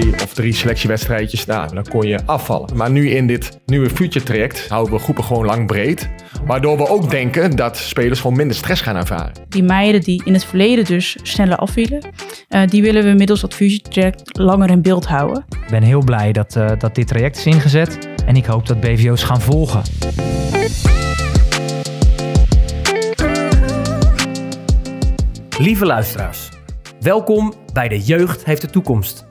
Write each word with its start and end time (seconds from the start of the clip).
twee 0.00 0.12
of 0.22 0.34
drie 0.34 0.52
selectiewedstrijdjes, 0.52 1.46
nou, 1.46 1.74
dan 1.74 1.86
kon 1.88 2.06
je 2.06 2.18
afvallen. 2.26 2.76
Maar 2.76 2.90
nu 2.90 3.10
in 3.10 3.26
dit 3.26 3.60
nieuwe 3.66 3.90
future 3.90 4.24
traject 4.24 4.68
houden 4.68 4.94
we 4.94 5.00
groepen 5.00 5.24
gewoon 5.24 5.44
lang 5.44 5.66
breed. 5.66 6.08
Waardoor 6.46 6.76
we 6.76 6.88
ook 6.88 7.10
denken 7.10 7.56
dat 7.56 7.76
spelers 7.76 8.20
gewoon 8.20 8.36
minder 8.36 8.56
stress 8.56 8.80
gaan 8.80 8.96
ervaren. 8.96 9.32
Die 9.48 9.62
meiden 9.62 10.00
die 10.00 10.22
in 10.24 10.32
het 10.32 10.44
verleden 10.44 10.84
dus 10.84 11.16
sneller 11.22 11.56
afvielen, 11.56 12.04
uh, 12.48 12.66
die 12.66 12.82
willen 12.82 13.04
we 13.04 13.12
middels 13.12 13.40
dat 13.40 13.54
future 13.54 13.82
traject 13.82 14.38
langer 14.38 14.70
in 14.70 14.82
beeld 14.82 15.06
houden. 15.06 15.44
Ik 15.48 15.70
ben 15.70 15.82
heel 15.82 16.04
blij 16.04 16.32
dat, 16.32 16.56
uh, 16.56 16.70
dat 16.78 16.94
dit 16.94 17.06
traject 17.06 17.36
is 17.36 17.46
ingezet 17.46 18.08
en 18.26 18.36
ik 18.36 18.44
hoop 18.44 18.66
dat 18.66 18.80
BVO's 18.80 19.22
gaan 19.22 19.40
volgen. 19.40 19.82
Lieve 25.58 25.86
luisteraars, 25.86 26.48
welkom 27.00 27.54
bij 27.72 27.88
De 27.88 28.00
Jeugd 28.00 28.44
heeft 28.44 28.60
de 28.60 28.70
toekomst. 28.70 29.30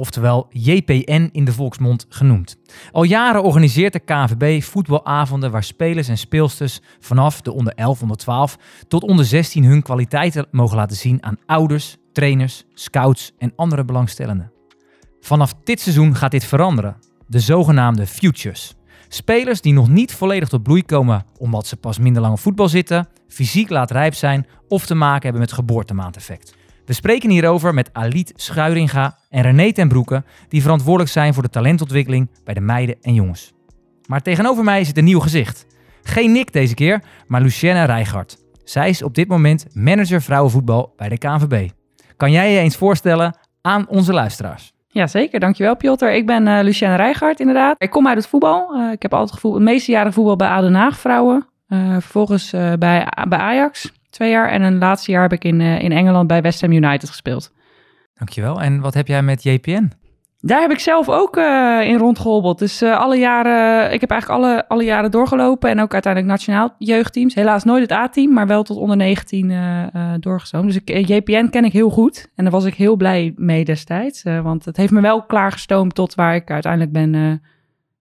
oftewel 0.00 0.46
JPN 0.50 1.28
in 1.32 1.44
de 1.44 1.52
volksmond 1.52 2.06
genoemd. 2.08 2.56
Al 2.92 3.02
jaren 3.02 3.42
organiseert 3.42 3.92
de 3.92 3.98
KVB 3.98 4.62
voetbalavonden 4.62 5.50
waar 5.50 5.64
spelers 5.64 6.08
en 6.08 6.18
speelsters 6.18 6.80
vanaf 6.98 7.40
de 7.40 7.52
onder 7.52 7.72
11, 7.74 8.02
onder 8.02 8.16
12 8.16 8.58
tot 8.88 9.02
onder 9.02 9.24
16 9.24 9.64
hun 9.64 9.82
kwaliteiten 9.82 10.46
mogen 10.50 10.76
laten 10.76 10.96
zien 10.96 11.22
aan 11.24 11.38
ouders, 11.46 11.96
trainers, 12.12 12.64
scouts 12.74 13.32
en 13.38 13.52
andere 13.56 13.84
belangstellenden. 13.84 14.52
Vanaf 15.20 15.54
dit 15.64 15.80
seizoen 15.80 16.16
gaat 16.16 16.30
dit 16.30 16.44
veranderen, 16.44 16.96
de 17.26 17.40
zogenaamde 17.40 18.06
Futures. 18.06 18.74
Spelers 19.08 19.60
die 19.60 19.72
nog 19.72 19.88
niet 19.88 20.14
volledig 20.14 20.48
tot 20.48 20.62
bloei 20.62 20.84
komen 20.84 21.24
omdat 21.38 21.66
ze 21.66 21.76
pas 21.76 21.98
minder 21.98 22.22
lang 22.22 22.34
op 22.34 22.40
voetbal 22.40 22.68
zitten, 22.68 23.08
fysiek 23.28 23.70
laat 23.70 23.90
rijp 23.90 24.14
zijn 24.14 24.46
of 24.68 24.86
te 24.86 24.94
maken 24.94 25.22
hebben 25.22 25.40
met 25.40 25.52
geboortemaandeffect. 25.52 26.58
We 26.86 26.92
spreken 26.92 27.30
hierover 27.30 27.74
met 27.74 27.90
Aliet 27.92 28.32
Schuiringa 28.36 29.18
en 29.28 29.42
René 29.42 29.72
ten 29.72 29.88
Broeke, 29.88 30.24
die 30.48 30.62
verantwoordelijk 30.62 31.10
zijn 31.10 31.34
voor 31.34 31.42
de 31.42 31.50
talentontwikkeling 31.50 32.30
bij 32.44 32.54
de 32.54 32.60
meiden 32.60 32.96
en 33.00 33.14
jongens. 33.14 33.52
Maar 34.06 34.22
tegenover 34.22 34.64
mij 34.64 34.84
zit 34.84 34.96
een 34.96 35.04
nieuw 35.04 35.20
gezicht. 35.20 35.66
Geen 36.02 36.32
Nick 36.32 36.52
deze 36.52 36.74
keer, 36.74 37.02
maar 37.26 37.40
Lucienne 37.40 37.84
Rijgaard. 37.84 38.36
Zij 38.64 38.88
is 38.88 39.02
op 39.02 39.14
dit 39.14 39.28
moment 39.28 39.66
manager 39.72 40.22
vrouwenvoetbal 40.22 40.92
bij 40.96 41.08
de 41.08 41.18
KNVB. 41.18 41.68
Kan 42.16 42.32
jij 42.32 42.52
je 42.52 42.58
eens 42.58 42.76
voorstellen 42.76 43.36
aan 43.60 43.88
onze 43.88 44.12
luisteraars? 44.12 44.72
Ja, 44.88 45.06
zeker. 45.06 45.40
Dankjewel, 45.40 45.76
Piotr. 45.76 46.04
Ik 46.12 46.26
ben 46.26 46.46
uh, 46.46 46.58
Lucienne 46.62 46.96
Rijgaard, 46.96 47.40
inderdaad. 47.40 47.74
Ik 47.78 47.90
kom 47.90 48.06
uit 48.06 48.16
het 48.16 48.26
voetbal. 48.26 48.76
Uh, 48.76 48.92
ik 48.92 49.02
heb 49.02 49.14
altijd 49.14 49.32
gevoel, 49.32 49.52
de 49.52 49.60
meeste 49.60 49.90
jaren 49.90 50.12
voetbal 50.12 50.36
bij 50.36 50.48
Aden 50.48 50.74
Haag 50.74 50.98
vrouwen. 50.98 51.46
Uh, 51.68 51.92
vervolgens 51.92 52.50
bij, 52.50 52.78
bij 53.28 53.38
Ajax 53.38 53.92
twee 54.10 54.30
jaar. 54.30 54.48
En 54.48 54.62
een 54.62 54.78
laatste 54.78 55.10
jaar 55.10 55.22
heb 55.22 55.32
ik 55.32 55.44
in, 55.44 55.60
in 55.60 55.92
Engeland 55.92 56.26
bij 56.26 56.42
West 56.42 56.60
Ham 56.60 56.72
United 56.72 57.08
gespeeld. 57.08 57.52
Dankjewel. 58.14 58.60
En 58.60 58.80
wat 58.80 58.94
heb 58.94 59.06
jij 59.06 59.22
met 59.22 59.42
JPN? 59.42 59.90
Daar 60.42 60.60
heb 60.60 60.70
ik 60.70 60.78
zelf 60.78 61.08
ook 61.08 61.36
uh, 61.36 61.80
in 61.82 61.96
rondgehobbeld. 61.96 62.58
Dus 62.58 62.82
uh, 62.82 62.98
alle 62.98 63.16
jaren, 63.16 63.92
ik 63.92 64.00
heb 64.00 64.10
eigenlijk 64.10 64.42
alle, 64.42 64.68
alle 64.68 64.84
jaren 64.84 65.10
doorgelopen. 65.10 65.70
En 65.70 65.80
ook 65.80 65.92
uiteindelijk 65.92 66.32
nationaal 66.32 66.74
jeugdteams. 66.78 67.34
Helaas 67.34 67.64
nooit 67.64 67.82
het 67.82 67.92
A-team, 67.92 68.32
maar 68.32 68.46
wel 68.46 68.62
tot 68.62 68.76
onder 68.76 68.96
19 68.96 69.50
uh, 69.50 69.84
doorgestoomd. 70.20 70.66
Dus 70.66 70.80
ik, 70.84 71.08
JPN 71.08 71.48
ken 71.48 71.64
ik 71.64 71.72
heel 71.72 71.90
goed. 71.90 72.30
En 72.34 72.44
daar 72.44 72.52
was 72.52 72.64
ik 72.64 72.74
heel 72.74 72.96
blij 72.96 73.32
mee 73.36 73.64
destijds. 73.64 74.22
want 74.22 74.64
het 74.64 74.76
heeft 74.76 74.92
me 74.92 75.00
wel 75.00 75.22
klaargestoomd 75.22 75.94
tot 75.94 76.14
waar 76.14 76.34
ik 76.34 76.50
uiteindelijk 76.50 76.92
ben, 76.92 77.42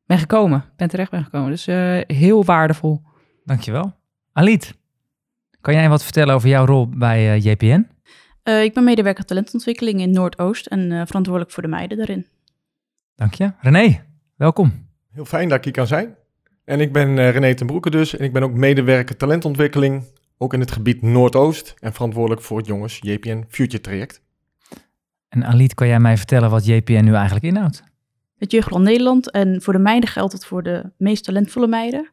ben 0.06 0.18
gekomen. 0.18 0.64
Ben 0.76 0.90
terecht 0.90 1.12
ben 1.12 1.24
gekomen. 1.24 1.50
Dus 1.50 1.66
heel 2.08 2.46
waardevol. 2.46 3.02
Dankjewel. 3.46 3.94
Aliet, 4.34 4.74
kan 5.62 5.74
jij 5.74 5.90
wat 5.90 6.04
vertellen 6.04 6.36
over 6.36 6.50
jouw 6.50 6.66
rol 6.66 6.90
bij 6.90 7.40
JPN? 7.40 7.88
Uh, 8.44 8.64
ik 8.64 8.74
ben 8.74 8.84
medewerker 8.84 9.26
talentontwikkeling 9.26 10.00
in 10.00 10.12
Noordoost 10.12 10.66
en 10.66 10.92
uh, 10.92 11.02
verantwoordelijk 11.06 11.54
voor 11.54 11.64
de 11.64 11.70
meiden 11.70 11.98
daarin. 11.98 12.26
Dank 13.16 13.34
je. 13.34 13.52
René, 13.60 14.04
welkom. 14.36 14.88
Heel 15.12 15.26
fijn 15.26 15.50
dat 15.50 15.58
ik 15.58 15.64
hier 15.64 15.74
kan 15.74 15.88
zijn. 15.88 16.16
En 16.66 16.80
ik 16.80 16.94
ben 16.94 17.10
uh, 17.10 17.32
René 17.32 17.54
ten 17.54 17.68
Broeke 17.68 17.90
dus 17.90 18.18
en 18.18 18.26
ik 18.26 18.34
ben 18.34 18.44
ook 18.44 18.54
medewerker 18.54 19.18
talentontwikkeling, 19.18 20.04
ook 20.38 20.54
in 20.54 20.60
het 20.60 20.72
gebied 20.72 21.02
Noordoost 21.02 21.76
en 21.80 21.94
verantwoordelijk 21.94 22.42
voor 22.42 22.58
het 22.58 22.68
jongens 22.68 23.00
JPN 23.02 23.46
Future 23.48 23.82
Traject. 23.82 24.22
En 25.30 25.46
Aliet, 25.46 25.74
kan 25.74 25.88
jij 25.88 26.00
mij 26.00 26.18
vertellen 26.18 26.50
wat 26.50 26.66
JPN 26.66 27.04
nu 27.04 27.14
eigenlijk 27.14 27.46
inhoudt? 27.46 27.84
Het 28.38 28.52
Jeugdland 28.52 28.84
Nederland 28.84 29.32
en 29.32 29.62
voor 29.62 29.74
de 29.74 29.80
meiden 29.80 30.10
geldt 30.10 30.34
het 30.34 30.46
voor 30.46 30.64
de 30.64 30.92
meest 30.98 31.24
talentvolle 31.24 31.68
meiden. 31.68 32.10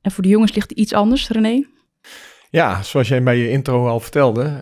En 0.00 0.10
voor 0.10 0.22
de 0.22 0.28
jongens 0.28 0.54
ligt 0.54 0.70
het 0.70 0.78
iets 0.78 0.92
anders, 0.92 1.28
René. 1.28 1.66
Ja, 2.50 2.82
zoals 2.82 3.08
jij 3.08 3.22
bij 3.22 3.36
je 3.36 3.50
intro 3.50 3.88
al 3.88 4.00
vertelde, 4.00 4.60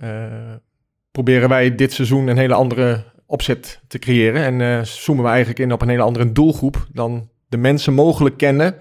proberen 1.11 1.49
wij 1.49 1.75
dit 1.75 1.93
seizoen 1.93 2.27
een 2.27 2.39
hele 2.39 2.55
andere 2.55 3.05
opzet 3.29 3.81
te 3.89 3.99
creëren. 3.99 4.45
En 4.45 4.61
uh, 4.61 4.83
zoomen 4.83 5.25
we 5.25 5.31
eigenlijk 5.31 5.59
in 5.59 5.73
op 5.73 5.83
een 5.83 5.89
hele 5.89 6.03
andere 6.03 6.33
doelgroep 6.33 6.87
dan 6.93 7.29
de 7.49 7.57
mensen 7.57 7.95
mogelijk 7.95 8.37
kennen, 8.37 8.77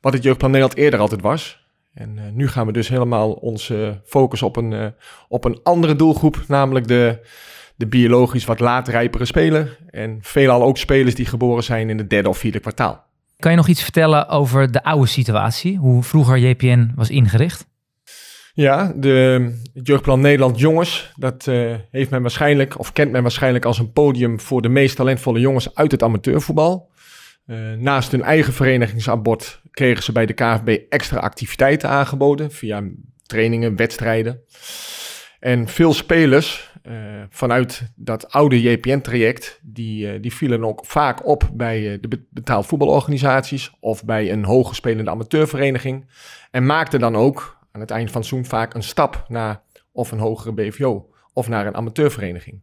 wat 0.00 0.12
het 0.12 0.22
Jeugdplan 0.22 0.50
Nederland 0.50 0.78
eerder 0.78 1.00
altijd 1.00 1.20
was. 1.20 1.64
En 1.94 2.16
uh, 2.16 2.22
nu 2.32 2.48
gaan 2.48 2.66
we 2.66 2.72
dus 2.72 2.88
helemaal 2.88 3.32
onze 3.32 4.00
focus 4.04 4.42
op 4.42 4.56
een, 4.56 4.94
op 5.28 5.44
een 5.44 5.60
andere 5.62 5.96
doelgroep, 5.96 6.44
namelijk 6.48 6.88
de, 6.88 7.18
de 7.76 7.86
biologisch 7.86 8.44
wat 8.44 8.60
laatrijpere 8.60 9.24
speler. 9.24 9.78
En 9.90 10.18
veelal 10.20 10.62
ook 10.62 10.78
spelers 10.78 11.14
die 11.14 11.26
geboren 11.26 11.64
zijn 11.64 11.90
in 11.90 11.98
het 11.98 12.10
derde 12.10 12.28
of 12.28 12.38
vierde 12.38 12.60
kwartaal. 12.60 13.04
Kan 13.38 13.50
je 13.50 13.56
nog 13.56 13.68
iets 13.68 13.82
vertellen 13.82 14.28
over 14.28 14.72
de 14.72 14.82
oude 14.82 15.06
situatie, 15.06 15.76
hoe 15.76 16.02
vroeger 16.02 16.38
JPN 16.38 16.92
was 16.94 17.10
ingericht? 17.10 17.66
Ja, 18.56 18.92
de, 18.96 19.52
het 19.74 19.86
Jeugdplan 19.86 20.20
Nederland 20.20 20.58
Jongens, 20.58 21.12
dat 21.16 21.46
uh, 21.46 21.74
heeft 21.90 22.10
men 22.10 22.22
waarschijnlijk, 22.22 22.78
of 22.78 22.92
kent 22.92 23.12
men 23.12 23.22
waarschijnlijk 23.22 23.64
als 23.64 23.78
een 23.78 23.92
podium 23.92 24.40
voor 24.40 24.62
de 24.62 24.68
meest 24.68 24.96
talentvolle 24.96 25.40
jongens 25.40 25.74
uit 25.74 25.90
het 25.90 26.02
amateurvoetbal. 26.02 26.90
Uh, 27.46 27.72
naast 27.72 28.10
hun 28.10 28.22
eigen 28.22 28.52
verenigingsabord 28.52 29.60
kregen 29.70 30.02
ze 30.02 30.12
bij 30.12 30.26
de 30.26 30.32
KFB 30.32 30.78
extra 30.88 31.18
activiteiten 31.18 31.88
aangeboden 31.88 32.50
via 32.50 32.82
trainingen, 33.22 33.76
wedstrijden. 33.76 34.40
En 35.40 35.68
veel 35.68 35.92
spelers 35.92 36.70
uh, 36.82 36.94
vanuit 37.30 37.82
dat 37.94 38.30
oude 38.30 38.60
JPN-traject, 38.60 39.60
die, 39.62 40.20
die 40.20 40.34
vielen 40.34 40.64
ook 40.64 40.86
vaak 40.86 41.26
op 41.26 41.50
bij 41.52 41.98
de 42.00 42.26
betaald 42.30 42.66
voetbalorganisaties 42.66 43.72
of 43.80 44.04
bij 44.04 44.32
een 44.32 44.44
hoogspelende 44.44 45.10
amateurvereniging. 45.10 46.06
En 46.50 46.66
maakten 46.66 47.00
dan 47.00 47.16
ook 47.16 47.56
aan 47.76 47.82
het 47.82 47.90
eind 47.90 48.10
van 48.10 48.24
seizoen 48.24 48.50
vaak 48.50 48.74
een 48.74 48.82
stap 48.82 49.24
naar 49.28 49.62
of 49.92 50.10
een 50.10 50.18
hogere 50.18 50.52
BVO 50.52 51.10
of 51.32 51.48
naar 51.48 51.66
een 51.66 51.74
amateurvereniging. 51.74 52.60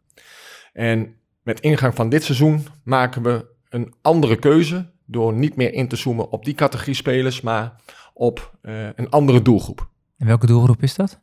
En 0.73 1.15
met 1.43 1.59
ingang 1.59 1.95
van 1.95 2.09
dit 2.09 2.23
seizoen 2.23 2.67
maken 2.83 3.23
we 3.23 3.45
een 3.69 3.93
andere 4.01 4.35
keuze 4.35 4.91
door 5.05 5.33
niet 5.33 5.55
meer 5.55 5.73
in 5.73 5.87
te 5.87 5.95
zoomen 5.95 6.29
op 6.29 6.45
die 6.45 6.53
categorie 6.53 6.93
spelers, 6.93 7.41
maar 7.41 7.81
op 8.13 8.57
uh, 8.61 8.87
een 8.95 9.09
andere 9.09 9.41
doelgroep. 9.41 9.89
En 10.17 10.27
welke 10.27 10.45
doelgroep 10.45 10.83
is 10.83 10.95
dat? 10.95 11.19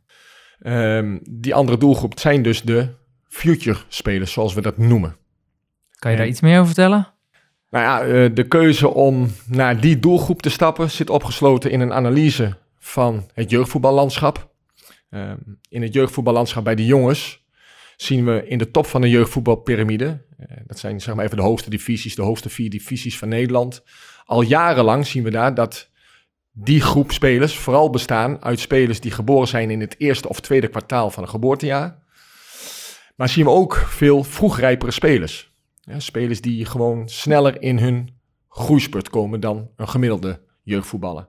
Um, 0.63 1.19
die 1.29 1.55
andere 1.55 1.77
doelgroep 1.77 2.19
zijn 2.19 2.43
dus 2.43 2.61
de 2.61 2.95
future 3.27 3.79
spelers, 3.87 4.31
zoals 4.31 4.53
we 4.53 4.61
dat 4.61 4.77
noemen. 4.77 5.15
Kan 5.91 6.11
je 6.11 6.17
daar 6.17 6.27
iets 6.27 6.41
meer 6.41 6.53
over 6.53 6.65
vertellen? 6.65 7.13
Nou 7.69 7.85
ja, 7.85 8.05
uh, 8.05 8.35
de 8.35 8.47
keuze 8.47 8.87
om 8.87 9.27
naar 9.47 9.81
die 9.81 9.99
doelgroep 9.99 10.41
te 10.41 10.49
stappen 10.49 10.91
zit 10.91 11.09
opgesloten 11.09 11.71
in 11.71 11.79
een 11.79 11.93
analyse 11.93 12.57
van 12.83 13.29
het 13.33 13.49
jeugdvoetballandschap. 13.49 14.53
Uh, 15.09 15.31
in 15.69 15.81
het 15.81 15.93
jeugdvoetballandschap 15.93 16.63
bij 16.63 16.75
de 16.75 16.85
jongens 16.85 17.45
zien 17.95 18.25
we 18.25 18.47
in 18.47 18.57
de 18.57 18.71
top 18.71 18.85
van 18.85 19.01
de 19.01 19.09
jeugdvoetbalpyramide, 19.09 20.25
uh, 20.39 20.57
dat 20.65 20.79
zijn 20.79 21.01
zeg 21.01 21.15
maar 21.15 21.25
even 21.25 21.37
de 21.37 21.43
hoogste 21.43 21.69
divisies, 21.69 22.15
de 22.15 22.21
hoogste 22.21 22.49
vier 22.49 22.69
divisies 22.69 23.17
van 23.17 23.27
Nederland. 23.27 23.83
Al 24.25 24.41
jarenlang 24.41 25.07
zien 25.07 25.23
we 25.23 25.29
daar 25.29 25.53
dat 25.53 25.89
die 26.51 26.81
groep 26.81 27.11
spelers 27.11 27.57
vooral 27.57 27.89
bestaan 27.89 28.43
uit 28.43 28.59
spelers 28.59 28.99
die 28.99 29.11
geboren 29.11 29.47
zijn 29.47 29.69
in 29.69 29.79
het 29.79 29.95
eerste 29.97 30.29
of 30.29 30.39
tweede 30.39 30.67
kwartaal 30.67 31.11
van 31.11 31.23
een 31.23 31.29
geboortejaar. 31.29 32.03
Maar 33.15 33.29
zien 33.29 33.45
we 33.45 33.51
ook 33.51 33.75
veel 33.75 34.23
vroegrijpere 34.23 34.91
spelers. 34.91 35.51
Ja, 35.81 35.99
spelers 35.99 36.41
die 36.41 36.65
gewoon 36.65 37.09
sneller 37.09 37.61
in 37.61 37.77
hun 37.77 38.09
groeispurt 38.49 39.09
komen 39.09 39.39
dan 39.39 39.69
een 39.75 39.89
gemiddelde 39.89 40.41
jeugdvoetballer. 40.63 41.27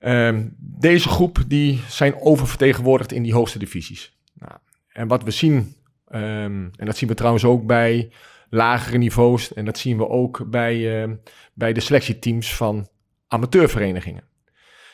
Um, 0.00 0.54
deze 0.58 1.08
groep 1.08 1.42
die 1.46 1.80
zijn 1.88 2.20
oververtegenwoordigd 2.20 3.12
in 3.12 3.22
die 3.22 3.34
hoogste 3.34 3.58
divisies. 3.58 4.16
Nou, 4.34 4.52
en 4.92 5.08
wat 5.08 5.22
we 5.22 5.30
zien, 5.30 5.74
um, 6.08 6.70
en 6.76 6.86
dat 6.86 6.96
zien 6.96 7.08
we 7.08 7.14
trouwens 7.14 7.44
ook 7.44 7.66
bij 7.66 8.10
lagere 8.50 8.98
niveaus. 8.98 9.52
En 9.52 9.64
dat 9.64 9.78
zien 9.78 9.96
we 9.96 10.08
ook 10.08 10.50
bij, 10.50 11.04
uh, 11.06 11.14
bij 11.54 11.72
de 11.72 11.80
selectieteams 11.80 12.54
van 12.56 12.88
amateurverenigingen. 13.28 14.24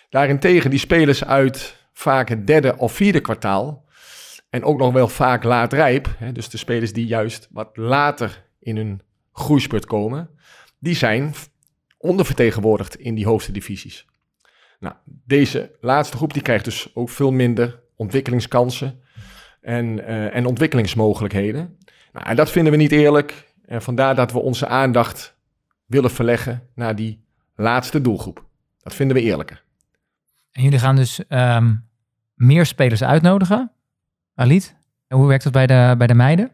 Daarentegen 0.09 0.71
die 0.71 0.79
spelers 0.79 1.25
uit 1.25 1.89
vaak 1.93 2.29
het 2.29 2.47
derde 2.47 2.77
of 2.77 2.93
vierde 2.93 3.21
kwartaal 3.21 3.85
en 4.51 4.65
ook 4.65 4.79
nog 4.79 4.93
wel 4.93 5.09
vaak 5.09 5.45
laat 5.45 5.73
rijp, 5.73 6.15
hè, 6.19 6.33
dus 6.33 6.49
de 6.49 6.57
spelers 6.57 6.93
die 6.93 7.07
juist 7.07 7.49
wat 7.51 7.77
later 7.77 8.45
in 8.61 8.77
hun 8.77 9.03
groeispurt 9.33 9.87
komen, 9.87 10.31
die 10.79 10.95
zijn 10.95 11.35
ondervertegenwoordigd 11.99 12.97
in 12.97 13.15
die 13.15 13.27
hoogste 13.27 13.53
divisies. 13.53 14.07
Nou, 14.81 14.95
deze 15.05 15.71
laatste 15.81 16.17
groep 16.17 16.33
die 16.33 16.43
krijgt 16.43 16.65
dus 16.65 16.95
ook 16.95 17.09
veel 17.11 17.33
minder 17.33 17.81
ontwikkelingskansen 17.97 19.01
en, 19.61 19.99
uh, 19.99 20.35
en 20.35 20.47
ontwikkelingsmogelijkheden. 20.47 21.79
Nou, 22.13 22.27
en 22.27 22.37
dat 22.37 22.51
vinden 22.51 22.73
we 22.73 22.79
niet 22.79 22.93
eerlijk. 22.93 23.45
En 23.65 23.83
vandaar 23.83 24.15
dat 24.15 24.33
we 24.33 24.39
onze 24.39 24.67
aandacht 24.67 25.37
willen 25.87 26.11
verleggen 26.11 26.69
naar 26.75 26.97
die 26.97 27.25
laatste 27.55 28.01
doelgroep. 28.01 28.45
Dat 28.79 28.95
vinden 28.95 29.17
we 29.17 29.23
eerlijker. 29.23 29.65
En 30.53 30.63
jullie 30.63 30.79
gaan 30.79 30.97
dus 30.97 31.21
um, 31.29 31.89
meer 32.35 32.67
spelers 32.67 33.03
uitnodigen, 33.03 33.73
Aliet? 34.35 34.77
En 35.07 35.17
hoe 35.17 35.27
werkt 35.27 35.45
dat 35.45 35.53
bij 35.53 35.67
de, 35.67 35.95
bij 35.99 36.07
de 36.07 36.15
meiden? 36.15 36.51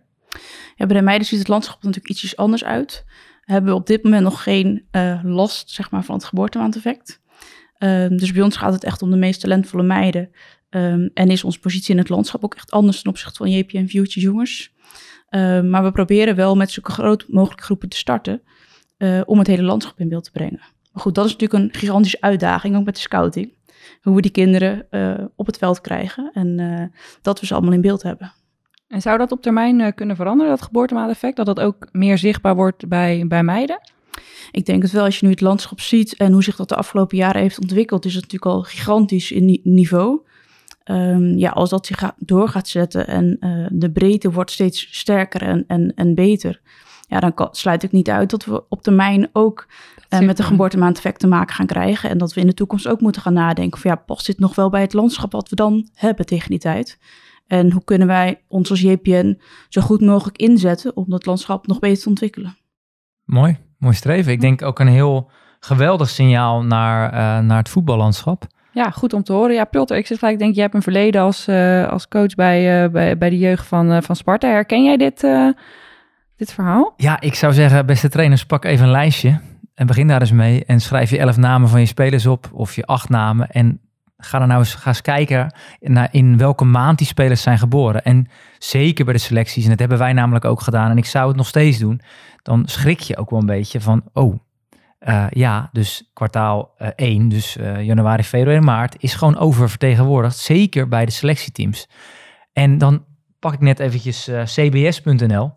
Ja, 0.75 0.87
bij 0.87 0.97
de 0.97 1.03
meiden 1.03 1.27
ziet 1.27 1.39
het 1.39 1.49
landschap 1.49 1.83
natuurlijk 1.83 2.09
ietsjes 2.09 2.37
anders 2.37 2.65
uit. 2.65 3.05
We 3.45 3.53
hebben 3.53 3.75
op 3.75 3.87
dit 3.87 4.03
moment 4.03 4.23
nog 4.23 4.43
geen 4.43 4.89
uh, 4.93 5.21
last 5.23 5.71
zeg 5.71 5.91
maar, 5.91 6.05
van 6.05 6.15
het 6.15 6.25
geboortemaandeffect. 6.25 7.21
Um, 7.85 8.17
dus 8.17 8.33
bij 8.33 8.43
ons 8.43 8.57
gaat 8.57 8.73
het 8.73 8.85
echt 8.85 9.03
om 9.03 9.11
de 9.11 9.17
meest 9.17 9.41
talentvolle 9.41 9.83
meiden. 9.83 10.31
Um, 10.71 11.11
en 11.15 11.29
is 11.29 11.45
onze 11.45 11.61
positie 11.61 11.93
in 11.93 11.99
het 11.99 12.09
landschap 12.09 12.45
ook 12.45 12.55
echt 12.55 12.71
anders 12.71 13.03
ten 13.03 13.11
opzichte 13.11 13.37
van 13.37 13.51
JPN 13.51 13.87
Future 13.87 14.21
jongens. 14.21 14.73
Um, 15.31 15.71
maar 15.71 15.85
we 15.85 15.93
proberen 15.93 16.37
wel 16.37 16.57
met 16.57 16.71
zulke 16.71 16.93
groot 16.93 17.25
mogelijke 17.29 17.65
groepen 17.65 17.89
te 17.89 17.97
starten 17.97 18.43
uh, 18.99 19.21
om 19.25 19.39
het 19.39 19.47
hele 19.47 19.63
landschap 19.63 20.01
in 20.01 20.09
beeld 20.09 20.25
te 20.25 20.31
brengen. 20.31 20.61
Maar 20.93 21.03
goed, 21.03 21.15
dat 21.15 21.25
is 21.25 21.33
natuurlijk 21.33 21.63
een 21.63 21.81
gigantische 21.81 22.21
uitdaging, 22.21 22.77
ook 22.77 22.85
met 22.85 22.95
de 22.95 23.01
scouting. 23.01 23.53
Hoe 24.03 24.15
we 24.15 24.21
die 24.21 24.31
kinderen 24.31 24.87
uh, 24.91 25.25
op 25.37 25.47
het 25.47 25.59
veld 25.59 25.81
krijgen 25.81 26.31
en 26.33 26.59
uh, 26.59 26.85
dat 27.23 27.41
we 27.41 27.47
ze 27.47 27.55
allemaal 27.55 27.73
in 27.73 27.81
beeld 27.81 28.03
hebben. 28.03 28.33
En 28.89 29.01
zou 29.01 29.19
dat 29.19 29.33
op 29.33 29.43
termijn 29.43 29.95
kunnen 29.95 30.17
veranderen, 30.17 30.51
dat 30.51 30.63
geboortemaateffect? 30.63 31.37
Dat 31.37 31.47
dat 31.47 31.61
ook 31.61 31.89
meer 31.93 32.19
zichtbaar 32.19 32.55
wordt 32.55 32.89
bij, 32.89 33.25
bij 33.29 33.43
meiden? 33.43 33.81
Ik 34.51 34.67
denk 34.67 34.83
het 34.83 34.93
wel, 34.93 35.05
als 35.05 35.19
je 35.19 35.27
nu 35.27 35.33
het 35.33 35.41
landschap 35.41 35.81
ziet 35.81 36.17
en 36.17 36.33
hoe 36.33 36.43
zich 36.43 36.57
dat 36.57 36.69
de 36.69 36.77
afgelopen 36.77 37.17
jaren 37.17 37.41
heeft 37.41 37.61
ontwikkeld, 37.61 38.05
is 38.05 38.15
het 38.15 38.23
natuurlijk 38.23 38.53
al 38.53 38.63
gigantisch 38.63 39.31
in 39.31 39.61
niveau. 39.63 40.21
Um, 40.85 41.39
ja, 41.39 41.51
als 41.51 41.71
dat 41.71 41.87
zich 41.87 42.13
door 42.17 42.49
gaat 42.49 42.69
zetten 42.69 43.07
en 43.07 43.37
uh, 43.41 43.67
de 43.71 43.91
breedte 43.91 44.31
wordt 44.33 44.51
steeds 44.51 44.89
sterker 44.91 45.43
en, 45.43 45.65
en, 45.67 45.93
en 45.95 46.15
beter, 46.15 46.61
ja, 47.09 47.21
dan 47.21 47.35
kan, 47.35 47.49
sluit 47.51 47.83
ik 47.83 47.93
niet 47.93 48.11
uit 48.11 48.31
dat 48.31 48.45
we 48.45 48.69
op 48.69 48.83
termijn 48.83 49.29
ook 49.33 49.67
uh, 50.11 50.21
met 50.21 50.37
de 50.37 50.43
geboortemaandeffect 50.43 51.21
te 51.21 51.27
maken 51.27 51.55
gaan 51.55 51.67
krijgen. 51.67 52.11
En 52.11 52.19
dat 52.19 52.35
we 52.35 52.41
in 52.41 52.47
de 52.47 52.55
toekomst 52.55 52.89
ook 52.89 53.01
moeten 53.01 53.23
gaan 53.23 53.33
nadenken 53.33 53.81
van 53.81 53.91
ja, 53.91 53.97
past 53.97 54.27
dit 54.27 54.39
nog 54.39 54.55
wel 54.55 54.71
bij 54.71 54.81
het 54.81 54.93
landschap 54.93 55.33
wat 55.33 55.49
we 55.49 55.57
dan 55.57 55.89
hebben 55.95 56.27
tegen 56.27 56.51
die 56.51 56.59
tijd? 56.59 56.99
En 57.47 57.73
hoe 57.73 57.85
kunnen 57.85 58.07
wij 58.07 58.45
ons 58.49 58.71
als 58.71 58.81
JPN 58.81 59.41
zo 59.69 59.81
goed 59.81 60.01
mogelijk 60.01 60.39
inzetten 60.39 60.97
om 60.97 61.05
dat 61.09 61.27
landschap 61.27 61.67
nog 61.67 61.79
beter 61.79 62.03
te 62.03 62.09
ontwikkelen? 62.09 62.57
Mooi, 63.25 63.59
mooi 63.83 63.95
streven. 63.95 64.33
Ik 64.33 64.41
denk 64.41 64.63
ook 64.63 64.79
een 64.79 64.89
heel 64.89 65.31
geweldig 65.61 66.09
signaal 66.09 66.63
naar, 66.63 67.13
uh, 67.13 67.47
naar 67.47 67.59
het 67.59 67.69
voetballandschap. 67.69 68.47
Ja, 68.73 68.91
goed 68.91 69.13
om 69.13 69.23
te 69.23 69.33
horen. 69.33 69.55
Ja, 69.55 69.65
Pilter, 69.65 69.97
ik 69.97 70.07
zit 70.07 70.19
gelijk, 70.19 70.39
denk 70.39 70.55
je 70.55 70.61
hebt 70.61 70.75
een 70.75 70.83
verleden 70.83 71.21
als, 71.21 71.49
uh, 71.49 71.89
als 71.89 72.09
coach 72.09 72.35
bij, 72.35 72.85
uh, 72.85 72.91
bij, 72.91 73.19
bij 73.19 73.31
de 73.31 73.39
jeugd 73.39 73.67
van, 73.67 74.03
van 74.03 74.17
Sparta. 74.17 74.49
Herken 74.49 74.85
jij 74.85 74.97
dit, 74.97 75.27
dit 76.37 76.53
verhaal? 76.53 76.95
Ja, 76.97 77.21
ik 77.21 77.35
zou 77.35 77.53
zeggen, 77.53 77.87
beste 77.87 78.09
trainers, 78.09 78.47
pak 78.47 78.65
even 78.65 78.85
een 78.85 78.91
lijstje 78.91 79.41
en 79.75 79.87
begin 79.87 80.07
daar 80.07 80.21
eens 80.21 80.33
mee. 80.33 80.65
En 80.65 80.81
schrijf 80.81 81.11
je 81.11 81.19
elf 81.19 81.37
namen 81.37 81.69
van 81.69 81.81
je 81.81 81.87
spelers 81.87 82.27
op 82.27 82.51
of 82.53 82.75
je 82.75 82.85
acht 82.85 83.09
namen. 83.09 83.51
En 83.51 83.81
ga 84.25 84.39
dan 84.39 84.49
nou 84.49 84.61
eens, 84.61 84.75
ga 84.75 84.89
eens 84.89 85.01
kijken 85.01 85.55
naar 85.81 86.09
in 86.11 86.37
welke 86.37 86.65
maand 86.65 86.99
die 86.99 87.07
spelers 87.07 87.43
zijn 87.43 87.59
geboren. 87.59 88.05
En 88.05 88.29
zeker 88.59 89.05
bij 89.05 89.15
de 89.15 89.21
selecties, 89.21 89.65
en 89.65 89.71
dat 89.71 89.79
hebben 89.79 89.99
wij 89.99 90.13
namelijk 90.13 90.45
ook 90.45 90.61
gedaan. 90.61 90.91
En 90.91 90.97
ik 90.97 91.07
zou 91.07 91.29
het 91.29 91.37
nog 91.37 91.47
steeds 91.47 91.79
doen. 91.79 92.01
Dan 92.43 92.63
schrik 92.67 93.01
je 93.01 93.17
ook 93.17 93.31
wel 93.31 93.41
een 93.41 93.47
beetje 93.47 93.81
van, 93.81 94.03
oh, 94.13 94.39
uh, 95.09 95.27
ja, 95.31 95.69
dus 95.73 96.11
kwartaal 96.13 96.75
uh, 96.79 96.89
1, 96.97 97.29
dus 97.29 97.57
uh, 97.57 97.83
januari, 97.83 98.23
februari, 98.23 98.61
maart, 98.61 98.97
is 98.99 99.15
gewoon 99.15 99.39
oververtegenwoordigd. 99.39 100.37
Zeker 100.37 100.89
bij 100.89 101.05
de 101.05 101.13
selectieteams. 101.13 101.89
En 102.53 102.79
dan 102.79 103.05
pak 103.39 103.53
ik 103.53 103.61
net 103.61 103.79
eventjes 103.79 104.31
cbs.nl. 104.45 105.53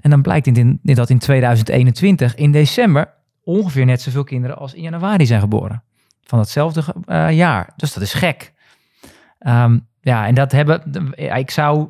En 0.00 0.10
dan 0.10 0.22
blijkt 0.22 0.46
in, 0.46 0.80
in, 0.82 0.94
dat 0.94 1.10
in 1.10 1.18
2021, 1.18 2.34
in 2.34 2.52
december, 2.52 3.14
ongeveer 3.44 3.84
net 3.84 4.02
zoveel 4.02 4.24
kinderen 4.24 4.56
als 4.56 4.74
in 4.74 4.82
januari 4.82 5.26
zijn 5.26 5.40
geboren. 5.40 5.82
Van 6.28 6.38
datzelfde 6.38 6.82
jaar. 7.30 7.72
Dus 7.76 7.92
dat 7.92 8.02
is 8.02 8.12
gek. 8.12 8.52
Um, 9.40 9.86
ja, 10.00 10.26
en 10.26 10.34
dat 10.34 10.52
hebben, 10.52 11.12
ik 11.38 11.50
zou, 11.50 11.88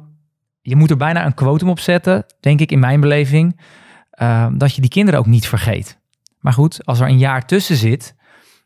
je 0.60 0.76
moet 0.76 0.90
er 0.90 0.96
bijna 0.96 1.26
een 1.26 1.34
quotum 1.34 1.68
op 1.68 1.80
zetten, 1.80 2.24
denk 2.40 2.60
ik 2.60 2.70
in 2.70 2.78
mijn 2.78 3.00
beleving, 3.00 3.60
dat 4.52 4.74
je 4.74 4.80
die 4.80 4.90
kinderen 4.90 5.20
ook 5.20 5.26
niet 5.26 5.48
vergeet. 5.48 5.98
Maar 6.38 6.52
goed, 6.52 6.86
als 6.86 7.00
er 7.00 7.08
een 7.08 7.18
jaar 7.18 7.46
tussen 7.46 7.76
zit, 7.76 8.14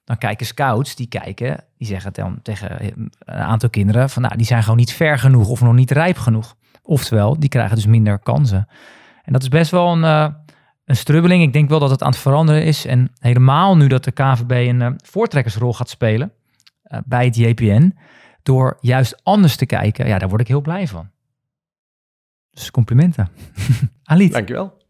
dan 0.04 0.18
kijken 0.18 0.46
scouts, 0.46 0.94
die 0.94 1.08
kijken, 1.08 1.64
die 1.78 1.86
zeggen 1.86 2.12
dan 2.12 2.38
tegen 2.42 2.94
een 3.18 3.34
aantal 3.34 3.70
kinderen 3.70 4.10
van 4.10 4.22
nou, 4.22 4.36
die 4.36 4.46
zijn 4.46 4.62
gewoon 4.62 4.76
niet 4.78 4.92
ver 4.92 5.18
genoeg 5.18 5.48
of 5.48 5.60
nog 5.60 5.74
niet 5.74 5.90
rijp 5.90 6.18
genoeg. 6.18 6.54
Oftewel, 6.82 7.38
die 7.38 7.48
krijgen 7.48 7.76
dus 7.76 7.86
minder 7.86 8.18
kansen. 8.18 8.68
En 9.22 9.32
dat 9.32 9.42
is 9.42 9.48
best 9.48 9.70
wel 9.70 9.92
een, 9.92 10.02
uh, 10.02 10.26
een 10.84 10.96
strubbeling. 10.96 11.42
Ik 11.42 11.52
denk 11.52 11.68
wel 11.68 11.78
dat 11.78 11.90
het 11.90 12.02
aan 12.02 12.10
het 12.10 12.18
veranderen 12.18 12.64
is. 12.64 12.84
En 12.84 13.12
helemaal 13.18 13.76
nu 13.76 13.86
dat 13.86 14.04
de 14.04 14.10
KVB 14.10 14.50
een 14.50 14.80
uh, 14.80 14.90
voortrekkersrol 14.96 15.72
gaat 15.72 15.88
spelen 15.88 16.32
uh, 16.84 16.98
bij 17.04 17.24
het 17.24 17.36
JPN, 17.36 17.96
door 18.42 18.78
juist 18.80 19.20
anders 19.22 19.56
te 19.56 19.66
kijken, 19.66 20.06
ja, 20.06 20.18
daar 20.18 20.28
word 20.28 20.40
ik 20.40 20.48
heel 20.48 20.60
blij 20.60 20.88
van. 20.88 21.10
Dus 22.50 22.70
complimenten. 22.70 23.28
Aliet. 24.04 24.32
Dankjewel. 24.32 24.84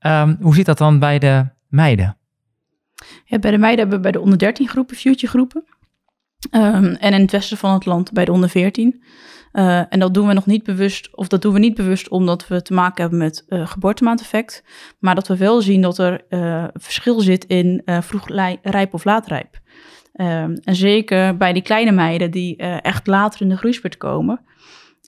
Um, 0.00 0.36
hoe 0.40 0.54
zit 0.54 0.66
dat 0.66 0.78
dan 0.78 0.98
bij 0.98 1.18
de 1.18 1.46
meiden? 1.68 2.16
Ja, 3.24 3.38
bij 3.38 3.50
de 3.50 3.58
meiden 3.58 3.80
hebben 3.80 3.96
we 3.96 4.02
bij 4.02 4.12
de 4.12 4.20
onder 4.20 4.38
13 4.38 4.68
groepen, 4.68 4.96
future 4.96 5.26
groepen. 5.26 5.64
Um, 6.50 6.84
en 6.84 7.12
in 7.12 7.20
het 7.20 7.30
westen 7.30 7.56
van 7.56 7.72
het 7.72 7.84
land 7.84 8.12
bij 8.12 8.24
de 8.24 8.32
onder 8.32 8.48
14. 8.48 9.04
Uh, 9.54 9.82
en 9.88 9.98
dat 9.98 10.14
doen 10.14 10.26
we 10.26 10.32
nog 10.32 10.46
niet 10.46 10.62
bewust, 10.62 11.16
of 11.16 11.28
dat 11.28 11.42
doen 11.42 11.52
we 11.52 11.58
niet 11.58 11.74
bewust 11.74 12.08
omdat 12.08 12.48
we 12.48 12.62
te 12.62 12.74
maken 12.74 13.02
hebben 13.02 13.18
met 13.18 13.44
uh, 13.48 13.66
geboortemaandeffect. 13.66 14.64
Maar 14.98 15.14
dat 15.14 15.28
we 15.28 15.36
wel 15.36 15.60
zien 15.60 15.80
dat 15.80 15.98
er 15.98 16.24
uh, 16.28 16.64
verschil 16.72 17.20
zit 17.20 17.44
in 17.44 17.82
vroeg 17.84 18.28
rijp 18.62 18.94
of 18.94 19.04
laatrijp. 19.04 19.60
Um, 20.16 20.54
en 20.64 20.74
zeker 20.74 21.36
bij 21.36 21.52
die 21.52 21.62
kleine 21.62 21.92
meiden 21.92 22.30
die 22.30 22.56
echt 22.56 23.06
later 23.06 23.40
in 23.40 23.48
de 23.48 23.56
groeispurt 23.56 23.96
komen. 23.96 24.40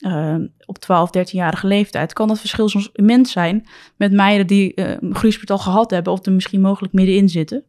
Uh, 0.01 0.35
op 0.65 0.77
12, 0.77 1.09
13-jarige 1.17 1.67
leeftijd 1.67 2.13
kan 2.13 2.27
dat 2.27 2.39
verschil 2.39 2.69
soms 2.69 2.89
immens 2.93 3.31
zijn 3.31 3.67
met 3.95 4.11
meiden 4.11 4.47
die 4.47 4.71
uh, 4.75 5.45
al 5.45 5.57
gehad 5.57 5.91
hebben 5.91 6.13
of 6.13 6.25
er 6.25 6.31
misschien 6.31 6.61
mogelijk 6.61 6.93
middenin 6.93 7.29
zitten. 7.29 7.63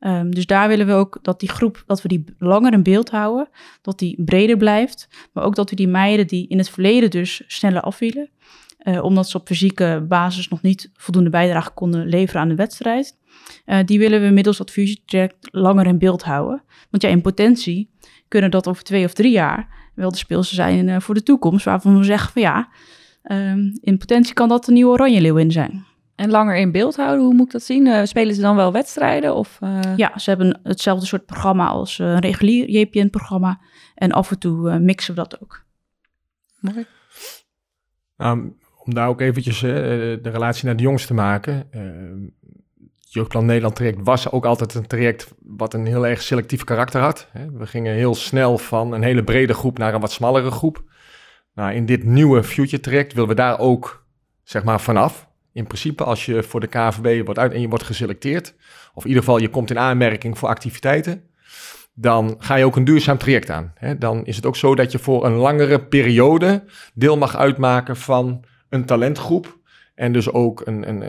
Um, 0.00 0.34
dus 0.34 0.46
daar 0.46 0.68
willen 0.68 0.86
we 0.86 0.92
ook 0.92 1.18
dat 1.22 1.40
die 1.40 1.48
groep, 1.48 1.82
dat 1.86 2.02
we 2.02 2.08
die 2.08 2.24
langer 2.38 2.72
in 2.72 2.82
beeld 2.82 3.10
houden, 3.10 3.48
dat 3.82 3.98
die 3.98 4.22
breder 4.24 4.56
blijft, 4.56 5.08
maar 5.32 5.44
ook 5.44 5.54
dat 5.54 5.70
we 5.70 5.76
die 5.76 5.88
meiden 5.88 6.26
die 6.26 6.48
in 6.48 6.58
het 6.58 6.70
verleden 6.70 7.10
dus 7.10 7.42
sneller 7.46 7.80
afvielen, 7.80 8.30
uh, 8.84 9.04
omdat 9.04 9.28
ze 9.28 9.36
op 9.36 9.46
fysieke 9.46 10.04
basis 10.08 10.48
nog 10.48 10.62
niet 10.62 10.90
voldoende 10.94 11.30
bijdrage 11.30 11.70
konden 11.70 12.06
leveren 12.06 12.40
aan 12.40 12.48
de 12.48 12.54
wedstrijd, 12.54 13.18
die 13.84 13.98
willen 13.98 14.22
we 14.22 14.28
middels 14.28 14.56
dat 14.56 14.70
fusietraject 14.70 15.48
langer 15.50 15.86
in 15.86 15.98
beeld 15.98 16.22
houden. 16.22 16.62
Want 16.90 17.02
ja, 17.02 17.08
in 17.08 17.20
potentie 17.20 17.90
kunnen 18.28 18.50
dat 18.50 18.68
over 18.68 18.82
twee 18.82 19.04
of 19.04 19.12
drie 19.12 19.32
jaar 19.32 19.90
wel 19.94 20.10
de 20.10 20.16
speelsen 20.16 20.54
zijn 20.54 20.88
uh, 20.88 21.00
voor 21.00 21.14
de 21.14 21.22
toekomst. 21.22 21.64
Waarvan 21.64 21.98
we 21.98 22.04
zeggen 22.04 22.32
van 22.32 22.42
ja, 22.42 22.68
um, 23.22 23.78
in 23.80 23.98
potentie 23.98 24.34
kan 24.34 24.48
dat 24.48 24.68
een 24.68 24.74
nieuwe 24.74 24.92
Oranje 24.92 25.20
Leeuwin 25.20 25.52
zijn. 25.52 25.84
En 26.20 26.30
langer 26.30 26.56
in 26.56 26.72
beeld 26.72 26.96
houden, 26.96 27.24
hoe 27.24 27.34
moet 27.34 27.46
ik 27.46 27.52
dat 27.52 27.62
zien? 27.62 27.86
Uh, 27.86 28.04
spelen 28.04 28.34
ze 28.34 28.40
dan 28.40 28.56
wel 28.56 28.72
wedstrijden? 28.72 29.34
Of, 29.34 29.58
uh... 29.60 29.80
Ja, 29.96 30.18
ze 30.18 30.30
hebben 30.30 30.60
hetzelfde 30.62 31.06
soort 31.06 31.26
programma 31.26 31.66
als 31.66 31.98
een 31.98 32.18
regulier 32.18 32.68
JPN-programma. 32.68 33.60
En 33.94 34.12
af 34.12 34.30
en 34.30 34.38
toe 34.38 34.78
mixen 34.78 35.14
we 35.14 35.20
dat 35.20 35.42
ook. 35.42 35.64
Mooi. 36.60 36.86
Um, 38.16 38.56
om 38.84 38.94
daar 38.94 39.08
ook 39.08 39.20
eventjes 39.20 39.60
de 39.60 40.20
relatie 40.22 40.66
naar 40.66 40.76
de 40.76 40.82
jongens 40.82 41.06
te 41.06 41.14
maken. 41.14 41.66
Ehm, 41.70 42.26
Jeugdplan 42.98 43.46
Nederland 43.46 43.76
traject 43.76 43.98
was 44.02 44.30
ook 44.30 44.44
altijd 44.44 44.74
een 44.74 44.86
traject 44.86 45.34
wat 45.42 45.74
een 45.74 45.86
heel 45.86 46.06
erg 46.06 46.22
selectief 46.22 46.64
karakter 46.64 47.00
had. 47.00 47.28
We 47.52 47.66
gingen 47.66 47.94
heel 47.94 48.14
snel 48.14 48.58
van 48.58 48.92
een 48.92 49.02
hele 49.02 49.24
brede 49.24 49.54
groep 49.54 49.78
naar 49.78 49.94
een 49.94 50.00
wat 50.00 50.12
smallere 50.12 50.50
groep. 50.50 50.84
Nou, 51.54 51.72
in 51.72 51.86
dit 51.86 52.04
nieuwe 52.04 52.42
Future 52.42 52.82
traject 52.82 53.12
willen 53.12 53.28
we 53.28 53.34
daar 53.34 53.58
ook 53.58 54.06
zeg 54.42 54.64
maar 54.64 54.80
vanaf. 54.80 55.29
In 55.60 55.66
principe, 55.66 56.04
als 56.04 56.26
je 56.26 56.42
voor 56.42 56.60
de 56.60 56.66
KVB 56.66 57.24
wordt 57.24 57.40
uit 57.40 57.52
en 57.52 57.60
je 57.60 57.68
wordt 57.68 57.84
geselecteerd, 57.84 58.54
of 58.94 59.02
in 59.02 59.08
ieder 59.08 59.24
geval 59.24 59.38
je 59.38 59.48
komt 59.48 59.70
in 59.70 59.78
aanmerking 59.78 60.38
voor 60.38 60.48
activiteiten, 60.48 61.22
dan 61.94 62.34
ga 62.38 62.54
je 62.54 62.64
ook 62.64 62.76
een 62.76 62.84
duurzaam 62.84 63.18
traject 63.18 63.50
aan. 63.50 63.72
Dan 63.98 64.24
is 64.24 64.36
het 64.36 64.46
ook 64.46 64.56
zo 64.56 64.74
dat 64.74 64.92
je 64.92 64.98
voor 64.98 65.26
een 65.26 65.32
langere 65.32 65.80
periode 65.84 66.64
deel 66.94 67.16
mag 67.16 67.36
uitmaken 67.36 67.96
van 67.96 68.44
een 68.68 68.84
talentgroep 68.84 69.58
En 69.94 70.12
dus 70.12 70.32
ook 70.32 70.66
een, 70.66 70.88
een, 70.88 71.02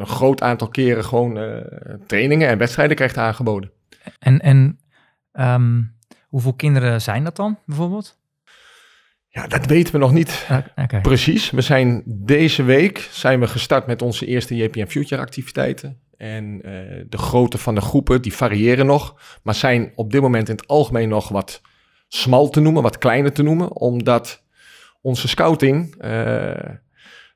een 0.00 0.06
groot 0.06 0.42
aantal 0.42 0.68
keren 0.68 1.04
gewoon 1.04 1.64
trainingen 2.06 2.48
en 2.48 2.58
wedstrijden 2.58 2.96
krijgt 2.96 3.16
aangeboden. 3.16 3.70
En, 4.18 4.40
en 4.40 4.78
ehm, 5.32 5.82
hoeveel 6.28 6.54
kinderen 6.54 7.02
zijn 7.02 7.24
dat 7.24 7.36
dan 7.36 7.58
bijvoorbeeld? 7.66 8.20
Ja, 9.34 9.46
dat 9.46 9.66
weten 9.66 9.92
we 9.92 9.98
nog 9.98 10.12
niet 10.12 10.46
okay. 10.76 11.00
precies. 11.00 11.50
We 11.50 11.60
zijn 11.60 12.02
deze 12.06 12.62
week 12.62 13.08
zijn 13.10 13.40
we 13.40 13.46
gestart 13.46 13.86
met 13.86 14.02
onze 14.02 14.26
eerste 14.26 14.56
JPM 14.56 14.86
Future 14.86 15.20
activiteiten. 15.20 15.98
En 16.16 16.54
uh, 16.54 16.62
de 17.08 17.18
grootte 17.18 17.58
van 17.58 17.74
de 17.74 17.80
groepen 17.80 18.22
die 18.22 18.32
variëren 18.32 18.86
nog, 18.86 19.20
maar 19.42 19.54
zijn 19.54 19.92
op 19.94 20.12
dit 20.12 20.20
moment 20.20 20.48
in 20.48 20.54
het 20.54 20.66
algemeen 20.66 21.08
nog 21.08 21.28
wat 21.28 21.60
smal 22.08 22.48
te 22.48 22.60
noemen, 22.60 22.82
wat 22.82 22.98
kleiner 22.98 23.32
te 23.32 23.42
noemen, 23.42 23.72
omdat 23.72 24.42
onze 25.00 25.28
scouting 25.28 26.04
uh, 26.04 26.50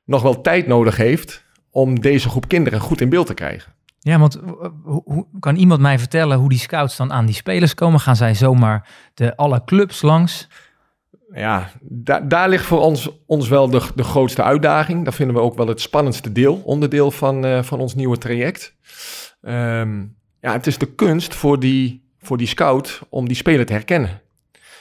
nog 0.05 0.21
wel 0.21 0.41
tijd 0.41 0.67
nodig 0.67 0.97
heeft 0.97 1.45
om 1.71 2.01
deze 2.01 2.29
groep 2.29 2.47
kinderen 2.47 2.79
goed 2.79 3.01
in 3.01 3.09
beeld 3.09 3.27
te 3.27 3.33
krijgen. 3.33 3.73
Ja, 3.99 4.19
want 4.19 4.39
hoe, 4.83 5.27
kan 5.39 5.55
iemand 5.55 5.81
mij 5.81 5.99
vertellen 5.99 6.37
hoe 6.37 6.49
die 6.49 6.59
scouts 6.59 6.97
dan 6.97 7.13
aan 7.13 7.25
die 7.25 7.35
spelers 7.35 7.73
komen? 7.73 7.99
Gaan 7.99 8.15
zij 8.15 8.33
zomaar 8.33 8.89
de 9.13 9.35
alle 9.35 9.63
clubs 9.65 10.01
langs? 10.01 10.47
Ja, 11.33 11.71
daar, 11.81 12.27
daar 12.27 12.49
ligt 12.49 12.65
voor 12.65 12.79
ons, 12.79 13.09
ons 13.25 13.47
wel 13.47 13.69
de, 13.69 14.03
grootste 14.03 14.43
uitdaging. 14.43 15.05
Dat 15.05 15.15
vinden 15.15 15.35
we 15.35 15.41
ook 15.41 15.57
wel 15.57 15.67
het 15.67 15.81
spannendste 15.81 16.31
deel, 16.31 16.55
onderdeel 16.55 17.11
van, 17.11 17.45
uh, 17.45 17.63
van 17.63 17.79
ons 17.79 17.95
nieuwe 17.95 18.17
traject. 18.17 18.75
Um, 19.41 20.15
ja, 20.41 20.51
het 20.51 20.67
is 20.67 20.77
de 20.77 20.93
kunst 20.93 21.35
voor 21.35 21.59
die, 21.59 22.09
voor 22.19 22.37
die 22.37 22.47
scout 22.47 23.01
om 23.09 23.27
die 23.27 23.35
speler 23.35 23.65
te 23.65 23.73
herkennen. 23.73 24.21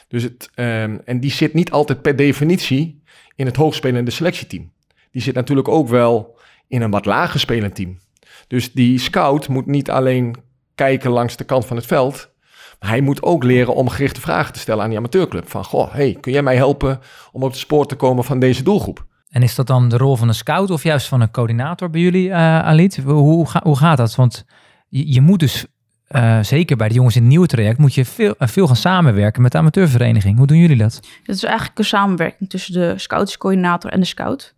Dus 0.08 0.22
het, 0.22 0.50
um, 0.54 1.00
en 1.04 1.20
die 1.20 1.30
zit 1.30 1.54
niet 1.54 1.70
altijd 1.70 2.02
per 2.02 2.16
definitie 2.16 3.02
in 3.34 3.46
het 3.46 3.56
hoogspelende 3.56 4.10
selectieteam. 4.10 4.72
Die 5.10 5.22
zit 5.22 5.34
natuurlijk 5.34 5.68
ook 5.68 5.88
wel 5.88 6.38
in 6.68 6.82
een 6.82 6.90
wat 6.90 7.04
lager 7.04 7.40
spelend 7.40 7.74
team. 7.74 7.98
Dus 8.48 8.72
die 8.72 8.98
scout 8.98 9.48
moet 9.48 9.66
niet 9.66 9.90
alleen 9.90 10.36
kijken 10.74 11.10
langs 11.10 11.36
de 11.36 11.44
kant 11.44 11.66
van 11.66 11.76
het 11.76 11.86
veld, 11.86 12.34
hij 12.78 13.00
moet 13.00 13.23
ook 13.23 13.45
leren 13.45 13.75
om 13.75 13.88
gerichte 13.88 14.21
vragen 14.21 14.52
te 14.52 14.59
stellen 14.59 14.83
aan 14.83 14.88
die 14.88 14.99
amateurclub. 14.99 15.50
Van, 15.50 15.64
goh, 15.64 15.92
hey, 15.92 16.16
kun 16.21 16.33
jij 16.33 16.42
mij 16.42 16.56
helpen 16.56 17.00
om 17.33 17.42
op 17.42 17.50
het 17.50 17.59
spoor 17.59 17.87
te 17.87 17.97
komen 17.97 18.25
van 18.25 18.38
deze 18.38 18.62
doelgroep? 18.62 19.06
En 19.28 19.42
is 19.42 19.54
dat 19.54 19.66
dan 19.66 19.88
de 19.88 19.97
rol 19.97 20.16
van 20.16 20.28
een 20.28 20.35
scout 20.35 20.71
of 20.71 20.83
juist 20.83 21.09
van 21.09 21.21
een 21.21 21.30
coördinator 21.30 21.90
bij 21.90 22.00
jullie, 22.00 22.28
uh, 22.28 22.59
Alit? 22.59 22.97
Hoe, 22.97 23.47
hoe, 23.62 23.76
gaat 23.76 23.97
dat? 23.97 24.14
Want 24.14 24.45
je, 24.88 25.12
je 25.12 25.21
moet 25.21 25.40
dus, 25.40 25.66
uh, 26.11 26.42
zeker 26.42 26.76
bij 26.76 26.88
de 26.88 26.95
jongens 26.95 27.16
in 27.16 27.21
het 27.21 27.30
nieuwe 27.30 27.47
traject, 27.47 27.78
moet 27.78 27.95
je 27.95 28.04
veel, 28.04 28.35
uh, 28.38 28.49
veel 28.49 28.66
gaan 28.66 28.76
samenwerken 28.76 29.42
met 29.42 29.52
de 29.52 29.59
amateurvereniging. 29.59 30.38
Hoe 30.38 30.47
doen 30.47 30.59
jullie 30.59 30.76
dat? 30.76 30.95
Het 31.23 31.37
is 31.37 31.45
eigenlijk 31.45 31.78
een 31.78 31.85
samenwerking 31.85 32.50
tussen 32.50 32.73
de 32.73 32.95
scoutscoördinator 32.97 33.90
en 33.90 34.00
de 34.00 34.06
scout. 34.06 34.54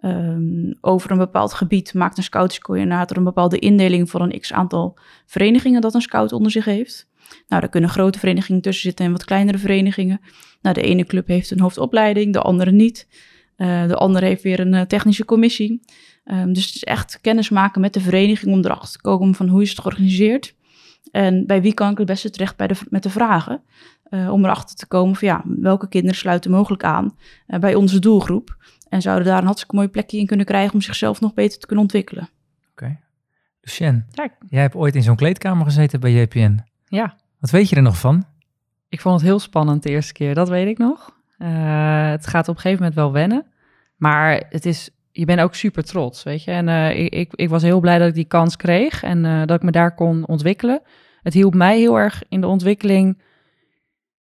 Um, 0.00 0.78
over 0.80 1.10
een 1.10 1.18
bepaald 1.18 1.54
gebied 1.54 1.94
maakt 1.94 2.16
een 2.16 2.22
scoutscoördinator 2.22 3.16
een 3.16 3.24
bepaalde 3.24 3.58
indeling 3.58 4.10
voor 4.10 4.20
een 4.20 4.40
x 4.40 4.52
aantal 4.52 4.98
verenigingen 5.26 5.80
dat 5.80 5.94
een 5.94 6.00
scout 6.00 6.32
onder 6.32 6.52
zich 6.52 6.64
heeft. 6.64 7.07
Nou, 7.48 7.60
daar 7.60 7.70
kunnen 7.70 7.90
grote 7.90 8.18
verenigingen 8.18 8.60
tussen 8.60 8.82
zitten 8.82 9.06
en 9.06 9.12
wat 9.12 9.24
kleinere 9.24 9.58
verenigingen. 9.58 10.20
Nou, 10.62 10.74
de 10.74 10.82
ene 10.82 11.04
club 11.04 11.26
heeft 11.26 11.50
een 11.50 11.60
hoofdopleiding, 11.60 12.32
de 12.32 12.40
andere 12.40 12.72
niet. 12.72 13.08
Uh, 13.56 13.86
de 13.86 13.94
andere 13.94 14.26
heeft 14.26 14.42
weer 14.42 14.60
een 14.60 14.74
uh, 14.74 14.80
technische 14.80 15.24
commissie. 15.24 15.80
Um, 16.24 16.52
dus 16.52 16.66
het 16.66 16.74
is 16.74 16.84
echt 16.84 17.18
kennis 17.20 17.48
maken 17.48 17.80
met 17.80 17.92
de 17.92 18.00
vereniging 18.00 18.54
om 18.54 18.64
erachter 18.64 18.92
te 18.92 19.00
komen 19.00 19.34
van 19.34 19.48
hoe 19.48 19.62
is 19.62 19.70
het 19.70 19.80
georganiseerd. 19.80 20.54
En 21.10 21.46
bij 21.46 21.62
wie 21.62 21.74
kan 21.74 21.90
ik 21.90 21.98
het 21.98 22.06
beste 22.06 22.30
terecht 22.30 22.56
bij 22.56 22.66
de, 22.66 22.74
met 22.88 23.02
de 23.02 23.10
vragen. 23.10 23.62
Uh, 24.10 24.32
om 24.32 24.44
erachter 24.44 24.76
te 24.76 24.86
komen 24.86 25.16
van 25.16 25.28
ja, 25.28 25.42
welke 25.44 25.88
kinderen 25.88 26.16
sluiten 26.16 26.50
mogelijk 26.50 26.84
aan 26.84 27.16
bij 27.46 27.74
onze 27.74 27.98
doelgroep. 27.98 28.56
En 28.88 29.02
zouden 29.02 29.26
daar 29.26 29.38
een 29.38 29.44
hartstikke 29.44 29.76
mooi 29.76 29.88
plekje 29.88 30.18
in 30.18 30.26
kunnen 30.26 30.46
krijgen 30.46 30.74
om 30.74 30.80
zichzelf 30.80 31.20
nog 31.20 31.34
beter 31.34 31.58
te 31.58 31.66
kunnen 31.66 31.84
ontwikkelen. 31.84 32.22
Oké. 32.70 32.84
Okay. 32.84 33.00
Lucien, 33.60 34.06
jij 34.48 34.60
hebt 34.60 34.74
ooit 34.74 34.94
in 34.94 35.02
zo'n 35.02 35.16
kleedkamer 35.16 35.64
gezeten 35.64 36.00
bij 36.00 36.12
JPN. 36.12 36.58
Ja. 36.84 37.16
Wat 37.40 37.50
weet 37.50 37.68
je 37.68 37.76
er 37.76 37.82
nog 37.82 37.98
van? 37.98 38.24
Ik 38.88 39.00
vond 39.00 39.14
het 39.14 39.24
heel 39.24 39.38
spannend 39.38 39.82
de 39.82 39.90
eerste 39.90 40.12
keer, 40.12 40.34
dat 40.34 40.48
weet 40.48 40.68
ik 40.68 40.78
nog. 40.78 41.16
Uh, 41.38 42.10
het 42.10 42.26
gaat 42.26 42.48
op 42.48 42.54
een 42.54 42.60
gegeven 42.60 42.82
moment 42.82 43.00
wel 43.00 43.12
wennen. 43.12 43.46
Maar 43.96 44.44
het 44.48 44.66
is, 44.66 44.90
je 45.10 45.24
bent 45.24 45.40
ook 45.40 45.54
super 45.54 45.84
trots, 45.84 46.22
weet 46.22 46.44
je. 46.44 46.50
En 46.50 46.68
uh, 46.68 46.98
ik, 46.98 47.34
ik 47.34 47.48
was 47.48 47.62
heel 47.62 47.80
blij 47.80 47.98
dat 47.98 48.08
ik 48.08 48.14
die 48.14 48.24
kans 48.24 48.56
kreeg 48.56 49.02
en 49.02 49.24
uh, 49.24 49.38
dat 49.38 49.56
ik 49.56 49.62
me 49.62 49.70
daar 49.70 49.94
kon 49.94 50.26
ontwikkelen. 50.26 50.82
Het 51.22 51.34
hielp 51.34 51.54
mij 51.54 51.78
heel 51.78 51.98
erg 51.98 52.22
in 52.28 52.40
de 52.40 52.46
ontwikkeling, 52.46 53.22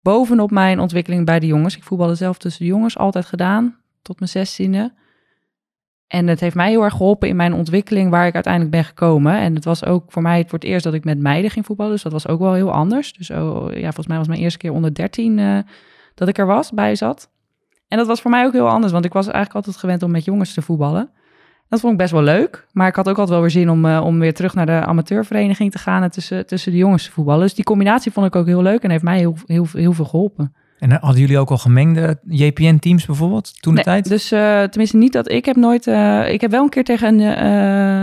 bovenop 0.01 0.51
mijn 0.51 0.79
ontwikkeling 0.79 1.25
bij 1.25 1.39
de 1.39 1.47
jongens. 1.47 1.77
Ik 1.77 1.83
voetbalde 1.83 2.15
zelf 2.15 2.37
tussen 2.37 2.61
de 2.61 2.71
jongens, 2.71 2.97
altijd 2.97 3.25
gedaan, 3.25 3.77
tot 4.01 4.19
mijn 4.19 4.31
zestiende. 4.31 4.93
En 6.09 6.27
het 6.27 6.39
heeft 6.39 6.55
mij 6.55 6.69
heel 6.69 6.83
erg 6.83 6.93
geholpen 6.93 7.27
in 7.27 7.35
mijn 7.35 7.53
ontwikkeling 7.53 8.09
waar 8.09 8.27
ik 8.27 8.33
uiteindelijk 8.33 8.73
ben 8.73 8.83
gekomen. 8.83 9.37
En 9.37 9.55
het 9.55 9.65
was 9.65 9.85
ook 9.85 10.11
voor 10.11 10.21
mij 10.21 10.43
voor 10.47 10.59
het 10.59 10.67
eerst 10.67 10.83
dat 10.83 10.93
ik 10.93 11.03
met 11.03 11.19
meiden 11.19 11.51
ging 11.51 11.65
voetballen. 11.65 11.91
Dus 11.91 12.03
dat 12.03 12.11
was 12.11 12.27
ook 12.27 12.39
wel 12.39 12.53
heel 12.53 12.71
anders. 12.71 13.13
Dus 13.13 13.29
oh, 13.29 13.73
ja, 13.73 13.81
volgens 13.81 14.07
mij 14.07 14.17
was 14.17 14.27
mijn 14.27 14.39
eerste 14.39 14.57
keer 14.59 14.71
onder 14.71 14.93
13 14.93 15.37
uh, 15.37 15.59
dat 16.15 16.27
ik 16.27 16.37
er 16.37 16.45
was, 16.45 16.71
bij 16.71 16.95
zat. 16.95 17.29
En 17.87 17.97
dat 17.97 18.07
was 18.07 18.21
voor 18.21 18.31
mij 18.31 18.45
ook 18.45 18.53
heel 18.53 18.69
anders, 18.69 18.91
want 18.91 19.05
ik 19.05 19.13
was 19.13 19.25
eigenlijk 19.25 19.55
altijd 19.55 19.77
gewend 19.77 20.03
om 20.03 20.11
met 20.11 20.25
jongens 20.25 20.53
te 20.53 20.61
voetballen. 20.61 21.09
Dat 21.67 21.79
vond 21.79 21.93
ik 21.93 21.99
best 21.99 22.11
wel 22.11 22.21
leuk. 22.21 22.67
Maar 22.71 22.87
ik 22.87 22.95
had 22.95 23.09
ook 23.09 23.17
altijd 23.17 23.29
wel 23.29 23.41
weer 23.41 23.49
zin 23.49 23.69
om, 23.69 23.85
uh, 23.85 24.01
om 24.05 24.19
weer 24.19 24.33
terug 24.33 24.53
naar 24.53 24.65
de 24.65 24.85
amateurvereniging 24.85 25.71
te 25.71 25.77
gaan 25.77 26.03
en 26.03 26.11
tussen, 26.11 26.45
tussen 26.45 26.71
de 26.71 26.77
jongens 26.77 27.03
te 27.03 27.11
voetballen. 27.11 27.41
Dus 27.41 27.53
die 27.53 27.63
combinatie 27.63 28.11
vond 28.11 28.25
ik 28.25 28.35
ook 28.35 28.45
heel 28.45 28.61
leuk 28.61 28.83
en 28.83 28.89
heeft 28.89 29.03
mij 29.03 29.17
heel, 29.17 29.35
heel, 29.45 29.67
heel 29.71 29.93
veel 29.93 30.05
geholpen. 30.05 30.53
En 30.79 30.91
hadden 30.91 31.19
jullie 31.19 31.37
ook 31.37 31.49
al 31.49 31.57
gemengde 31.57 32.19
JPN-teams 32.27 33.05
bijvoorbeeld 33.05 33.61
toen 33.61 33.75
de 33.75 33.81
tijd? 33.81 34.09
Dus 34.09 34.31
uh, 34.31 34.63
tenminste 34.63 34.97
niet 34.97 35.13
dat 35.13 35.31
ik 35.31 35.45
heb 35.45 35.55
nooit. 35.55 35.87
Uh, 35.87 36.31
ik 36.33 36.41
heb 36.41 36.51
wel 36.51 36.63
een 36.63 36.69
keer 36.69 36.83
tegen 36.83 37.19
een. 37.19 37.43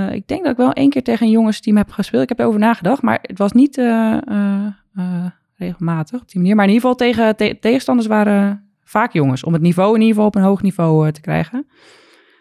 Uh, 0.09 0.15
ik 0.15 0.29
denk 0.29 0.43
dat 0.43 0.53
ik 0.53 0.59
wel 0.59 0.73
één 0.73 0.91
keer 0.91 1.03
tegen 1.03 1.27
een 1.27 1.33
jongensteam 1.33 1.77
heb 1.77 1.91
gespeeld. 1.91 2.23
Ik 2.23 2.29
heb 2.29 2.39
erover 2.39 2.61
nagedacht, 2.61 3.03
maar 3.03 3.19
het 3.23 3.39
was 3.39 3.53
niet 3.53 3.77
regelmatig 5.57 6.21
op 6.21 6.29
die 6.29 6.41
manier. 6.41 6.57
Maar 6.57 6.67
in 6.67 6.73
ieder 6.73 6.89
geval 6.89 7.07
tegen 7.07 7.37
te 7.37 7.57
tegenstanders 7.61 8.09
waren 8.09 8.65
vaak 8.85 9.13
jongens. 9.13 9.45
Om 9.45 9.53
het 9.53 9.63
niveau 9.63 9.95
in 9.95 10.01
ieder 10.01 10.15
geval 10.15 10.29
op 10.29 10.35
een 10.35 10.43
hoog 10.43 10.63
niveau 10.63 11.13
te 11.13 11.21
krijgen. 11.21 11.67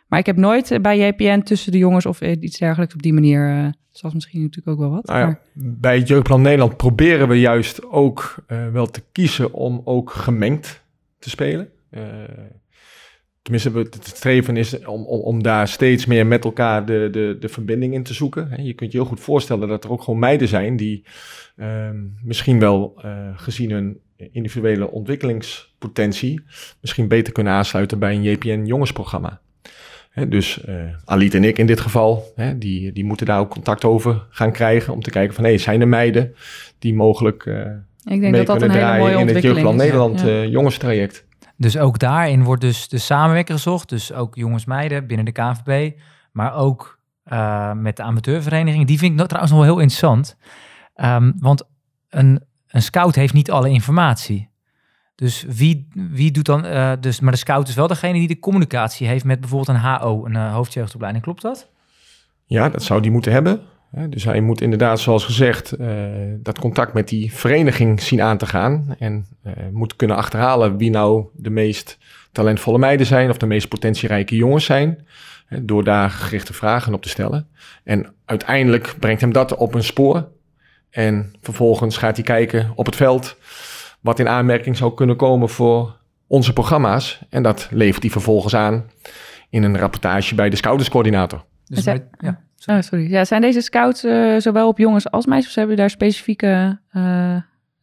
Maar 0.08 0.20
ik 0.20 0.26
heb 0.26 0.38
nooit 0.38 0.80
bij 0.82 0.98
JPN 0.98 1.42
tussen 1.42 1.72
de 1.72 1.78
jongens 1.78 2.06
of 2.06 2.22
iets 2.22 2.58
dergelijks 2.58 2.94
op 2.94 3.02
die 3.02 3.14
manier 3.14 3.74
dat 3.96 4.04
was 4.04 4.14
misschien 4.14 4.42
natuurlijk 4.42 4.68
ook 4.68 4.80
wel 4.80 4.96
wat. 4.96 5.06
Nou 5.06 5.20
ja, 5.20 5.26
maar... 5.26 5.40
Bij 5.54 5.98
het 5.98 6.08
Jeugdplan 6.08 6.42
Nederland 6.42 6.78
proberen 6.78 7.28
we 7.28 7.40
juist 7.40 7.86
ook 7.86 8.36
uh, 8.48 8.68
wel 8.72 8.86
te 8.86 9.02
kiezen 9.12 9.54
om 9.54 9.82
ook 9.84 10.12
gemengd 10.12 10.84
te 11.20 11.30
spelen. 11.30 11.70
Uh, 11.92 12.04
tenminste, 13.42 13.72
het 13.72 14.08
streven 14.08 14.58
is 14.58 14.86
om, 14.86 15.06
om, 15.06 15.20
om 15.20 15.44
daar 15.44 15.68
steeds 15.68 16.06
meer 16.06 16.28
met 16.28 16.44
elkaar 16.44 16.86
de, 16.86 17.08
de, 17.12 17.38
de 17.40 17.50
verbinding 17.50 17.94
in 17.94 18.04
te 18.04 18.14
zoeken. 18.14 18.64
Je 18.64 18.74
kunt 18.74 18.92
je 18.92 18.98
heel 18.98 19.08
goed 19.08 19.20
voorstellen 19.20 19.68
dat 19.68 19.84
er 19.84 19.92
ook 19.92 20.04
gewoon 20.04 20.20
meiden 20.20 20.48
zijn 20.48 20.76
die 20.76 21.06
uh, 21.56 21.90
misschien 22.24 22.60
wel 22.60 23.02
gezien 23.36 23.72
hun 23.72 24.00
individuele 24.32 24.92
ontwikkelingspotentie 24.92 26.44
misschien 26.82 27.08
beter 27.08 27.34
kunnen 27.34 27.54
aansluiten 27.54 28.00
bij 28.00 28.16
een 28.16 28.24
JPN 28.24 28.64
jongensprogramma 28.66 29.42
dus 30.28 30.66
uh, 30.68 30.76
Alit 31.06 31.34
en 31.34 31.44
ik 31.44 31.58
in 31.58 31.66
dit 31.66 31.80
geval, 31.80 32.34
die, 32.56 32.92
die 32.92 33.06
moeten 33.06 33.26
daar 33.26 33.40
ook 33.40 33.50
contact 33.50 33.86
over 33.86 34.26
gaan 34.30 34.52
krijgen 34.52 34.94
om 34.94 35.02
te 35.02 35.10
kijken 35.10 35.36
van 35.36 35.44
hé, 35.44 35.50
hey, 35.50 35.60
zijn 35.60 35.82
er 35.82 35.88
meiden 35.88 36.36
die 36.80 36.94
mogelijk 36.94 37.46
uh, 37.46 37.66
ik 38.04 38.22
denk 38.22 38.36
dat 38.36 38.46
dat 38.46 38.62
een 38.62 38.72
hele 38.72 38.98
mooie 38.98 39.18
in 39.18 39.28
het 39.28 39.42
Jeugdplan 39.44 39.76
Nederland 39.76 40.20
ja. 40.20 40.28
uh, 40.28 40.48
jongenstraject. 40.48 41.26
Dus 41.58 41.78
ook 41.78 42.00
daarin 42.00 42.44
wordt 42.44 42.62
dus 42.62 42.88
de 42.88 42.98
samenwerking 42.98 43.58
gezocht, 43.58 43.90
dus 43.90 44.14
ook 44.14 44.36
jongens 44.36 44.66
meiden 44.66 45.08
binnen 45.08 45.26
de 45.26 45.32
KNVB, 45.32 45.92
maar 46.32 46.56
ook 46.56 47.00
met 47.74 47.98
de 47.98 48.04
amateurvereniging. 48.04 48.88
Die 48.88 48.98
vind 48.98 49.20
ik 49.20 49.28
trouwens 49.28 49.54
nog 49.54 49.62
wel 49.62 49.72
heel 49.72 49.82
interessant, 49.82 50.38
um, 50.96 51.34
want 51.40 51.64
een, 52.10 52.44
een 52.68 52.82
scout 52.82 53.16
heeft 53.16 53.34
niet 53.34 53.52
alle 53.52 53.70
informatie. 53.70 54.50
Dus 55.16 55.46
wie, 55.48 55.88
wie 55.94 56.32
doet 56.32 56.46
dan, 56.46 56.66
uh, 56.66 56.92
dus, 57.00 57.20
maar 57.20 57.32
de 57.32 57.38
scout 57.38 57.68
is 57.68 57.76
wel 57.76 57.88
degene 57.88 58.14
die 58.14 58.28
de 58.28 58.40
communicatie 58.40 59.08
heeft 59.08 59.26
met 59.26 59.40
bijvoorbeeld 59.40 59.78
een 59.78 59.84
HO, 59.84 60.26
een 60.26 60.34
uh, 60.34 60.54
hoofdjeugdopleiding. 60.54 61.24
Klopt 61.24 61.42
dat? 61.42 61.70
Ja, 62.46 62.70
dat 62.70 62.84
zou 62.84 63.02
die 63.02 63.12
moeten 63.12 63.32
hebben. 63.32 63.62
Dus 64.10 64.24
hij 64.24 64.42
moet 64.42 64.62
inderdaad, 64.62 65.00
zoals 65.00 65.26
gezegd, 65.26 65.80
uh, 65.80 65.88
dat 66.38 66.60
contact 66.60 66.94
met 66.94 67.08
die 67.08 67.34
vereniging 67.34 68.02
zien 68.02 68.22
aan 68.22 68.38
te 68.38 68.46
gaan. 68.46 68.96
En 69.00 69.26
moet 69.72 69.96
kunnen 69.96 70.18
achterhalen 70.18 70.78
wie 70.78 70.90
nou 70.90 71.26
de 71.34 71.50
meest 71.50 71.98
talentvolle 72.32 72.78
meiden 72.78 73.06
zijn 73.06 73.30
of 73.30 73.38
de 73.38 73.46
meest 73.46 73.68
potentierijke 73.68 74.36
jongens 74.36 74.66
zijn. 74.66 75.08
Door 75.62 75.84
daar 75.84 76.10
gerichte 76.10 76.54
vragen 76.54 76.94
op 76.94 77.02
te 77.02 77.10
stellen. 77.10 77.48
En 77.84 78.14
uiteindelijk 78.26 78.96
brengt 79.00 79.22
hem 79.22 79.32
dat 79.34 79.56
op 79.56 79.74
een 79.74 79.84
spoor. 79.84 80.28
En 80.90 81.34
vervolgens 81.42 81.98
gaat 81.98 82.16
hij 82.16 82.26
kijken 82.26 82.72
op 82.76 82.86
het 82.86 82.96
veld 82.96 83.38
wat 84.06 84.20
in 84.20 84.28
aanmerking 84.28 84.78
zou 84.78 84.94
kunnen 84.94 85.16
komen 85.16 85.50
voor 85.50 85.98
onze 86.28 86.54
programma's. 86.54 87.20
En 87.30 87.44
dat 87.44 87.68
levert 87.72 88.02
hij 88.02 88.12
vervolgens 88.12 88.56
aan 88.56 88.90
in 89.50 89.64
een 89.64 89.78
rapportage 89.78 90.36
bij 90.36 90.50
de 90.50 90.56
scouterscoördinator. 90.56 91.46
Dus 91.66 91.84
bij, 91.84 92.08
ja, 92.20 92.42
sorry. 92.56 92.80
Oh, 92.80 92.86
sorry. 92.86 93.10
Ja, 93.12 93.26
zijn 93.26 93.42
deze 93.42 93.62
scouts 93.62 94.04
uh, 94.04 94.40
zowel 94.40 94.68
op 94.68 94.78
jongens 94.78 95.12
als 95.12 95.26
meisjes 95.26 95.50
of 95.50 95.56
hebben 95.56 95.76
daar 95.76 95.90
specifieke 95.90 96.80
uh, 96.94 97.38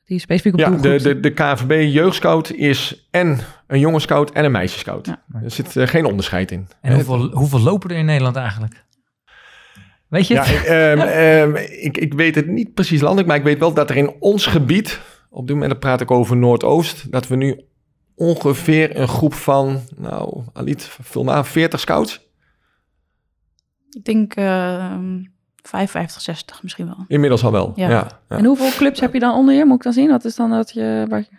die 0.04 0.18
specifiek 0.18 0.52
op 0.52 0.58
Ja, 0.58 0.70
de, 0.70 1.02
de, 1.02 1.20
de 1.20 1.30
KVB 1.32 1.92
jeugdscout 1.92 2.50
is 2.52 3.08
en 3.10 3.38
een 3.66 3.78
jongenscout 3.78 4.30
en 4.30 4.44
een 4.44 4.52
meisjescout. 4.52 5.06
Ja. 5.06 5.22
Er 5.42 5.50
zit 5.50 5.76
eh, 5.76 5.86
geen 5.86 6.04
onderscheid 6.04 6.50
in. 6.50 6.68
En 6.80 6.90
Eh, 6.90 6.94
hoeveel, 6.94 7.30
hoeveel 7.30 7.60
lopen 7.60 7.90
er 7.90 7.96
in 7.96 8.04
Nederland 8.04 8.36
eigenlijk? 8.36 8.84
Weet 10.08 10.26
je 10.26 10.34
Ja, 10.34 10.44
het? 10.44 10.54
ik, 10.60 10.62
ehm, 10.62 10.98
ehm, 10.98 11.56
ik, 11.80 11.98
ik 11.98 12.14
weet 12.14 12.34
het 12.34 12.46
niet 12.46 12.74
precies 12.74 13.00
landelijk, 13.00 13.28
maar 13.28 13.36
ik 13.36 13.42
weet 13.42 13.58
wel 13.58 13.72
dat 13.72 13.90
er 13.90 13.96
in 13.96 14.14
ons 14.18 14.46
gebied, 14.46 15.00
op 15.32 15.46
dit 15.46 15.54
moment 15.54 15.70
dan 15.70 15.80
praat 15.80 16.00
ik 16.00 16.10
over 16.10 16.36
Noordoost, 16.36 17.10
dat 17.12 17.28
we 17.28 17.36
nu 17.36 17.64
ongeveer 18.14 18.96
een 19.00 19.08
groep 19.08 19.34
van, 19.34 19.80
nou, 19.96 20.42
Aliet, 20.52 20.82
vul 20.84 21.24
maar 21.24 21.34
aan, 21.34 21.46
40 21.46 21.80
scouts. 21.80 22.20
Ik 23.90 24.04
denk 24.04 24.34
eh, 24.34 24.96
55, 25.62 26.20
60 26.22 26.62
misschien 26.62 26.86
wel. 26.86 27.04
Inmiddels 27.08 27.44
al 27.44 27.52
wel. 27.52 27.72
Ja. 27.76 27.88
Ja. 27.90 28.20
ja. 28.28 28.36
En 28.36 28.44
hoeveel 28.44 28.70
clubs 28.70 29.00
heb 29.00 29.12
je 29.12 29.18
dan 29.18 29.34
onder 29.34 29.54
je? 29.54 29.64
Moet 29.64 29.76
ik 29.76 29.82
dan 29.82 29.92
zien? 29.92 30.10
Wat 30.10 30.24
is 30.24 30.36
dan 30.36 30.50
dat 30.50 30.70
je, 30.72 31.06
waar, 31.08 31.18
je- 31.20 31.36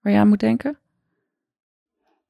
waar 0.00 0.12
je 0.12 0.18
aan 0.18 0.28
moet 0.28 0.40
denken? 0.40 0.78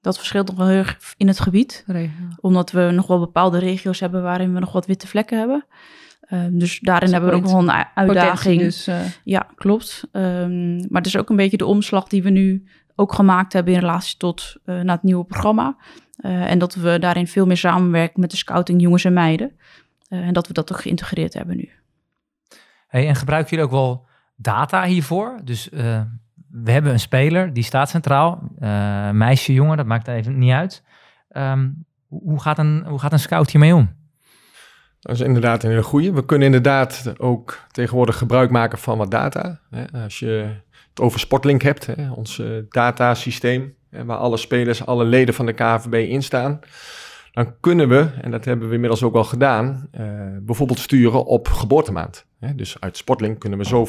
Dat 0.01 0.17
verschilt 0.17 0.47
nog 0.49 0.57
wel 0.57 0.67
heel 0.67 0.77
erg 0.79 1.15
in 1.17 1.27
het 1.29 1.41
gebied. 1.41 1.85
Regio. 1.87 2.11
Omdat 2.41 2.71
we 2.71 2.91
nog 2.93 3.07
wel 3.07 3.19
bepaalde 3.19 3.59
regio's 3.59 4.01
hebben 4.01 4.23
waarin 4.23 4.55
we 4.55 4.61
nog 4.61 4.73
wat 4.73 4.87
witte 4.87 5.07
vlekken 5.07 5.39
hebben. 5.39 5.65
Eh, 6.29 6.41
dus 6.51 6.79
daarin 6.81 7.13
hebben 7.13 7.31
we 7.31 7.37
ook 7.37 7.45
wel 7.45 7.59
een 7.59 7.85
uitdaging. 7.95 8.61
Dus, 8.61 8.87
eh, 8.87 9.01
Ja, 9.25 9.47
klopt. 9.55 10.09
Ehm, 10.13 10.77
maar 10.77 10.87
het 11.03 11.07
is 11.07 11.17
ook 11.17 11.31
een 11.31 11.37
beetje 11.37 11.57
de 11.57 11.67
omslag 11.67 12.07
die 12.09 12.23
we 12.23 12.31
nu 12.31 12.69
ook 12.95 13.13
gemaakt 13.15 13.53
hebben 13.53 13.73
in 13.75 13.81
relatie 13.81 14.17
tot 14.17 14.57
eh, 14.65 14.75
naar 14.81 14.95
het 14.95 15.03
nieuwe 15.03 15.25
programma. 15.25 15.77
Eh, 16.17 16.51
en 16.51 16.59
dat 16.59 16.75
we 16.75 16.99
daarin 16.99 17.27
veel 17.27 17.47
meer 17.47 17.57
samenwerken 17.57 18.21
met 18.21 18.31
de 18.31 18.37
scouting 18.37 18.81
jongens 18.83 19.05
en 19.05 19.13
meiden. 19.13 19.53
Eh, 20.09 20.19
en 20.19 20.33
dat 20.33 20.47
we 20.47 20.53
dat 20.53 20.73
ook 20.73 20.81
geïntegreerd 20.81 21.35
hebben 21.35 21.57
nu. 21.57 21.69
Hey, 22.89 23.09
en 23.09 23.15
gebruiken 23.17 23.51
jullie 23.51 23.65
ook 23.65 23.71
wel 23.71 24.07
data 24.37 24.85
hiervoor? 24.85 25.41
Dus 25.45 25.69
eh, 25.71 26.01
we 26.51 26.71
hebben 26.71 26.93
een 26.93 27.01
speler, 27.01 27.53
die 27.53 27.63
staat 27.65 27.89
centraal. 27.89 28.43
eh, 28.59 29.11
meisje, 29.11 29.53
jongen, 29.53 29.77
dat 29.77 29.87
maakt 29.87 30.09
even 30.09 30.39
niet 30.39 30.53
uit. 30.53 30.83
Ehm, 31.29 31.69
hoe, 32.07 32.21
hoe 32.23 32.41
gaat 32.41 32.59
een, 32.59 32.85
hoe 32.87 32.99
gaat 32.99 33.13
een 33.13 33.19
scout 33.19 33.51
hiermee 33.51 33.75
om? 33.75 33.97
Dat 35.01 35.15
is 35.15 35.21
inderdaad 35.21 35.63
een 35.63 35.71
hele 35.71 35.83
goede. 35.83 36.13
We 36.13 36.25
kunnen 36.25 36.47
inderdaad 36.47 37.15
ook 37.19 37.59
tegenwoordig 37.71 38.19
gebruik 38.19 38.51
maken 38.51 38.79
van 38.79 38.99
wat 38.99 39.11
data. 39.11 39.61
Als 39.93 40.19
je 40.19 40.55
het 40.89 41.01
over 41.01 41.21
Sportlink 41.21 41.63
hebt, 41.63 41.89
ons 42.15 42.39
eh, 42.39 42.47
datasysteem, 42.69 43.75
waar 43.91 44.17
alle 44.17 44.37
spelers, 44.37 44.87
alle 44.87 45.05
leden 45.05 45.35
van 45.35 45.47
de 45.47 45.53
KVB 45.53 45.95
in 45.95 46.23
staan, 46.23 46.61
dan 47.33 47.55
kunnen 47.61 47.89
we, 47.89 48.11
en 48.21 48.31
dat 48.31 48.45
hebben 48.45 48.69
we 48.69 48.75
inmiddels 48.75 49.03
ook 49.03 49.15
al 49.15 49.25
gedaan, 49.25 49.89
eh, 49.91 50.07
bijvoorbeeld 50.41 50.79
sturen 50.79 51.25
op 51.25 51.49
geboortemaand. 51.49 52.27
Dus 52.55 52.81
uit 52.81 52.97
Sportlink 52.97 53.39
kunnen 53.39 53.59
we 53.59 53.65
zo 53.65 53.87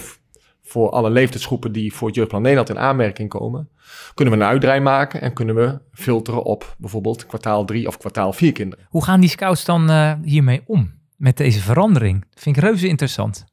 voor 0.62 0.90
alle 0.90 1.10
leeftijdsgroepen 1.10 1.72
die 1.72 1.94
voor 1.94 2.08
het 2.08 2.16
Jeugdplan 2.16 2.42
Nederland 2.42 2.70
in 2.70 2.80
aanmerking 2.80 3.30
komen, 3.30 3.70
kunnen 4.14 4.34
we 4.34 4.40
een 4.40 4.50
uitdraai 4.50 4.80
maken 4.80 5.22
en 5.22 5.34
kunnen 5.34 5.56
we 5.56 5.80
filteren 5.92 6.44
op 6.44 6.76
bijvoorbeeld 6.78 7.26
kwartaal 7.26 7.66
3 7.66 7.88
of 7.88 7.98
kwartaal 7.98 8.34
4 8.34 8.52
kinderen. 8.52 8.86
Hoe 8.90 9.04
gaan 9.04 9.20
die 9.20 9.30
scouts 9.30 9.66
dan 9.66 9.90
eh, 9.90 10.14
hiermee 10.24 10.62
om? 10.66 10.99
Met 11.20 11.38
deze 11.38 11.60
verandering? 11.60 12.26
Vind 12.34 12.58
ik 12.58 12.64
reuze 12.64 12.88
interessant. 12.88 13.46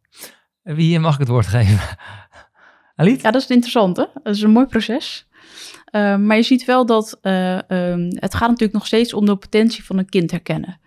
Wie 0.62 0.98
mag 0.98 1.14
ik 1.14 1.20
het 1.20 1.28
woord 1.28 1.46
geven? 1.46 1.96
Aliet? 2.96 3.20
Ja, 3.20 3.30
dat 3.30 3.42
is 3.42 3.48
interessant 3.48 3.96
hè. 3.96 4.04
Dat 4.22 4.34
is 4.34 4.42
een 4.42 4.50
mooi 4.50 4.66
proces. 4.66 5.28
Eh, 5.84 6.16
maar 6.16 6.36
je 6.36 6.42
ziet 6.42 6.64
wel 6.64 6.86
dat 6.86 7.18
eh, 7.20 7.70
ehm, 7.70 8.10
het 8.14 8.34
gaat 8.34 8.48
natuurlijk 8.48 8.72
nog 8.72 8.86
steeds 8.86 9.12
om 9.12 9.26
de 9.26 9.36
potentie 9.36 9.84
van 9.84 9.98
een 9.98 10.08
kind 10.08 10.30
herkennen. 10.30 10.80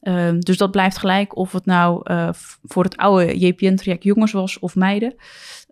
Ehm, 0.00 0.38
dus 0.38 0.56
dat 0.56 0.70
blijft 0.70 0.98
gelijk 0.98 1.36
of 1.36 1.52
het 1.52 1.66
nou 1.66 2.00
eh, 2.04 2.28
voor 2.62 2.84
het 2.84 2.96
oude 2.96 3.38
JPN-traject 3.38 4.02
jongens 4.02 4.32
was 4.32 4.58
of 4.58 4.74
meiden. 4.74 5.14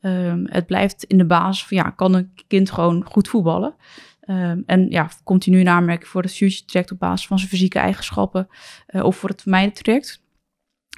Ehm, 0.00 0.44
het 0.44 0.66
blijft 0.66 1.04
in 1.04 1.18
de 1.18 1.26
basis 1.26 1.66
van 1.66 1.76
ja, 1.76 1.90
kan 1.90 2.14
een 2.14 2.32
kind 2.46 2.70
gewoon 2.70 3.04
goed 3.04 3.28
voetballen? 3.28 3.74
Ehm, 4.20 4.60
en 4.66 4.90
ja, 4.90 5.10
continu 5.24 5.60
in 5.60 5.68
aanmerking 5.68 6.08
voor 6.08 6.22
het 6.22 6.34
future 6.34 6.64
traject 6.64 6.92
op 6.92 6.98
basis 6.98 7.26
van 7.26 7.38
zijn 7.38 7.50
fysieke 7.50 7.78
eigenschappen 7.78 8.48
eh, 8.86 9.04
of 9.04 9.16
voor 9.16 9.28
het 9.28 9.46
meidentraject. 9.46 10.26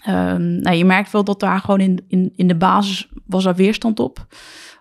Ehm 0.04 0.61
nou, 0.61 0.76
je 0.76 0.85
merkt 0.85 1.11
wel 1.11 1.25
dat 1.25 1.41
daar 1.41 1.60
gewoon 1.60 1.80
in, 1.80 2.04
in, 2.08 2.32
in 2.36 2.49
de 2.49 2.56
basis 2.56 3.08
was 3.26 3.45
er 3.45 3.54
weerstand 3.54 4.00
op. 4.00 4.26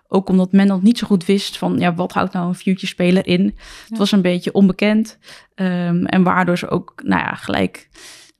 Ook 0.08 0.28
omdat 0.28 0.52
men 0.52 0.66
nog 0.66 0.82
niet 0.82 0.98
zo 0.98 1.06
goed 1.06 1.24
wist 1.24 1.58
van 1.58 1.78
ja, 1.78 1.94
wat 1.94 2.12
houdt 2.12 2.32
nou 2.32 2.48
een 2.48 2.54
future 2.54 2.86
speler 2.86 3.26
in. 3.26 3.56
Het 3.88 3.98
was 3.98 4.12
een 4.12 4.22
beetje 4.22 4.52
onbekend. 4.52 5.18
Ehm, 5.54 6.04
en 6.04 6.22
waardoor 6.22 6.58
ze 6.58 6.68
ook 6.68 7.02
nou 7.04 7.20
ja, 7.20 7.34
gelijk 7.34 7.88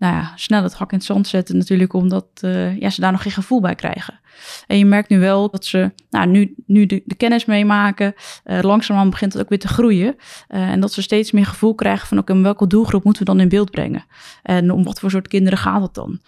nou 0.01 0.15
ja, 0.15 0.33
snel 0.35 0.63
het 0.63 0.75
hak 0.75 0.93
in 0.93 0.97
het 0.97 1.07
zand 1.07 1.27
zetten 1.27 1.57
natuurlijk. 1.57 1.93
Omdat 1.93 2.27
eh, 2.35 2.79
ja, 2.79 2.91
ze 2.91 3.01
daar 3.01 3.13
nog 3.13 3.23
geen 3.23 3.33
gevoel 3.33 3.61
bij 3.61 3.75
krijgen. 3.75 4.21
En 4.67 4.79
je 4.79 4.85
merkt 4.85 5.09
nu 5.09 5.19
wel 5.19 5.51
dat 5.51 5.65
ze 5.65 5.93
nou, 6.11 6.27
nu, 6.27 6.55
nu 6.67 6.87
de, 6.87 7.03
kennis 7.17 7.45
meemaken. 7.45 8.15
eh 8.45 8.59
langzamerhand 8.63 9.11
begint 9.11 9.33
het 9.33 9.43
ook 9.43 9.49
weer 9.49 9.59
te 9.59 9.69
groeien. 9.69 10.17
Eh, 10.49 10.71
en 10.71 10.81
dat 10.81 10.93
ze 10.93 11.03
steeds 11.03 11.31
meer 11.31 11.47
gevoel 11.47 11.75
krijgen 11.75 12.07
van 12.07 12.19
oké, 12.19 12.41
welke 12.41 12.67
doelgroep 12.67 13.05
moeten 13.05 13.25
we 13.25 13.31
dan 13.31 13.41
in 13.41 13.49
beeld 13.49 13.71
brengen? 13.71 14.05
En 14.43 14.71
om 14.71 14.85
wat 14.85 15.01
voor 15.01 15.11
soort 15.11 15.29
kinderen 15.29 15.59
gaat 15.59 15.83
het 15.83 15.95
dan? 15.95 16.21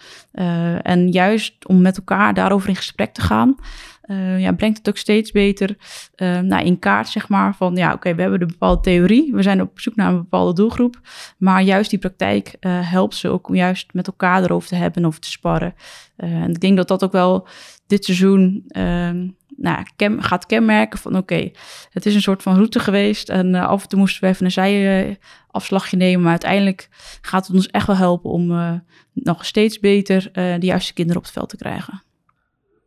En 0.81 1.11
juist 1.11 1.67
om 1.67 1.81
met 1.81 1.97
elkaar 1.97 2.33
daarover 2.33 2.69
in 2.69 2.75
gesprek 2.75 3.13
te 3.13 3.21
gaan, 3.21 3.55
eh, 4.03 4.39
ja, 4.39 4.51
brengt 4.51 4.77
het 4.77 4.89
ook 4.89 4.97
steeds 4.97 5.31
beter 5.31 5.77
eh, 6.15 6.39
nou, 6.39 6.65
in 6.65 6.79
kaart, 6.79 7.07
zeg 7.07 7.29
maar, 7.29 7.55
van 7.55 7.75
ja, 7.75 7.93
oké, 7.93 8.15
we 8.15 8.21
hebben 8.21 8.39
de 8.39 8.45
bepaalde 8.45 8.81
theorie, 8.81 9.33
we 9.33 9.41
zijn 9.41 9.61
op 9.61 9.79
zoek 9.79 9.95
naar 9.95 10.09
een 10.09 10.17
bepaalde 10.17 10.53
doelgroep, 10.53 10.99
maar 11.37 11.61
juist 11.61 11.89
die 11.89 11.99
praktijk 11.99 12.55
eh, 12.59 12.91
helpt 12.91 13.15
ze 13.15 13.29
ook 13.29 13.47
om 13.47 13.55
juist 13.55 13.93
met 13.93 14.07
elkaar 14.07 14.43
erover 14.43 14.69
te 14.69 14.75
hebben 14.75 15.01
en 15.01 15.07
over 15.07 15.19
te 15.19 15.31
sparren. 15.31 15.73
En 16.15 16.49
ik 16.49 16.59
denk 16.59 16.77
dat 16.77 16.87
dat 16.87 17.03
ook 17.03 17.11
wel 17.11 17.47
dit 17.87 18.05
seizoen 18.05 18.63
ehm, 18.67 19.27
nou, 19.57 19.85
gaat 20.19 20.45
kenmerken 20.45 20.99
van 20.99 21.17
oké, 21.17 21.51
het 21.89 22.05
is 22.05 22.15
een 22.15 22.21
soort 22.21 22.43
van 22.43 22.55
route 22.55 22.79
geweest 22.79 23.29
en 23.29 23.55
af 23.55 23.83
en 23.83 23.89
toe 23.89 23.99
moesten 23.99 24.23
we 24.23 24.27
even 24.27 24.45
een 24.45 24.51
zijafslagje 24.51 25.97
nemen, 25.97 26.21
maar 26.21 26.31
uiteindelijk 26.31 26.87
gaat 27.21 27.47
het 27.47 27.55
ons 27.55 27.67
echt 27.67 27.87
wel 27.87 27.95
helpen 27.95 28.29
om 28.29 28.81
nog 29.13 29.45
steeds 29.45 29.79
beter 29.79 30.29
de 30.33 30.65
juiste 30.65 30.93
kinderen 30.93 31.19
op 31.19 31.25
het 31.25 31.33
veld 31.33 31.49
te 31.49 31.57
krijgen. 31.57 32.03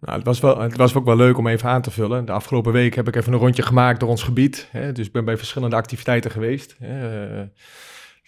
Nou, 0.06 0.18
het, 0.18 0.26
was 0.26 0.40
wel, 0.40 0.60
het 0.60 0.76
was 0.76 0.94
ook 0.94 1.04
wel 1.04 1.16
leuk 1.16 1.38
om 1.38 1.46
even 1.46 1.68
aan 1.68 1.82
te 1.82 1.90
vullen. 1.90 2.24
De 2.24 2.32
afgelopen 2.32 2.72
week 2.72 2.94
heb 2.94 3.08
ik 3.08 3.16
even 3.16 3.32
een 3.32 3.38
rondje 3.38 3.62
gemaakt 3.62 4.00
door 4.00 4.08
ons 4.08 4.22
gebied. 4.22 4.68
Hè, 4.70 4.92
dus 4.92 5.06
ik 5.06 5.12
ben 5.12 5.24
bij 5.24 5.36
verschillende 5.36 5.76
activiteiten 5.76 6.30
geweest. 6.30 6.76
Hè. 6.78 7.24
Eh, 7.38 7.46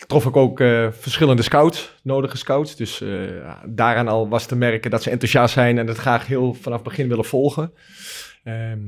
trof 0.06 0.26
ik 0.26 0.36
ook 0.36 0.60
eh, 0.60 0.86
verschillende 0.90 1.42
scouts, 1.42 1.94
nodige 2.02 2.36
scouts. 2.36 2.76
Dus 2.76 3.00
eh, 3.00 3.08
daaraan 3.66 4.08
al 4.08 4.28
was 4.28 4.46
te 4.46 4.56
merken 4.56 4.90
dat 4.90 5.02
ze 5.02 5.10
enthousiast 5.10 5.54
zijn 5.54 5.78
en 5.78 5.86
het 5.86 5.96
graag 5.96 6.26
heel 6.26 6.54
vanaf 6.54 6.82
begin 6.82 7.08
willen 7.08 7.24
volgen. 7.24 7.72
Ehm, 8.44 8.80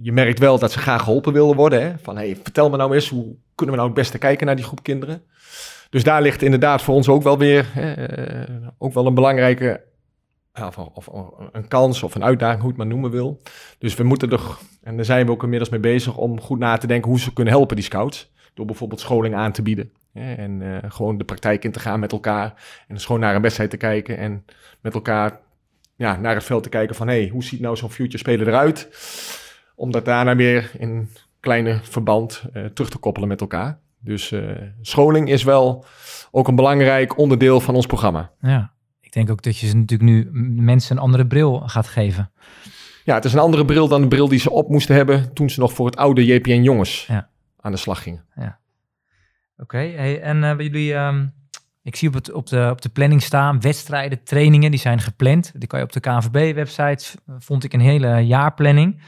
je 0.00 0.12
merkt 0.12 0.38
wel 0.38 0.58
dat 0.58 0.72
ze 0.72 0.78
graag 0.78 1.02
geholpen 1.02 1.32
willen 1.32 1.56
worden. 1.56 1.82
Hè? 1.82 1.92
Van 2.02 2.16
hey, 2.16 2.36
vertel 2.42 2.70
me 2.70 2.76
nou 2.76 2.94
eens, 2.94 3.08
hoe 3.08 3.36
kunnen 3.54 3.74
we 3.74 3.80
nou 3.80 3.94
het 3.94 4.00
beste 4.00 4.18
kijken 4.18 4.46
naar 4.46 4.56
die 4.56 4.64
groep 4.64 4.82
kinderen? 4.82 5.22
Dus 5.90 6.04
daar 6.04 6.22
ligt 6.22 6.42
inderdaad 6.42 6.82
voor 6.82 6.94
ons 6.94 7.08
ook 7.08 7.22
wel 7.22 7.38
weer 7.38 7.66
hè, 7.72 7.94
ook 8.78 8.94
wel 8.94 9.06
een 9.06 9.14
belangrijke 9.14 9.86
of, 10.54 10.78
of, 10.78 11.08
of 11.08 11.30
een 11.52 11.68
kans 11.68 12.02
of 12.02 12.14
een 12.14 12.24
uitdaging, 12.24 12.60
hoe 12.60 12.68
het 12.68 12.78
maar 12.78 12.86
noemen 12.86 13.10
wil. 13.10 13.42
Dus 13.78 13.94
we 13.94 14.04
moeten 14.04 14.30
er, 14.30 14.58
en 14.82 14.96
daar 14.96 15.04
zijn 15.04 15.26
we 15.26 15.32
ook 15.32 15.42
inmiddels 15.42 15.70
mee 15.70 15.80
bezig, 15.80 16.16
om 16.16 16.40
goed 16.40 16.58
na 16.58 16.76
te 16.76 16.86
denken 16.86 17.10
hoe 17.10 17.20
ze 17.20 17.32
kunnen 17.32 17.52
helpen, 17.52 17.76
die 17.76 17.84
scouts. 17.84 18.32
Door 18.54 18.66
bijvoorbeeld 18.66 19.00
scholing 19.00 19.34
aan 19.34 19.52
te 19.52 19.62
bieden. 19.62 19.92
En 20.12 20.82
eh, 20.82 20.90
gewoon 20.90 21.18
de 21.18 21.24
praktijk 21.24 21.64
in 21.64 21.72
te 21.72 21.80
gaan 21.80 22.00
met 22.00 22.12
elkaar. 22.12 22.54
En 22.88 22.94
dus 22.94 23.04
gewoon 23.04 23.20
naar 23.20 23.34
een 23.34 23.42
wedstrijd 23.42 23.70
te 23.70 23.76
kijken 23.76 24.18
en 24.18 24.44
met 24.80 24.94
elkaar 24.94 25.40
ja, 25.96 26.16
naar 26.16 26.34
het 26.34 26.44
veld 26.44 26.62
te 26.62 26.68
kijken 26.68 26.96
van... 26.96 27.08
hé, 27.08 27.20
hey, 27.20 27.28
hoe 27.28 27.44
ziet 27.44 27.60
nou 27.60 27.76
zo'n 27.76 27.90
future 27.90 28.18
speler 28.18 28.48
eruit? 28.48 28.88
Om 29.74 29.90
dat 29.90 30.04
daarna 30.04 30.36
weer 30.36 30.70
in 30.78 31.08
kleine 31.40 31.78
verband 31.82 32.44
eh, 32.52 32.64
terug 32.64 32.90
te 32.90 32.98
koppelen 32.98 33.28
met 33.28 33.40
elkaar. 33.40 33.78
Dus 34.00 34.32
eh, 34.32 34.42
scholing 34.80 35.30
is 35.30 35.42
wel 35.42 35.84
ook 36.30 36.48
een 36.48 36.54
belangrijk 36.54 37.18
onderdeel 37.18 37.60
van 37.60 37.74
ons 37.74 37.86
programma. 37.86 38.30
Ja, 38.40 38.72
denk 39.18 39.30
ook 39.30 39.42
dat 39.42 39.58
je 39.58 39.66
ze 39.66 39.76
natuurlijk 39.76 40.10
nu 40.10 40.28
mensen 40.62 40.96
een 40.96 41.02
andere 41.02 41.26
bril 41.26 41.60
gaat 41.66 41.86
geven. 41.88 42.30
Ja, 43.04 43.14
het 43.14 43.24
is 43.24 43.32
een 43.32 43.38
andere 43.38 43.64
bril 43.64 43.88
dan 43.88 44.00
de 44.00 44.08
bril 44.08 44.28
die 44.28 44.38
ze 44.38 44.50
op 44.50 44.68
moesten 44.68 44.94
hebben 44.94 45.32
toen 45.32 45.50
ze 45.50 45.60
nog 45.60 45.72
voor 45.72 45.86
het 45.86 45.96
oude 45.96 46.24
JPN 46.24 46.62
jongens 46.62 47.06
Ja. 47.06 47.28
aan 47.60 47.72
de 47.72 47.78
slag 47.78 48.02
gingen. 48.02 48.26
Oké, 49.60 49.76
hey, 49.78 50.20
en 50.20 50.44
eh, 50.44 50.58
jullie, 50.58 50.94
ehm, 50.94 51.26
ik 51.82 51.96
zie 51.96 52.08
op, 52.08 52.14
het, 52.14 52.32
op, 52.32 52.46
de, 52.46 52.68
op 52.70 52.82
de 52.82 52.88
planning 52.88 53.22
staan, 53.22 53.60
wedstrijden, 53.60 54.22
trainingen, 54.22 54.70
die 54.70 54.80
zijn 54.80 55.00
gepland. 55.00 55.52
Die 55.56 55.68
kan 55.68 55.78
je 55.78 55.84
op 55.84 55.92
de 55.92 56.00
KNVB-website, 56.00 57.18
vond 57.38 57.64
ik 57.64 57.72
een 57.72 57.80
hele 57.80 58.26
jaarplanning. 58.26 59.02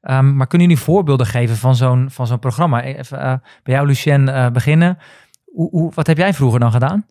Ehm, 0.00 0.36
maar 0.36 0.46
kunnen 0.46 0.68
jullie 0.68 0.82
voorbeelden 0.82 1.26
geven 1.26 1.56
van 1.56 1.76
zo'n, 1.76 2.10
van 2.10 2.26
zo'n 2.26 2.38
programma? 2.38 2.82
Even 2.82 3.20
eh, 3.20 3.34
bij 3.62 3.74
jou, 3.74 3.86
Lucien, 3.86 4.28
eh, 4.28 4.50
beginnen. 4.50 4.98
Hoe, 5.44 5.70
hoe, 5.70 5.92
wat 5.94 6.06
heb 6.06 6.16
jij 6.16 6.34
vroeger 6.34 6.60
dan 6.60 6.72
gedaan? 6.72 7.06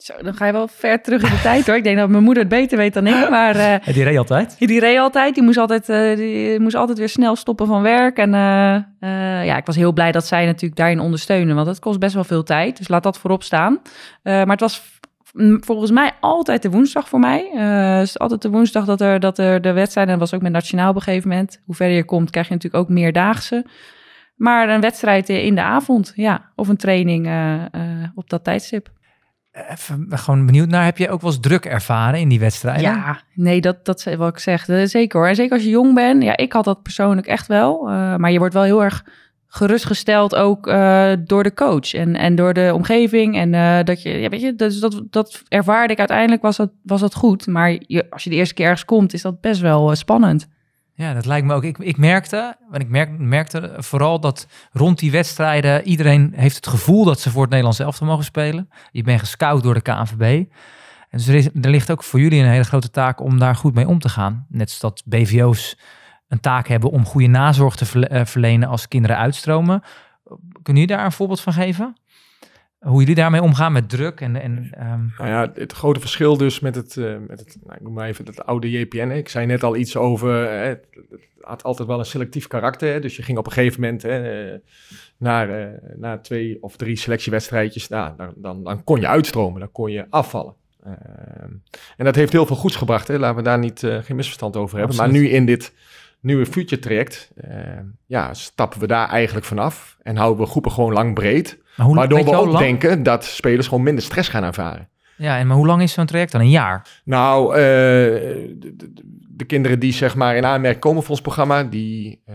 Zo, 0.00 0.12
dan 0.22 0.34
ga 0.34 0.46
je 0.46 0.52
wel 0.52 0.68
ver 0.68 1.02
terug 1.02 1.22
in 1.22 1.30
de 1.30 1.40
tijd 1.40 1.66
hoor. 1.66 1.76
Ik 1.76 1.84
denk 1.84 1.96
dat 1.96 2.08
mijn 2.08 2.22
moeder 2.22 2.42
het 2.42 2.52
beter 2.52 2.78
weet 2.78 2.94
dan 2.94 3.06
ik. 3.06 3.30
Maar 3.30 3.56
eh, 3.56 3.94
die 3.94 4.04
reed 4.04 4.18
altijd. 4.18 4.58
die 4.58 4.80
reed 4.80 4.98
altijd. 4.98 5.34
Die 5.34 5.42
moest 5.42 5.58
altijd, 5.58 5.88
eh, 5.88 6.16
die 6.16 6.60
moest 6.60 6.74
altijd 6.74 6.98
weer 6.98 7.08
snel 7.08 7.36
stoppen 7.36 7.66
van 7.66 7.82
werk. 7.82 8.18
En 8.18 8.34
eh, 8.34 9.44
ja, 9.46 9.56
ik 9.56 9.66
was 9.66 9.76
heel 9.76 9.92
blij 9.92 10.12
dat 10.12 10.26
zij 10.26 10.46
natuurlijk 10.46 10.76
daarin 10.76 11.00
ondersteunen. 11.00 11.54
Want 11.54 11.66
het 11.66 11.78
kost 11.78 11.98
best 11.98 12.14
wel 12.14 12.24
veel 12.24 12.42
tijd. 12.42 12.76
Dus 12.76 12.88
laat 12.88 13.02
dat 13.02 13.18
voorop 13.18 13.42
staan. 13.42 13.80
Maar 14.22 14.46
het 14.46 14.60
was 14.60 14.82
volgens 15.60 15.90
mij 15.90 16.10
altijd 16.20 16.62
de 16.62 16.70
woensdag 16.70 17.08
voor 17.08 17.18
mij. 17.18 17.50
Het 17.98 18.06
is 18.06 18.18
altijd 18.18 18.42
de 18.42 18.50
woensdag 18.50 18.84
dat 18.84 19.00
er, 19.00 19.20
dat 19.20 19.38
er 19.38 19.60
de 19.60 19.72
wedstrijd... 19.72 20.06
en 20.06 20.12
dat 20.12 20.22
was 20.22 20.34
ook 20.34 20.42
met 20.42 20.52
Nationaal 20.52 20.90
op 20.90 20.96
een 20.96 21.02
gegeven 21.02 21.28
moment. 21.28 21.60
Hoe 21.64 21.74
verder 21.74 21.96
je 21.96 22.04
komt, 22.04 22.30
krijg 22.30 22.48
je 22.48 22.54
natuurlijk 22.54 22.82
ook 22.82 22.88
meerdaagse. 22.90 23.66
Maar 24.36 24.68
een 24.68 24.80
wedstrijd 24.80 25.28
in 25.28 25.54
de 25.54 25.62
avond, 25.62 26.12
ja. 26.14 26.50
Of 26.54 26.68
een 26.68 26.76
training 26.76 27.28
op 28.14 28.30
dat 28.30 28.44
tijdstip. 28.44 28.90
Even 29.68 30.06
gewoon 30.10 30.46
benieuwd 30.46 30.68
naar, 30.68 30.84
heb 30.84 30.98
je 30.98 31.10
ook 31.10 31.20
wel 31.20 31.30
eens 31.30 31.40
druk 31.40 31.64
ervaren 31.64 32.20
in 32.20 32.28
die 32.28 32.40
wedstrijden? 32.40 32.82
Ja, 32.82 33.20
nee, 33.34 33.60
dat, 33.60 33.84
dat 33.84 34.06
is 34.06 34.14
wat 34.14 34.28
ik 34.28 34.38
zeg. 34.38 34.64
Zeker 34.84 35.18
hoor. 35.18 35.28
En 35.28 35.34
zeker 35.34 35.52
als 35.52 35.62
je 35.62 35.70
jong 35.70 35.94
bent. 35.94 36.22
Ja, 36.22 36.36
ik 36.36 36.52
had 36.52 36.64
dat 36.64 36.82
persoonlijk 36.82 37.26
echt 37.26 37.46
wel. 37.46 37.88
Eh, 37.88 38.16
maar 38.16 38.32
je 38.32 38.38
wordt 38.38 38.54
wel 38.54 38.62
heel 38.62 38.82
erg 38.82 39.04
gerustgesteld 39.46 40.34
ook 40.34 40.66
eh, 40.66 41.12
door 41.24 41.42
de 41.42 41.54
coach 41.54 41.94
en, 41.94 42.16
en 42.16 42.34
door 42.34 42.54
de 42.54 42.70
omgeving. 42.74 43.36
En 43.36 43.54
eh, 43.54 43.84
dat 43.84 44.02
je, 44.02 44.10
ja, 44.10 44.28
weet 44.28 44.40
je, 44.40 44.54
dus 44.54 44.80
dat, 44.80 45.02
dat 45.10 45.42
ervaarde 45.48 45.92
ik 45.92 45.98
uiteindelijk 45.98 46.42
was 46.42 46.56
dat, 46.56 46.70
was 46.82 47.00
dat 47.00 47.14
goed. 47.14 47.46
Maar 47.46 47.78
je, 47.86 48.10
als 48.10 48.24
je 48.24 48.30
de 48.30 48.36
eerste 48.36 48.54
keer 48.54 48.66
ergens 48.66 48.84
komt, 48.84 49.12
is 49.12 49.22
dat 49.22 49.40
best 49.40 49.60
wel 49.60 49.94
spannend. 49.94 50.48
Ja, 51.00 51.14
dat 51.14 51.26
lijkt 51.26 51.46
me 51.46 51.54
ook. 51.54 51.64
Ik, 51.64 51.78
ik 51.78 51.96
merkte, 51.96 52.56
want 52.68 52.82
ik 52.82 52.88
merk, 52.88 53.18
merkte 53.18 53.74
vooral 53.76 54.20
dat 54.20 54.46
rond 54.72 54.98
die 54.98 55.10
wedstrijden 55.10 55.86
iedereen 55.86 56.32
heeft 56.36 56.56
het 56.56 56.66
gevoel 56.66 57.04
dat 57.04 57.20
ze 57.20 57.30
voor 57.30 57.40
het 57.40 57.50
Nederlands 57.50 57.78
elftal 57.78 58.06
mogen 58.06 58.24
spelen. 58.24 58.70
Je 58.92 59.02
bent 59.02 59.20
gescout 59.20 59.62
door 59.62 59.74
de 59.74 59.80
KNVB. 59.80 60.44
En 61.10 61.18
dus 61.18 61.28
er, 61.28 61.50
ligt 61.52 61.90
ook 61.90 62.04
voor 62.04 62.20
jullie 62.20 62.42
een 62.42 62.48
hele 62.48 62.64
grote 62.64 62.90
taak 62.90 63.20
om 63.20 63.38
daar 63.38 63.56
goed 63.56 63.74
mee 63.74 63.88
om 63.88 63.98
te 63.98 64.08
gaan. 64.08 64.46
Net 64.48 64.70
zoals 64.70 64.94
dat 64.94 65.02
BVO's 65.06 65.78
een 66.28 66.40
taak 66.40 66.68
hebben 66.68 66.90
om 66.90 67.04
goede 67.04 67.26
nazorg 67.26 67.76
te 67.76 68.08
eh, 68.08 68.24
verlenen 68.24 68.68
als 68.68 68.88
kinderen 68.88 69.16
uitstromen. 69.16 69.82
Kunnen 70.62 70.82
jullie 70.82 70.86
daar 70.86 71.04
een 71.04 71.12
voorbeeld 71.12 71.40
van 71.40 71.52
geven? 71.52 71.96
Hoe 72.80 73.00
jullie 73.00 73.14
daarmee 73.14 73.42
omgaan 73.42 73.72
met 73.72 73.88
druk 73.88 74.20
en, 74.20 74.36
en 74.36 74.68
ehm, 74.70 75.06
Nou 75.18 75.30
ja, 75.30 75.50
het 75.54 75.72
grote 75.72 76.00
verschil 76.00 76.36
dus 76.36 76.60
met 76.60 76.74
het, 76.74 76.96
eh, 76.96 77.16
met 77.28 77.38
het 77.38 77.56
nou, 77.64 77.76
ik 77.76 77.82
noem 77.82 77.92
maar 77.92 78.08
even 78.08 78.26
het 78.26 78.46
oude 78.46 78.70
JPN. 78.70 79.08
hè. 79.08 79.14
Ik 79.14 79.28
zei 79.28 79.46
net 79.46 79.62
al 79.62 79.76
iets 79.76 79.96
over, 79.96 80.46
eh, 80.46 80.68
het, 80.68 80.86
had 81.40 81.62
altijd 81.62 81.88
wel 81.88 81.98
een 81.98 82.04
selectief 82.04 82.46
karakter. 82.46 82.92
Hè, 82.92 83.00
dus 83.00 83.16
je 83.16 83.22
ging 83.22 83.38
op 83.38 83.46
een 83.46 83.52
gegeven 83.52 83.80
moment 83.80 84.02
hè, 84.02 84.50
eh, 84.50 84.58
naar, 85.16 85.78
naar 85.96 86.22
twee 86.22 86.62
of 86.62 86.76
drie 86.76 86.96
selectiewedstrijdjes. 86.96 87.88
Nou, 87.88 88.16
dan, 88.16 88.32
dan, 88.36 88.64
dan 88.64 88.84
kon 88.84 89.00
je 89.00 89.08
uitstromen, 89.08 89.60
dan 89.60 89.72
kon 89.72 89.90
je 89.90 90.06
afvallen. 90.10 90.54
Ehm, 90.84 91.52
en 91.96 92.04
dat 92.04 92.14
heeft 92.14 92.32
heel 92.32 92.46
veel 92.46 92.56
goeds 92.56 92.76
gebracht. 92.76 93.08
Hè. 93.08 93.18
Laten 93.18 93.36
we 93.36 93.42
daar 93.42 93.58
niet, 93.58 93.80
geen 93.80 94.16
misverstand 94.16 94.56
over 94.56 94.78
hebben. 94.78 94.96
Maar 94.96 95.10
nu 95.10 95.28
in 95.28 95.46
dit 95.46 95.72
nieuwe 96.20 96.46
future 96.46 96.80
traject, 96.80 97.30
eh, 97.36 97.58
ja, 98.06 98.34
stappen 98.34 98.80
we 98.80 98.86
daar 98.86 99.08
eigenlijk 99.08 99.46
vanaf. 99.46 99.96
En 100.02 100.16
houden 100.16 100.44
we 100.44 100.50
groepen 100.50 100.70
gewoon 100.72 100.92
lang 100.92 101.14
breed. 101.14 101.58
maar 101.76 101.86
hoe, 101.86 101.94
Waardoor 101.96 102.24
we 102.24 102.36
ook 102.36 102.46
lang- 102.46 102.58
denken 102.58 103.02
dat 103.02 103.24
spelers 103.24 103.68
gewoon 103.68 103.82
minder 103.84 104.04
stress 104.04 104.28
gaan 104.28 104.44
ervaren. 104.44 104.88
Ja, 105.16 105.38
en 105.38 105.46
maar 105.46 105.56
hoe 105.56 105.66
lang 105.66 105.82
is 105.82 105.92
zo'n 105.92 106.06
traject 106.06 106.32
dan? 106.32 106.40
Een 106.40 106.50
jaar? 106.50 107.00
Nou, 107.04 107.54
eh, 107.54 107.60
de, 107.60 108.72
de- 108.76 108.92
de 109.28 109.44
kinderen 109.44 109.78
die 109.78 109.92
zeg 109.92 110.14
maar 110.14 110.36
in 110.36 110.44
aanmerking 110.44 110.82
komen 110.82 111.02
voor 111.02 111.10
ons 111.10 111.20
programma, 111.20 111.62
die 111.64 112.22
eh, 112.26 112.34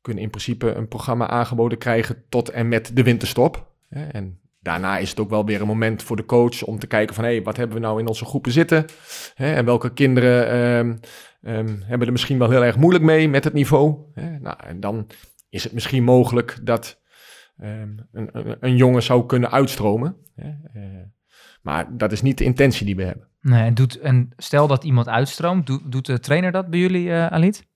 kunnen 0.00 0.22
in 0.22 0.30
principe 0.30 0.74
een 0.74 0.88
programma 0.88 1.28
aangeboden 1.28 1.78
krijgen 1.78 2.22
tot 2.28 2.48
en 2.50 2.68
met 2.68 2.90
de 2.94 3.02
winterstop. 3.02 3.66
En 3.88 4.38
daarna 4.66 4.98
is 4.98 5.10
het 5.10 5.20
ook 5.20 5.30
wel 5.30 5.44
weer 5.44 5.60
een 5.60 5.66
moment 5.66 6.02
voor 6.02 6.16
de 6.16 6.24
coach 6.24 6.64
om 6.64 6.78
te 6.78 6.86
kijken 6.86 7.14
van, 7.14 7.24
hé, 7.24 7.42
wat 7.42 7.56
hebben 7.56 7.76
we 7.76 7.82
nou 7.82 8.00
in 8.00 8.06
onze 8.06 8.24
groepen 8.24 8.52
zitten? 8.52 8.84
Hè, 9.34 9.54
en 9.54 9.64
welke 9.64 9.92
kinderen 9.92 10.48
ehm, 10.48 10.96
ehm, 11.42 11.76
hebben 11.80 12.06
er 12.06 12.12
misschien 12.12 12.38
wel 12.38 12.50
heel 12.50 12.64
erg 12.64 12.76
moeilijk 12.76 13.04
mee 13.04 13.28
met 13.28 13.44
het 13.44 13.52
niveau? 13.52 13.96
Hè? 14.12 14.38
Nou, 14.38 14.56
en 14.66 14.80
dan 14.80 15.06
is 15.48 15.64
het 15.64 15.72
misschien 15.72 16.04
mogelijk 16.04 16.58
dat 16.62 17.00
ehm, 17.58 17.96
een, 18.12 18.56
een, 18.60 18.76
jongen 18.76 19.02
zou 19.02 19.26
kunnen 19.26 19.50
uitstromen. 19.50 20.16
Hè? 20.34 20.48
Eh, 20.48 20.82
maar 21.62 21.96
dat 21.96 22.12
is 22.12 22.22
niet 22.22 22.38
de 22.38 22.44
intentie 22.44 22.86
die 22.86 22.96
we 22.96 23.04
hebben. 23.04 23.28
Nee, 23.40 23.72
doet, 23.72 23.98
en 23.98 24.28
stel 24.36 24.66
dat 24.66 24.84
iemand 24.84 25.08
uitstroomt, 25.08 25.66
doet, 25.66 25.92
doet 25.92 26.06
de 26.06 26.20
trainer 26.20 26.52
dat 26.52 26.70
bij 26.70 26.78
jullie, 26.78 27.10
eh 27.10 27.26
Alit? 27.26 27.66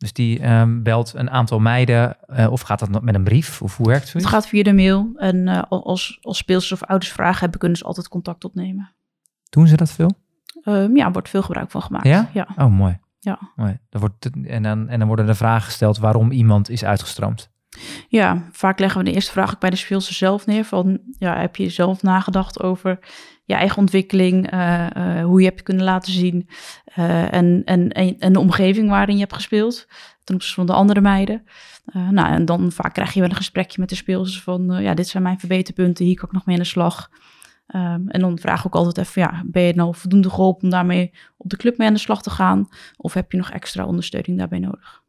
Dus 0.00 0.12
die 0.12 0.38
ehm, 0.40 0.82
belt 0.82 1.12
een 1.16 1.30
aantal 1.30 1.58
meiden, 1.58 2.16
eh, 2.28 2.52
of 2.52 2.60
gaat 2.60 2.78
dat 2.78 3.02
met 3.02 3.14
een 3.14 3.24
brief? 3.24 3.62
Of 3.62 3.76
hoe 3.76 3.86
werkt 3.86 4.04
het? 4.04 4.12
Het 4.12 4.26
gaat 4.26 4.46
via 4.48 4.62
de 4.62 4.72
mail. 4.72 5.10
En 5.16 5.48
eh, 5.48 5.62
als, 5.68 6.18
als 6.22 6.38
speelsters 6.38 6.82
of 6.82 6.88
ouders 6.88 7.12
vragen 7.12 7.40
hebben, 7.40 7.58
kunnen 7.58 7.78
ze 7.78 7.84
altijd 7.84 8.08
contact 8.08 8.44
opnemen. 8.44 8.90
Doen 9.50 9.66
ze 9.66 9.76
dat 9.76 9.90
veel? 9.92 10.10
Ehm, 10.62 10.96
ja, 10.96 11.06
er 11.06 11.12
wordt 11.12 11.28
veel 11.28 11.42
gebruik 11.42 11.70
van 11.70 11.82
gemaakt. 11.82 12.06
Ja? 12.06 12.28
ja. 12.32 12.46
Oh, 12.56 12.66
mooi. 12.66 12.98
Ja. 13.18 13.38
mooi. 13.56 13.78
Dan 13.90 14.00
wordt 14.00 14.24
het- 14.24 14.46
en, 14.46 14.62
dan, 14.62 14.88
en 14.88 14.98
dan 14.98 15.08
worden 15.08 15.28
er 15.28 15.36
vragen 15.36 15.62
gesteld 15.64 15.98
waarom 15.98 16.30
iemand 16.30 16.68
is 16.70 16.84
uitgestroomd. 16.84 17.50
Ja, 18.08 18.42
vaak 18.52 18.78
leggen 18.78 18.98
we 19.00 19.04
de 19.06 19.12
eerste 19.12 19.32
vraag 19.32 19.52
ook 19.54 19.60
bij 19.60 19.70
de 19.70 19.76
speelster 19.76 20.14
zelf 20.14 20.46
neer. 20.46 20.64
Van, 20.64 20.98
ja, 21.18 21.40
heb 21.40 21.56
je 21.56 21.68
zelf 21.70 22.02
nagedacht 22.02 22.62
over 22.62 22.98
je 23.50 23.56
eigen 23.56 23.78
ontwikkeling, 23.78 24.50
eh, 24.50 24.86
eh, 24.86 25.24
hoe 25.24 25.40
je 25.40 25.46
hebt 25.46 25.62
kunnen 25.62 25.84
laten 25.84 26.12
zien 26.12 26.48
eh, 26.84 27.32
en, 27.32 27.62
en, 27.64 27.88
en, 28.18 28.32
de 28.32 28.38
omgeving 28.38 28.88
waarin 28.88 29.14
je 29.14 29.20
hebt 29.20 29.34
gespeeld 29.34 29.86
ten 30.24 30.34
opzichte 30.34 30.60
van 30.60 30.66
de 30.66 30.72
andere 30.72 31.00
meiden. 31.00 31.44
Nou, 32.10 32.32
en 32.32 32.44
dan 32.44 32.72
vaak 32.72 32.94
krijg 32.94 33.12
je 33.12 33.20
wel 33.20 33.28
een 33.28 33.36
gesprekje 33.36 33.80
met 33.80 33.88
de 33.88 33.94
speelsters 33.94 34.42
van, 34.42 34.82
ja, 34.82 34.94
dit 34.94 35.08
zijn 35.08 35.22
mijn 35.22 35.38
verbeterpunten, 35.38 36.04
hier 36.04 36.16
kan 36.16 36.28
ik 36.28 36.34
nog 36.34 36.46
mee 36.46 36.56
aan 36.56 36.62
de 36.62 36.68
slag. 36.68 37.10
Ehm, 37.66 38.08
en 38.08 38.20
dan 38.20 38.38
vraag 38.38 38.58
ik 38.58 38.66
ook 38.66 38.74
altijd 38.74 38.98
even, 38.98 39.22
ja, 39.22 39.42
ben 39.46 39.62
je 39.62 39.74
nou 39.74 39.94
voldoende 39.94 40.30
geholpen 40.30 40.62
om 40.62 40.70
daarmee 40.70 41.12
op 41.36 41.50
de 41.50 41.56
club 41.56 41.78
mee 41.78 41.88
aan 41.88 41.94
de 41.94 42.00
slag 42.00 42.22
te 42.22 42.30
gaan? 42.30 42.68
Of 42.96 43.14
heb 43.14 43.32
je 43.32 43.38
nog 43.38 43.50
extra 43.50 43.86
ondersteuning 43.86 44.38
daarbij 44.38 44.58
nodig? 44.58 45.02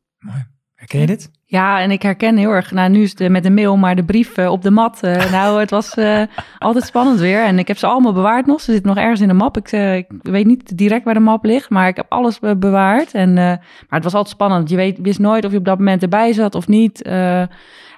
Herken 0.82 1.00
je 1.00 1.06
dit? 1.08 1.32
Ja, 1.46 1.80
en 1.80 1.92
ik 1.92 2.02
herken 2.02 2.38
heel 2.38 2.50
erg, 2.50 2.72
nou 2.72 2.90
nu 2.90 3.02
is 3.02 3.20
het 3.20 3.30
met 3.30 3.44
de 3.44 3.50
mail, 3.52 3.78
maar 3.78 3.96
de 3.96 4.04
brief 4.04 4.38
eh, 4.38 4.52
op 4.52 4.62
de 4.62 4.72
mat. 4.72 5.04
eh, 5.04 5.32
nou, 5.38 5.60
het 5.60 5.70
was 5.70 5.94
eh, 5.94 6.22
altijd 6.58 6.86
spannend 6.86 7.20
weer. 7.20 7.44
En 7.46 7.60
ik 7.60 7.68
heb 7.68 7.78
ze 7.78 7.88
allemaal 7.88 8.14
bewaard 8.14 8.46
nog. 8.46 8.62
Ze 8.62 8.72
zitten 8.72 8.90
nog 8.90 9.04
ergens 9.04 9.22
in 9.22 9.28
de 9.28 9.34
map. 9.34 9.58
Ik, 9.58 9.72
eh, 9.72 9.96
ik 9.96 10.08
weet 10.22 10.46
niet 10.46 10.78
direct 10.78 11.06
waar 11.06 11.14
de 11.14 11.20
map 11.20 11.44
ligt, 11.46 11.70
maar 11.70 11.88
ik 11.88 11.96
heb 11.96 12.06
alles 12.10 12.40
eh, 12.40 12.52
bewaard. 12.58 13.14
En, 13.14 13.30
eh, 13.30 13.44
maar 13.46 13.60
het 13.90 14.04
was 14.04 14.14
altijd 14.14 14.34
spannend. 14.36 14.70
Je 14.70 14.76
weet, 14.76 14.98
wist 15.02 15.20
nooit 15.20 15.46
of 15.46 15.52
je 15.52 15.58
op 15.58 15.66
dat 15.66 15.78
moment 15.78 16.04
erbij 16.04 16.34
zat 16.34 16.56
of 16.56 16.68
niet. 16.68 17.02
Eh, 17.04 17.40
en 17.40 17.50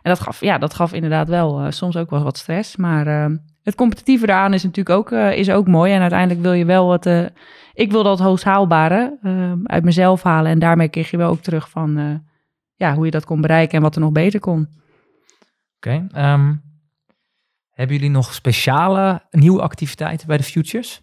dat 0.01 0.19
gaf, 0.19 0.39
ja, 0.41 0.57
dat 0.57 0.73
gaf 0.73 0.93
inderdaad 0.93 1.27
wel 1.27 1.59
eh, 1.59 1.65
soms 1.69 1.97
ook 1.97 2.09
wel 2.09 2.23
wat 2.23 2.37
stress. 2.37 2.75
Maar 2.75 3.07
eh, 3.07 3.25
het 3.63 3.75
competitieve 3.75 4.25
daaraan 4.25 4.53
is 4.53 4.63
natuurlijk 4.63 4.97
ook, 4.97 5.11
eh, 5.11 5.37
is 5.37 5.49
ook 5.49 5.67
mooi. 5.67 5.93
En 5.93 6.01
uiteindelijk 6.01 6.41
wil 6.41 6.53
je 6.53 6.65
wel 6.65 6.87
wat... 6.87 7.05
eh, 7.05 7.19
ik 7.73 7.91
wil 7.91 8.03
dat 8.03 8.19
hoogst 8.19 8.43
haalbare 8.43 9.17
eh, 9.23 9.51
uit 9.63 9.83
mezelf 9.83 10.23
halen. 10.23 10.51
En 10.51 10.59
daarmee 10.59 10.89
kreeg 10.89 11.11
je 11.11 11.17
wel 11.17 11.29
ook 11.29 11.41
terug 11.41 11.69
van... 11.69 12.21
ja, 12.75 12.95
hoe 12.95 13.05
je 13.05 13.11
dat 13.11 13.25
kon 13.25 13.41
bereiken 13.41 13.77
en 13.77 13.83
wat 13.83 13.95
er 13.95 14.01
nog 14.01 14.11
beter 14.11 14.39
kon. 14.39 14.67
Oké. 15.75 16.07
ehm, 16.11 16.55
hebben 17.69 17.95
jullie 17.95 18.11
nog 18.11 18.33
speciale 18.33 19.21
nieuwe 19.31 19.61
activiteiten 19.61 20.27
bij 20.27 20.37
de 20.37 20.43
Futures? 20.43 21.01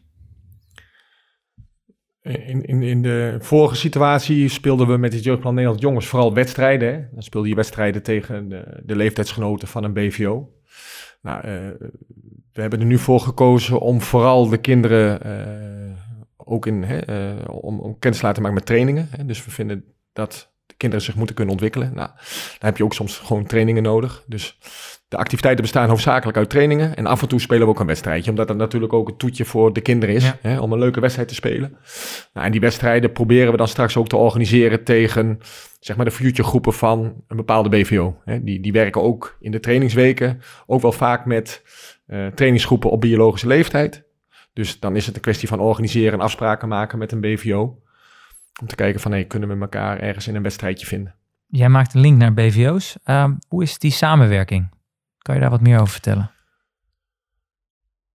In, 2.23 2.65
in, 2.65 2.83
in 2.83 3.03
de 3.03 3.37
vorige 3.41 3.77
situatie 3.77 4.49
speelden 4.49 4.87
we 4.87 4.97
met 4.97 5.13
het 5.13 5.25
Jeugdplan 5.25 5.55
Nederland 5.55 5.83
Jongens 5.83 6.07
vooral 6.07 6.35
wedstrijden. 6.35 6.95
Hè? 6.95 7.07
Dan 7.13 7.23
speelde 7.23 7.49
je 7.49 7.55
wedstrijden 7.55 8.03
tegen 8.03 8.49
de, 8.49 8.83
de 8.85 8.97
leeftijdsgenoten 8.97 9.69
van 9.69 9.85
een 9.85 9.93
BVO. 9.93 10.53
Nou, 11.23 11.45
eh, 11.45 11.89
we 12.53 12.61
hebben 12.61 12.81
er 12.81 12.87
nu 12.87 12.99
voor 12.99 13.21
gekozen 13.21 13.81
om 13.81 14.01
vooral 14.01 14.49
de 14.49 14.59
kinderen 14.59 15.23
eh, 15.23 15.97
ook 16.37 16.67
in, 16.67 16.83
hè, 16.83 16.99
eh, 16.99 17.49
om, 17.49 17.81
om 17.81 17.99
kennis 17.99 18.21
te 18.21 18.27
laten 18.27 18.43
maken 18.43 18.57
met 18.57 18.67
trainingen. 18.67 19.09
Hè? 19.11 19.25
Dus 19.27 19.45
we 19.45 19.51
vinden 19.51 19.85
dat 20.13 20.50
de 20.71 20.77
kinderen 20.77 21.05
zich 21.05 21.15
moeten 21.15 21.35
kunnen 21.35 21.53
ontwikkelen. 21.53 21.95
Nou, 21.95 22.09
daar 22.19 22.59
heb 22.59 22.77
je 22.77 22.85
ook 22.85 22.95
soms 22.95 23.19
gewoon 23.19 23.47
trainingen 23.47 23.83
nodig. 23.83 24.25
Dus 24.27 24.59
de 25.09 25.17
activiteiten 25.17 25.63
bestaan 25.63 25.89
hoofdzakelijk 25.89 26.39
uit 26.39 26.51
trainingen. 26.51 26.97
En 26.97 27.07
af 27.07 27.23
en 27.23 27.29
toe 27.29 27.41
spelen 27.41 27.65
we 27.65 27.73
ook 27.73 27.81
een 27.81 27.87
wedstrijdje. 27.87 28.31
Omdat 28.31 28.49
dat 28.49 28.57
natuurlijk 28.57 28.93
ook 28.93 29.09
een 29.09 29.17
toetje 29.17 29.45
voor 29.45 29.73
de 29.73 29.81
kinderen 29.81 30.15
is. 30.15 30.25
Ja. 30.25 30.39
Hè, 30.41 30.61
om 30.61 30.73
een 30.73 30.79
leuke 30.79 31.01
wedstrijd 31.01 31.29
te 31.29 31.35
spelen. 31.35 31.77
Nou, 32.33 32.47
en 32.47 32.53
die 32.53 32.61
wedstrijden 32.61 33.13
proberen 33.13 33.51
we 33.51 33.57
dan 33.57 33.69
straks 33.69 33.97
ook 33.97 34.09
te 34.09 34.17
organiseren 34.17 34.85
tegen 34.85 35.39
zeg 35.81 35.97
maar 35.97 36.05
de 36.05 36.11
future 36.11 36.49
groepen 36.49 36.73
van 36.73 37.25
een 37.29 37.37
bepaalde 37.37 37.69
BVO. 37.69 38.17
Hè. 38.25 38.45
Die, 38.45 38.61
die 38.61 38.73
werken 38.73 39.03
ook 39.03 39.37
in 39.41 39.51
de 39.51 39.61
trainingsweken. 39.61 40.41
Ook 40.67 40.83
wel 40.83 40.93
vaak 40.93 41.25
met 41.25 41.63
eh, 42.07 42.27
trainingsgroepen 42.27 42.91
op 42.91 43.01
biologische 43.01 43.47
leeftijd. 43.47 44.09
Dus 44.53 44.81
dan 44.81 44.97
is 44.97 45.07
het 45.07 45.15
een 45.15 45.21
kwestie 45.21 45.49
van 45.49 45.61
organiseren 45.61 46.13
en 46.13 46.21
afspraken 46.21 46.69
maken 46.69 46.99
met 46.99 47.13
een 47.13 47.21
BVO. 47.21 47.79
Om 48.61 48.67
te 48.67 48.75
kijken 48.75 49.01
van, 49.01 49.11
hey, 49.11 49.25
kunnen 49.25 49.49
we 49.49 49.61
elkaar 49.61 49.99
ergens 49.99 50.29
in 50.29 50.35
een 50.35 50.43
wedstrijdje 50.43 50.87
vinden. 50.87 51.15
Jij 51.47 51.69
maakt 51.69 51.95
een 51.95 52.01
link 52.01 52.19
naar 52.19 52.35
BVO's. 52.35 52.97
Ehm, 53.05 53.35
hoe 53.49 53.63
is 53.63 53.79
die 53.79 53.91
samenwerking? 53.91 54.69
Kan 55.19 55.35
je 55.35 55.41
daar 55.41 55.51
wat 55.51 55.61
meer 55.61 55.81
over 55.81 55.93
vertellen? 55.93 56.31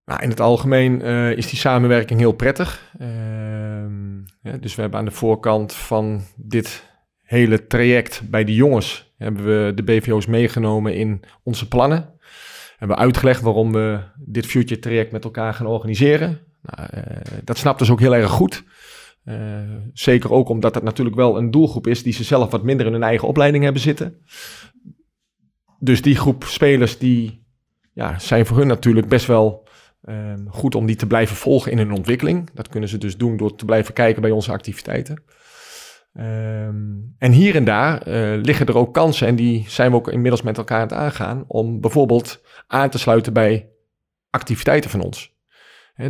Nou, 0.05 0.21
in 0.21 0.29
het 0.29 0.39
algemeen 0.39 1.01
eh, 1.01 1.31
is 1.31 1.49
die 1.49 1.59
samenwerking 1.59 2.19
heel 2.19 2.31
prettig. 2.31 2.91
Ehm, 2.99 4.17
ja, 4.41 4.57
dus 4.59 4.75
we 4.75 4.81
hebben 4.81 4.99
aan 4.99 5.05
de 5.05 5.11
voorkant 5.11 5.73
van 5.73 6.21
dit 6.35 6.93
hele 7.21 7.67
traject 7.67 8.21
bij 8.29 8.43
de 8.43 8.53
jongens... 8.53 9.13
hebben 9.17 9.45
we 9.45 9.71
de 9.75 9.83
BVO's 9.83 10.25
meegenomen 10.25 10.95
in 10.95 11.23
onze 11.43 11.67
plannen. 11.67 12.13
Hebben 12.77 12.97
we 12.97 13.03
uitgelegd 13.03 13.41
waarom 13.41 13.71
we 13.71 13.99
dit 14.17 14.45
future 14.45 14.79
traject 14.79 15.11
met 15.11 15.23
elkaar 15.23 15.53
gaan 15.53 15.65
organiseren. 15.65 16.39
Nou, 16.61 16.89
eh, 16.91 17.01
dat 17.43 17.57
snapt 17.57 17.79
dus 17.79 17.89
ook 17.89 17.99
heel 17.99 18.15
erg 18.15 18.31
goed. 18.31 18.63
Eh, 19.25 19.59
zeker 19.93 20.31
ook 20.31 20.49
omdat 20.49 20.75
het 20.75 20.83
natuurlijk 20.83 21.15
wel 21.15 21.37
een 21.37 21.51
doelgroep 21.51 21.87
is... 21.87 22.03
die 22.03 22.13
ze 22.13 22.23
zelf 22.23 22.51
wat 22.51 22.63
minder 22.63 22.85
in 22.85 22.91
hun 22.91 23.03
eigen 23.03 23.27
opleiding 23.27 23.63
hebben 23.63 23.81
zitten. 23.81 24.17
Dus 25.79 26.01
die 26.01 26.15
groep 26.15 26.43
spelers 26.43 26.97
die 26.97 27.45
ja, 27.93 28.19
zijn 28.19 28.45
voor 28.45 28.57
hun 28.57 28.67
natuurlijk 28.67 29.07
best 29.07 29.25
wel 29.25 29.65
Ehm, 30.05 30.47
goed 30.47 30.75
om 30.75 30.85
die 30.85 30.95
te 30.95 31.07
blijven 31.07 31.35
volgen 31.35 31.71
in 31.71 31.77
hun 31.77 31.91
ontwikkeling. 31.91 32.49
Dat 32.53 32.67
kunnen 32.67 32.89
ze 32.89 32.97
dus 32.97 33.17
doen 33.17 33.37
door 33.37 33.55
te 33.55 33.65
blijven 33.65 33.93
kijken 33.93 34.21
bij 34.21 34.31
onze 34.31 34.51
activiteiten. 34.51 35.23
Ehm, 36.13 36.95
en 37.17 37.31
hier 37.31 37.55
en 37.55 37.65
daar 37.65 38.01
eh, 38.01 38.41
liggen 38.41 38.65
er 38.65 38.77
ook 38.77 38.93
kansen, 38.93 39.27
en 39.27 39.35
die 39.35 39.65
zijn 39.67 39.91
we 39.91 39.97
ook 39.97 40.11
inmiddels 40.11 40.41
met 40.41 40.57
elkaar 40.57 40.77
aan 40.77 40.87
het 40.87 40.97
aangaan, 40.97 41.43
om 41.47 41.81
bijvoorbeeld 41.81 42.41
aan 42.67 42.89
te 42.89 42.97
sluiten 42.97 43.33
bij 43.33 43.69
activiteiten 44.29 44.89
van 44.89 45.01
ons. 45.01 45.33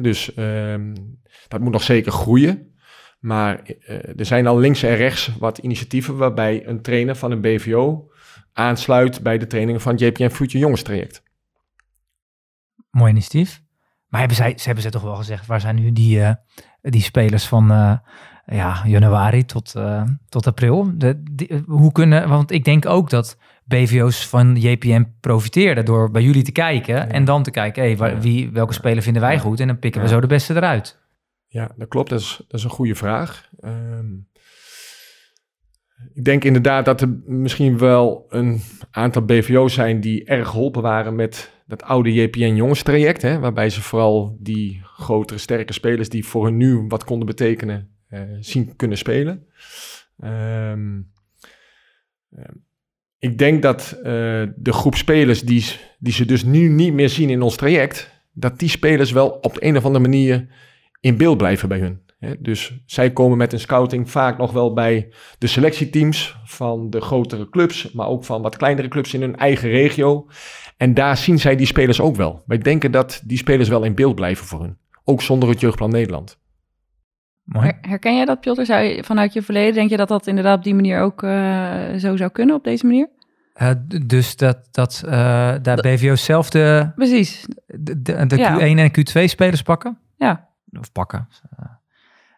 Dus 0.01 0.33
ehm, 0.33 0.95
dat 1.47 1.59
moet 1.59 1.71
nog 1.71 1.83
zeker 1.83 2.11
groeien. 2.11 2.74
Maar 3.25 3.61
eh, 3.63 4.19
er 4.19 4.25
zijn 4.25 4.47
al 4.47 4.57
links 4.57 4.83
en 4.83 4.95
rechts 4.95 5.31
wat 5.39 5.57
initiatieven 5.57 6.17
waarbij 6.17 6.67
een 6.67 6.81
trainer 6.81 7.15
van 7.15 7.31
een 7.31 7.41
BVO 7.41 8.11
aansluit 8.53 9.21
bij 9.21 9.37
de 9.37 9.47
trainingen 9.47 9.81
van 9.81 9.91
het 9.91 10.01
JPN 10.01 10.29
Future 10.29 10.57
Jongens 10.59 10.81
traject. 10.81 11.23
Mooi 12.89 13.11
initiatief. 13.11 13.61
Maar 14.07 14.19
hebben 14.19 14.37
zij, 14.37 14.53
ze 14.57 14.63
hebben 14.65 14.83
ze 14.83 14.89
toch 14.89 15.01
wel 15.01 15.15
gezegd, 15.15 15.45
waar 15.45 15.61
zijn 15.61 15.75
nu 15.75 15.91
die, 15.91 16.19
uh, 16.19 16.31
die 16.81 17.01
spelers 17.01 17.45
van 17.45 17.71
uh, 17.71 17.97
ja, 18.45 18.81
januari 18.85 19.45
tot, 19.45 19.73
uh, 19.77 20.03
tot 20.29 20.47
april? 20.47 20.91
De, 20.97 21.23
die, 21.31 21.63
hoe 21.67 21.91
kunnen, 21.91 22.29
want 22.29 22.51
ik 22.51 22.63
denk 22.63 22.85
ook 22.85 23.09
dat 23.09 23.37
BVO's 23.63 24.27
van 24.27 24.55
JPM 24.55 25.03
profiteerden 25.19 25.85
door 25.85 26.11
bij 26.11 26.21
jullie 26.21 26.43
te 26.43 26.51
kijken 26.51 26.95
ja. 26.95 27.07
en 27.07 27.25
dan 27.25 27.43
te 27.43 27.51
kijken, 27.51 27.83
hey, 27.83 27.97
waar, 27.97 28.19
wie, 28.19 28.51
welke 28.51 28.73
speler 28.73 29.03
vinden 29.03 29.21
wij 29.21 29.39
goed 29.39 29.59
en 29.59 29.67
dan 29.67 29.79
pikken 29.79 30.01
we 30.01 30.07
zo 30.07 30.19
de 30.19 30.27
beste 30.27 30.55
eruit. 30.55 31.03
Ja, 31.47 31.71
dat 31.77 31.87
klopt. 31.87 32.09
Dat 32.09 32.19
is, 32.19 32.41
dat 32.47 32.59
is 32.59 32.63
een 32.63 32.69
goede 32.69 32.95
vraag. 32.95 33.49
Um, 33.59 34.27
ik 36.13 36.23
denk 36.23 36.43
inderdaad 36.43 36.85
dat 36.85 37.01
er 37.01 37.19
misschien 37.25 37.77
wel 37.77 38.25
een 38.29 38.61
aantal 38.91 39.21
BVO's 39.21 39.73
zijn 39.73 40.01
die 40.01 40.25
erg 40.25 40.47
geholpen 40.47 40.81
waren 40.81 41.15
met 41.15 41.53
dat 41.67 41.83
oude 41.83 42.13
JPN 42.13 42.55
jongenstraject, 42.55 43.21
hè, 43.21 43.39
waarbij 43.39 43.69
ze 43.69 43.81
vooral 43.81 44.37
die 44.39 44.81
grotere, 44.83 45.39
sterke 45.39 45.73
spelers 45.73 46.09
die 46.09 46.25
voor 46.25 46.45
hun 46.45 46.57
nu 46.57 46.85
wat 46.87 47.03
konden 47.03 47.27
betekenen, 47.27 47.89
uh, 48.09 48.21
zien 48.39 48.75
kunnen 48.75 48.97
spelen. 48.97 49.47
Um, 50.23 51.11
uh, 52.31 52.43
ik 53.19 53.37
denk 53.37 53.61
dat 53.61 53.93
uh, 53.97 54.03
de 54.55 54.73
groep 54.73 54.95
spelers 54.95 55.41
die, 55.41 55.65
die 55.99 56.13
ze 56.13 56.25
dus 56.25 56.43
nu 56.43 56.67
niet 56.67 56.93
meer 56.93 57.09
zien 57.09 57.29
in 57.29 57.41
ons 57.41 57.55
traject, 57.55 58.11
dat 58.33 58.59
die 58.59 58.69
spelers 58.69 59.11
wel 59.11 59.29
op 59.29 59.53
de 59.53 59.65
een 59.65 59.77
of 59.77 59.85
andere 59.85 60.03
manier 60.03 60.47
in 60.99 61.17
beeld 61.17 61.37
blijven 61.37 61.69
bij 61.69 61.79
hun. 61.79 62.03
Dus 62.39 62.83
zij 62.85 63.11
komen 63.11 63.37
met 63.37 63.53
een 63.53 63.59
scouting 63.59 64.09
vaak 64.11 64.37
nog 64.37 64.51
wel 64.51 64.73
bij 64.73 65.13
de 65.37 65.47
selectieteams 65.47 66.37
van 66.43 66.89
de 66.89 67.01
grotere 67.01 67.49
clubs, 67.49 67.91
maar 67.91 68.07
ook 68.07 68.25
van 68.25 68.41
wat 68.41 68.57
kleinere 68.57 68.87
clubs 68.87 69.13
in 69.13 69.21
hun 69.21 69.35
eigen 69.35 69.69
regio. 69.69 70.27
En 70.77 70.93
daar 70.93 71.17
zien 71.17 71.39
zij 71.39 71.55
die 71.55 71.65
spelers 71.65 72.01
ook 72.01 72.15
wel. 72.15 72.43
Wij 72.45 72.57
denken 72.57 72.91
dat 72.91 73.21
die 73.25 73.37
spelers 73.37 73.69
wel 73.69 73.83
in 73.83 73.95
beeld 73.95 74.15
blijven 74.15 74.45
voor 74.45 74.61
hun. 74.61 74.77
Ook 75.03 75.21
zonder 75.21 75.49
het 75.49 75.59
Jeugdplan 75.59 75.89
Nederland. 75.89 76.39
Mooi. 77.43 77.71
Herken 77.81 78.15
jij 78.15 78.25
dat, 78.25 78.39
Piotr? 78.39 78.65
Zou 78.65 78.83
je, 78.83 79.03
vanuit 79.03 79.33
je 79.33 79.41
verleden, 79.41 79.73
denk 79.73 79.89
je 79.89 79.97
dat 79.97 80.07
dat 80.07 80.27
inderdaad 80.27 80.57
op 80.57 80.63
die 80.63 80.75
manier 80.75 80.99
ook 80.99 81.23
uh, 81.23 81.93
zo 81.97 82.15
zou 82.15 82.31
kunnen, 82.31 82.55
op 82.55 82.63
deze 82.63 82.85
manier? 82.85 83.09
Uh, 83.61 83.69
dus 84.05 84.35
dat, 84.35 84.67
dat 84.71 85.01
uh, 85.05 85.11
daar 85.61 85.81
BVO 85.81 86.15
zelf 86.15 86.49
de, 86.49 86.91
Precies. 86.95 87.45
de, 87.65 88.01
de, 88.01 88.25
de 88.25 88.37
ja. 88.37 88.59
Q1 88.59 88.61
en 88.61 88.91
Q2 88.91 89.23
spelers 89.23 89.61
pakken? 89.61 89.97
Ja. 90.15 90.49
Of 90.79 90.91
pakken. 90.91 91.29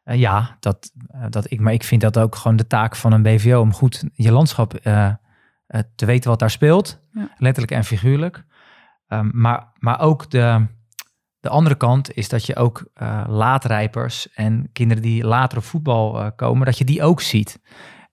Uh, 0.05 0.15
ja, 0.15 0.57
dat, 0.59 0.91
dat 1.29 1.51
ik, 1.51 1.59
maar 1.59 1.73
ik 1.73 1.83
vind 1.83 2.01
dat 2.01 2.17
ook 2.17 2.35
gewoon 2.35 2.57
de 2.57 2.67
taak 2.67 2.95
van 2.95 3.11
een 3.11 3.23
BVO 3.23 3.59
om 3.59 3.73
goed 3.73 4.03
je 4.13 4.31
landschap 4.31 4.71
te 5.95 6.05
weten 6.05 6.29
wat 6.29 6.39
daar 6.39 6.49
speelt. 6.49 6.99
Ja. 7.11 7.29
Letterlijk 7.37 7.73
en 7.73 7.83
figuurlijk. 7.83 8.43
Um, 9.07 9.29
maar, 9.33 9.67
maar 9.79 9.99
ook 9.99 10.29
de, 10.29 10.65
de 11.39 11.49
andere 11.49 11.75
kant 11.75 12.13
is 12.13 12.29
dat 12.29 12.45
je 12.45 12.55
ook 12.55 12.89
laatrijpers 13.27 14.33
en 14.33 14.69
kinderen 14.73 15.03
die 15.03 15.23
later 15.23 15.57
op 15.57 15.63
voetbal 15.63 16.31
komen, 16.35 16.65
dat 16.65 16.77
je 16.77 16.85
die 16.85 17.03
ook 17.03 17.21
ziet. 17.21 17.59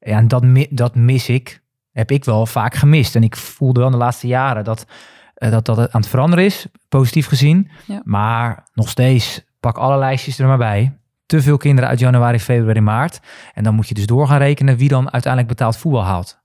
Ja, 0.00 0.16
en 0.16 0.28
dat, 0.28 0.44
dat 0.70 0.94
mis 0.94 1.28
ik, 1.28 1.62
heb 1.92 2.10
ik 2.10 2.24
wel 2.24 2.46
vaak 2.46 2.74
gemist. 2.74 3.16
En 3.16 3.22
ik 3.22 3.36
voelde 3.36 3.78
wel 3.80 3.88
in 3.88 3.94
de 3.94 4.04
laatste 4.04 4.26
jaren 4.26 4.64
dat, 4.64 4.86
dat, 5.34 5.64
dat 5.64 5.76
het 5.76 5.92
aan 5.92 6.00
het 6.00 6.10
veranderen 6.10 6.44
is, 6.44 6.66
positief 6.88 7.26
gezien. 7.26 7.70
Ja. 7.86 8.00
Maar 8.04 8.68
nog 8.74 8.88
steeds, 8.88 9.44
pak 9.64 9.78
alle 9.78 9.98
lijstjes 9.98 10.38
er 10.38 10.46
maar 10.46 10.58
bij. 10.58 10.98
Te 11.26 11.42
veel 11.42 11.56
kinderen 11.56 11.90
uit 11.90 11.98
januari, 11.98 12.40
februari, 12.40 12.80
maart. 12.80 13.20
En 13.54 13.64
dan 13.64 13.74
moet 13.74 13.88
je 13.88 13.94
dus 13.94 14.06
door 14.06 14.26
gaan 14.26 14.38
rekenen 14.38 14.76
wie 14.76 14.88
dan 14.88 15.12
uiteindelijk 15.12 15.52
betaald 15.52 15.76
voetbal 15.76 16.04
haalt. 16.04 16.42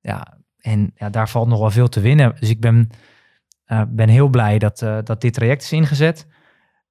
Ja, 0.00 0.38
en 0.58 0.92
ja, 0.94 1.10
daar 1.10 1.28
valt 1.28 1.48
nog 1.48 1.58
wel 1.58 1.70
veel 1.70 1.88
te 1.88 2.00
winnen. 2.00 2.36
Dus 2.40 2.48
ik 2.48 2.60
ben, 2.60 2.90
uh, 3.66 3.82
ben 3.88 4.08
heel 4.08 4.28
blij 4.28 4.58
dat, 4.58 4.82
uh, 4.82 4.98
dat 5.04 5.20
dit 5.20 5.34
traject 5.34 5.62
is 5.62 5.72
ingezet. 5.72 6.26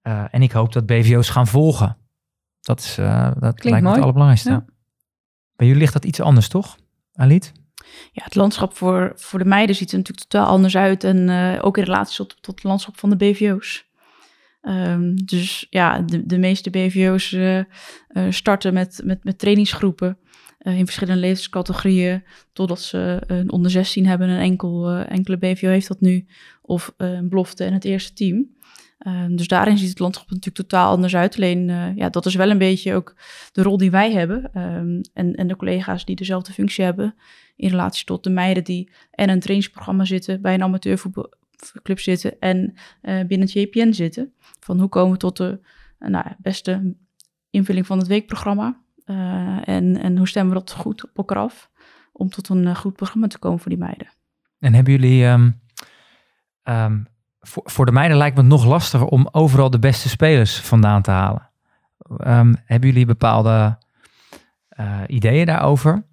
Uh, 0.04 0.24
en 0.32 0.42
ik 0.42 0.52
hoop 0.52 0.74
dat 0.74 0.86
BVO's 0.86 1.30
gaan 1.30 1.48
volgen. 1.48 1.98
Dat, 2.62 2.80
is, 2.80 2.96
dat 3.40 3.64
lijkt 3.64 3.82
me 3.82 3.90
het 3.90 4.02
allerbelangrijkste. 4.02 4.50
Ja. 4.50 4.66
Bij 5.56 5.68
jullie 5.68 5.82
ligt 5.82 5.94
dat 5.94 6.06
iets 6.06 6.22
anders, 6.22 6.48
toch, 6.48 6.78
Aliet? 7.14 7.52
Ja, 8.12 8.24
het 8.24 8.36
landschap 8.36 8.78
voor, 8.78 9.12
voor 9.16 9.40
de 9.40 9.46
meiden 9.46 9.76
ziet 9.76 9.92
er 9.92 9.98
natuurlijk 9.98 10.28
totaal 10.28 10.48
anders 10.48 10.78
uit. 10.78 11.04
En 11.04 11.30
ook 11.62 11.78
in 11.78 11.84
relatie 11.84 12.16
tot, 12.16 12.42
tot 12.42 12.56
het 12.56 12.64
landschap 12.64 13.00
van 13.00 13.10
de 13.10 13.16
BVO's. 13.16 13.89
Um, 14.62 15.26
dus 15.26 15.68
ja, 15.70 16.00
de, 16.00 16.26
de 16.26 16.38
meeste 16.38 16.70
BVO's 16.70 17.36
starten 18.30 18.74
met, 18.74 19.02
met, 19.04 19.24
met 19.24 19.40
trainingsgroepen. 19.40 20.18
Uh, 20.60 20.78
in 20.78 20.86
verschillende 20.86 21.22
levenscategorieën, 21.22 22.24
totdat 22.54 22.82
ze 22.82 23.22
een 23.28 23.52
onder 23.52 23.72
16 23.72 24.06
hebben. 24.06 24.30
Een 24.30 24.40
enkel, 24.40 24.90
enkele 24.90 25.38
BVO 25.38 25.68
heeft 25.68 25.88
dat 25.88 26.02
nu, 26.02 26.26
of 26.62 26.94
een 26.98 27.30
belofte 27.30 27.64
en 27.64 27.74
het 27.74 27.86
eerste 27.86 28.14
team. 28.14 28.48
dus 29.36 29.48
daarin 29.48 29.78
ziet 29.78 29.90
het 29.90 30.00
landschap 30.00 30.30
natuurlijk 30.30 30.56
totaal 30.56 30.92
anders 30.92 31.16
uit. 31.16 31.36
Alleen, 31.36 31.94
ja, 31.96 32.10
dat 32.10 32.26
is 32.26 32.36
wel 32.36 32.50
een 32.50 32.58
beetje 32.58 32.94
ook 32.94 33.16
de 33.52 33.62
rol 33.62 33.78
die 33.78 33.92
wij 33.92 34.12
hebben. 34.12 34.52
Um, 34.62 35.02
en, 35.14 35.36
en 35.36 35.48
de 35.48 35.56
collega's 35.56 36.06
die 36.06 36.16
dezelfde 36.16 36.54
functie 36.54 36.84
hebben 36.84 37.16
in 37.60 37.70
relatie 37.70 38.06
tot 38.06 38.24
de 38.24 38.30
meiden 38.30 38.64
die 38.64 38.90
en 39.12 39.30
een 39.30 39.40
trainingsprogramma 39.40 40.06
zitten, 40.06 40.42
bij 40.42 40.54
een 40.54 40.62
amateurvoetbalclub 41.60 42.00
zitten 42.00 42.40
en 42.40 42.74
binnen 43.02 43.48
het 43.48 43.52
JPN 43.52 43.92
zitten. 43.92 44.34
Van 44.60 44.80
hoe 44.80 44.90
komen 44.90 45.12
we 45.12 45.18
tot 45.18 45.38
de 45.38 45.60
nou, 46.00 46.26
beste 46.38 46.96
invulling 47.50 47.86
van 47.86 47.98
het 47.98 48.08
weekprogramma. 48.08 48.82
Uh, 49.06 49.68
en, 49.68 50.02
en 50.02 50.18
hoe 50.18 50.28
stemmen 50.28 50.54
we 50.54 50.60
dat 50.60 50.72
goed 50.72 51.04
op 51.04 51.18
elkaar 51.18 51.38
af 51.38 51.70
om 52.12 52.30
tot 52.30 52.50
een 52.50 52.64
uh, 52.64 52.76
goed 52.76 52.96
programma 52.96 53.28
te 53.28 53.40
komen 53.40 53.60
voor 53.60 53.70
die 53.70 53.80
meiden. 53.80 54.08
En 54.60 54.74
hebben 54.74 54.94
jullie, 54.94 55.26
um, 55.26 55.62
um, 56.64 57.08
voor, 57.42 57.86
de 57.86 57.92
meiden 57.92 58.18
lijkt 58.18 58.36
me 58.36 58.42
het 58.42 58.52
nog 58.52 58.66
lastiger 58.66 59.08
om 59.08 59.30
overal 59.32 59.70
de 59.70 59.80
beste 59.80 60.10
spelers 60.10 60.60
vandaan 60.60 61.02
te 61.02 61.12
halen. 61.12 61.50
Um, 62.28 62.56
hebben 62.66 62.90
jullie 62.90 63.06
bepaalde 63.06 63.78
uh, 64.80 65.02
ideeën 65.08 65.46
daarover? 65.46 66.08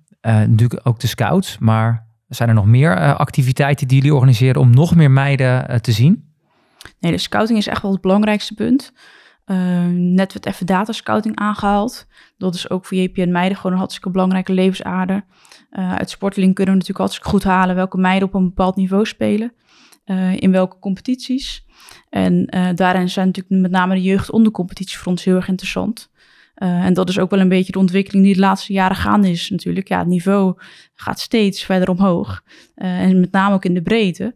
natuurlijk 0.47 0.81
ook 0.87 1.01
de 1.01 1.07
scouts, 1.07 1.59
maar 1.59 2.06
zijn 2.29 2.49
er 2.49 2.55
nog 2.55 2.67
meer 2.67 3.15
activiteiten 3.15 3.89
die 3.89 3.97
jullie 3.97 4.15
organiseren 4.15 4.61
om 4.61 4.71
nog 4.71 4.95
meer 4.95 5.11
meiden 5.11 5.83
te 5.83 5.93
zien? 5.93 6.35
Nee, 7.01 7.13
de 7.13 7.19
scouting 7.19 7.59
is 7.59 7.67
echt 7.67 7.83
wel 7.83 7.93
het 7.93 8.01
belangrijkste 8.01 8.55
punt. 8.55 8.93
Uh, 9.47 9.87
net 9.93 10.33
werd 10.33 10.47
even 10.47 10.67
datascouting 10.67 11.37
aangehaald. 11.37 12.07
Dat 12.39 12.55
is 12.55 12.71
ook 12.71 12.85
voor 12.85 12.97
JPN 12.97 13.31
meiden 13.31 13.57
gewoon 13.57 13.73
een 13.73 13.79
hartstikke 13.79 14.11
belangrijke 14.11 14.53
levensader. 14.53 15.25
Uh, 15.71 15.95
uit 15.95 16.11
sporteling 16.11 16.55
kunnen 16.55 16.75
we 16.75 16.81
natuurlijk 16.81 17.09
hartstikke 17.09 17.29
goed 17.29 17.45
halen 17.45 17.75
welke 17.75 17.99
meiden 17.99 18.29
op 18.29 18.35
een 18.35 18.45
bepaald 18.45 18.77
niveau 18.77 19.07
spelen. 19.07 19.53
In 20.37 20.53
welke 20.53 20.79
competities. 20.79 21.67
En 22.11 22.47
daarin 22.75 23.09
zijn 23.09 23.27
natuurlijk 23.27 23.63
met 23.63 23.71
name 23.71 23.95
de 23.95 24.01
voor 24.97 25.13
ons 25.13 25.25
heel 25.25 25.35
erg 25.35 25.49
interessant. 25.49 26.11
En 26.57 26.95
dat 26.95 27.09
is 27.09 27.19
ook 27.19 27.31
wel 27.31 27.41
een 27.41 27.49
beetje 27.49 27.73
de 27.73 27.79
ontwikkeling 27.79 28.25
die 28.25 28.35
de 28.35 28.41
laatste 28.41 28.73
jaren 28.73 28.97
gaande 28.97 29.31
is 29.31 29.51
natuurlijk. 29.51 29.89
Ja, 29.89 29.99
het 29.99 30.07
niveau 30.07 30.55
gaat 30.95 31.21
steeds 31.21 31.65
verder 31.65 31.89
omhoog. 31.89 32.43
en 32.75 33.21
met 33.21 33.33
name 33.33 33.55
ook 33.55 33.65
in 33.65 33.75
de 33.75 33.83
breedte. 33.83 34.35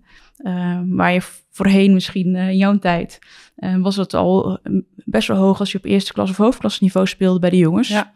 waar 0.86 1.12
je 1.12 1.22
voorheen 1.50 1.92
misschien 1.92 2.36
in 2.36 2.56
jouw 2.56 2.78
tijd 2.78 3.18
was 3.78 3.96
het 3.96 4.14
al 4.14 4.58
best 5.04 5.28
wel 5.28 5.36
hoog 5.36 5.60
als 5.60 5.72
je 5.72 5.78
op 5.78 5.84
eerste 5.84 6.12
klas 6.12 6.30
of 6.30 6.36
hoofdklasseniveau 6.36 7.06
speelde 7.06 7.38
bij 7.38 7.50
de 7.50 7.56
jongens. 7.56 7.88
Ja, 7.88 8.12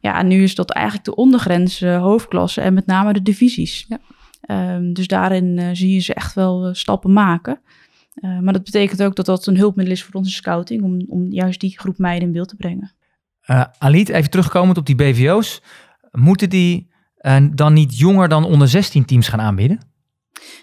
ja. 0.00 0.18
en 0.18 0.26
nu 0.26 0.42
is 0.42 0.54
dat 0.54 0.70
eigenlijk 0.70 1.06
de 1.06 1.14
ondergrens 1.14 1.80
hoofdklasse 1.80 2.60
en 2.60 2.74
met 2.74 2.86
name 2.86 3.12
de 3.12 3.22
divisies. 3.22 3.86
Ja. 3.88 3.98
Um, 4.76 4.92
dus 4.92 5.06
daarin 5.06 5.76
zie 5.76 5.94
je 5.94 6.00
ze 6.00 6.14
echt 6.14 6.34
wel 6.34 6.74
stappen 6.74 7.12
maken. 7.12 7.60
maar 8.20 8.52
dat 8.52 8.64
betekent 8.64 9.02
ook 9.02 9.16
dat 9.16 9.26
dat 9.26 9.46
een 9.46 9.56
hulpmiddel 9.56 9.94
is 9.94 10.02
voor 10.02 10.14
onze 10.14 10.30
scouting 10.30 10.82
om, 10.82 11.04
om 11.08 11.32
juist 11.32 11.60
die 11.60 11.78
groep 11.78 11.98
meiden 11.98 12.26
in 12.26 12.34
beeld 12.34 12.48
te 12.48 12.56
brengen. 12.56 12.92
Alit, 13.78 14.08
even 14.08 14.30
terugkomend 14.30 14.78
op 14.78 14.86
die 14.86 14.94
BVO's. 14.94 15.62
Moeten 16.10 16.50
die 16.50 16.92
dan 17.50 17.72
niet 17.72 17.98
jonger 17.98 18.28
dan 18.28 18.44
onder 18.44 18.68
16 18.68 19.04
teams 19.04 19.28
gaan 19.28 19.40
aanbieden? 19.40 19.80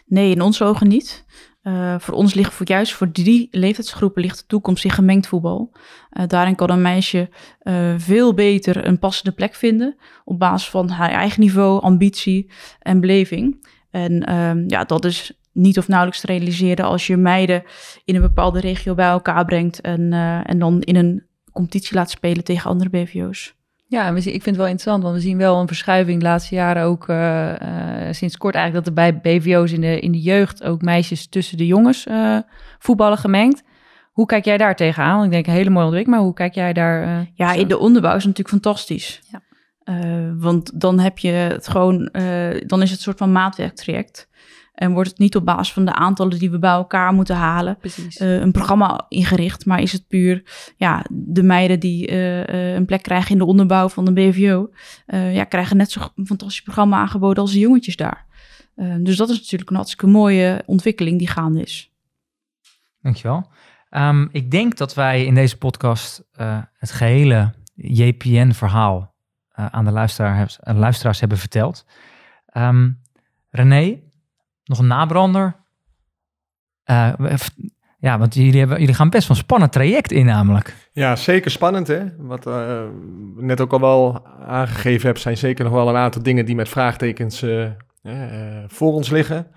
Nee, 0.06 0.32
in 0.32 0.42
onze 0.42 0.64
ogen 0.64 0.88
niet. 0.88 1.26
Uh, 1.64 1.96
voor 2.00 2.14
ons 2.14 2.34
ligt 2.34 2.54
voor 2.54 2.68
juist 2.68 2.94
voor 2.94 3.12
die 3.12 3.48
leeftijdsgroepen 3.52 4.22
ligt 4.22 4.40
de 4.40 4.46
toekomst 4.46 4.84
in 4.84 4.92
gemengd 4.92 5.28
voetbal. 5.28 5.72
Uh, 5.74 6.28
daarin 6.28 6.56
kan 6.56 6.70
een 6.70 6.82
meisje 6.82 7.30
uh, 7.64 7.94
veel 7.98 8.34
beter 8.34 8.86
een 8.88 9.00
passende 9.00 9.32
plek 9.32 9.56
vinden 9.56 9.96
op 10.26 10.40
basis 10.40 10.70
van 10.70 10.90
haar 10.90 11.10
eigen 11.10 11.42
niveau, 11.42 11.82
ambitie 11.82 12.52
en 12.80 13.00
beleving. 13.00 13.70
En 13.90 14.24
ja, 14.68 14.84
dat 14.84 15.06
is 15.06 15.42
niet 15.52 15.78
of 15.78 15.88
nauwelijks 15.88 16.22
te 16.22 16.28
realiseren 16.28 16.86
als 16.86 17.08
je 17.08 17.18
meiden 17.18 17.64
in 18.06 18.16
een 18.16 18.22
bepaalde 18.22 18.60
regio 18.60 18.96
bij 18.96 19.08
elkaar 19.08 19.46
brengt 19.46 19.82
en, 19.82 20.14
eh, 20.14 20.50
en 20.50 20.60
dan 20.60 20.82
in 20.82 20.96
een 20.96 21.24
competitie 21.52 21.96
laat 21.96 22.10
spelen 22.10 22.44
tegen 22.44 22.70
andere 22.70 22.90
BVO's. 22.90 23.56
Ja, 23.92 24.08
en 24.08 24.14
we 24.14 24.22
zien, 24.22 24.34
ik 24.34 24.44
vind 24.44 24.56
het 24.56 24.66
wel 24.66 24.74
interessant, 24.74 25.04
want 25.04 25.16
we 25.16 25.22
zien 25.22 25.38
wel 25.38 25.60
een 25.60 25.68
verschuiving 25.68 26.20
de 26.20 26.26
laatste 26.26 26.56
jaren 26.56 26.84
ook 26.84 27.08
eh, 27.08 28.08
eh, 28.08 28.14
sinds 28.14 28.38
kort 28.38 28.56
eigenlijk 28.56 28.86
dat 28.86 28.96
er 28.96 29.02
bij 29.22 29.40
BVO's 29.40 29.72
in 29.72 29.82
de, 29.82 30.00
in 30.00 30.12
de 30.12 30.22
jeugd 30.22 30.64
ook 30.64 30.82
meisjes 30.82 31.28
tussen 31.28 31.58
de 31.58 31.66
jongens 31.66 32.06
eh, 32.06 32.38
voetballen 32.80 33.18
gemengd. 33.18 33.64
Hoe 34.12 34.26
kijk 34.26 34.46
jij 34.46 34.58
daar 34.58 34.76
tegenaan? 34.76 35.14
Want 35.14 35.26
ik 35.26 35.32
denk 35.32 35.48
een 35.48 35.54
hele 35.54 35.70
mooie 35.70 35.86
ontwikkeling, 35.86 36.20
maar 36.20 36.28
hoe 36.28 36.36
kijk 36.36 36.54
jij 36.54 36.74
daar? 36.74 37.28
Ja, 37.34 37.54
in 37.54 37.68
de 37.68 37.78
onderbouw 37.78 38.16
is 38.16 38.26
natuurlijk 38.26 38.50
fantastisch. 38.50 39.22
Ja. 39.32 39.42
Want 40.38 40.80
dan 40.82 41.00
heb 41.00 41.18
je 41.18 41.32
het 41.32 41.68
gewoon, 41.68 42.10
dan 42.66 42.82
is 42.82 42.90
het 42.90 42.98
een 42.98 43.04
soort 43.04 43.18
van 43.18 43.32
maatwerktraject. 43.32 44.30
En 44.74 44.94
wordt 44.94 45.10
het 45.10 45.20
niet 45.20 45.36
op 45.36 45.46
basis 45.46 45.74
van 45.74 45.86
de 45.86 45.94
aantallen 45.94 46.40
die 46.40 46.52
we 46.52 46.60
bij 46.60 46.72
elkaar 46.72 47.14
moeten 47.14 47.36
halen, 47.36 47.78
eh, 48.18 48.40
een 48.40 48.52
programma 48.52 49.06
ingericht. 49.08 49.66
Maar 49.66 49.82
is 49.82 49.92
het 49.92 50.08
puur 50.08 50.44
ja, 50.78 51.06
de 51.10 51.44
meiden 51.44 51.80
die 51.80 52.08
eh, 52.08 52.48
eh, 52.50 52.76
een 52.76 52.86
plek 52.86 53.02
krijgen 53.02 53.32
in 53.32 53.38
de 53.38 53.46
onderbouw 53.46 53.90
van 53.90 54.06
de 54.06 54.14
BVO, 54.14 54.70
eh, 55.06 55.36
ja, 55.36 55.44
krijgen 55.44 55.78
net 55.78 55.92
zo'n 55.92 56.26
fantastisch 56.26 56.62
programma 56.62 56.98
aangeboden 56.98 57.44
als 57.44 57.52
de 57.52 57.60
jongetjes 57.60 57.96
daar. 57.96 58.26
Eh, 58.76 58.96
dus 59.00 59.18
dat 59.18 59.30
is 59.30 59.38
natuurlijk 59.38 59.70
een 59.70 59.76
hartstikke 59.76 60.08
mooie 60.08 60.64
ontwikkeling 60.66 61.18
die 61.18 61.28
gaande 61.28 61.62
is. 61.62 61.92
Dankjewel. 63.02 63.50
Ehm 63.90 64.28
ik 64.32 64.52
denk 64.52 64.78
dat 64.78 64.94
wij 64.94 65.26
in 65.26 65.34
deze 65.34 65.58
podcast 65.58 66.24
eh, 66.32 66.62
het 66.74 66.92
gehele 66.92 67.54
JPN-verhaal 67.76 69.14
aan, 69.52 69.86
de 69.86 69.92
luisteraar, 69.92 70.58
aan 70.60 70.74
de 70.74 70.80
luisteraars 70.80 71.20
hebben 71.20 71.38
verteld. 71.38 71.86
Ehm, 72.46 72.92
René, 73.50 74.00
nog 74.72 74.80
een 74.80 74.88
nabrander? 74.88 75.56
Eh, 76.84 77.14
ja, 78.00 78.18
want 78.18 78.34
jullie, 78.34 78.60
hebben, 78.60 78.80
jullie 78.80 78.96
gaan 78.96 79.10
best 79.10 79.28
wel 79.28 79.38
een 79.38 79.44
spannend 79.44 79.72
traject 79.72 80.12
in 80.12 80.26
namelijk. 80.26 80.90
Ja, 80.92 81.16
zeker 81.16 81.52
spannend 81.52 81.88
hè. 81.88 82.04
Wat 82.18 82.48
eh, 82.48 82.84
net 83.36 83.62
ook 83.62 83.74
al 83.74 83.80
wel 83.80 84.26
aangegeven 84.46 85.08
heb, 85.08 85.18
zijn 85.18 85.38
zeker 85.38 85.64
nog 85.64 85.74
wel 85.74 85.90
een 85.90 85.96
aantal 85.96 86.24
dingen 86.24 86.46
die 86.46 86.56
met 86.56 86.70
vraagtekens 86.70 87.42
eh, 87.42 87.68
voor 88.68 88.94
ons 88.94 89.10
liggen. 89.10 89.48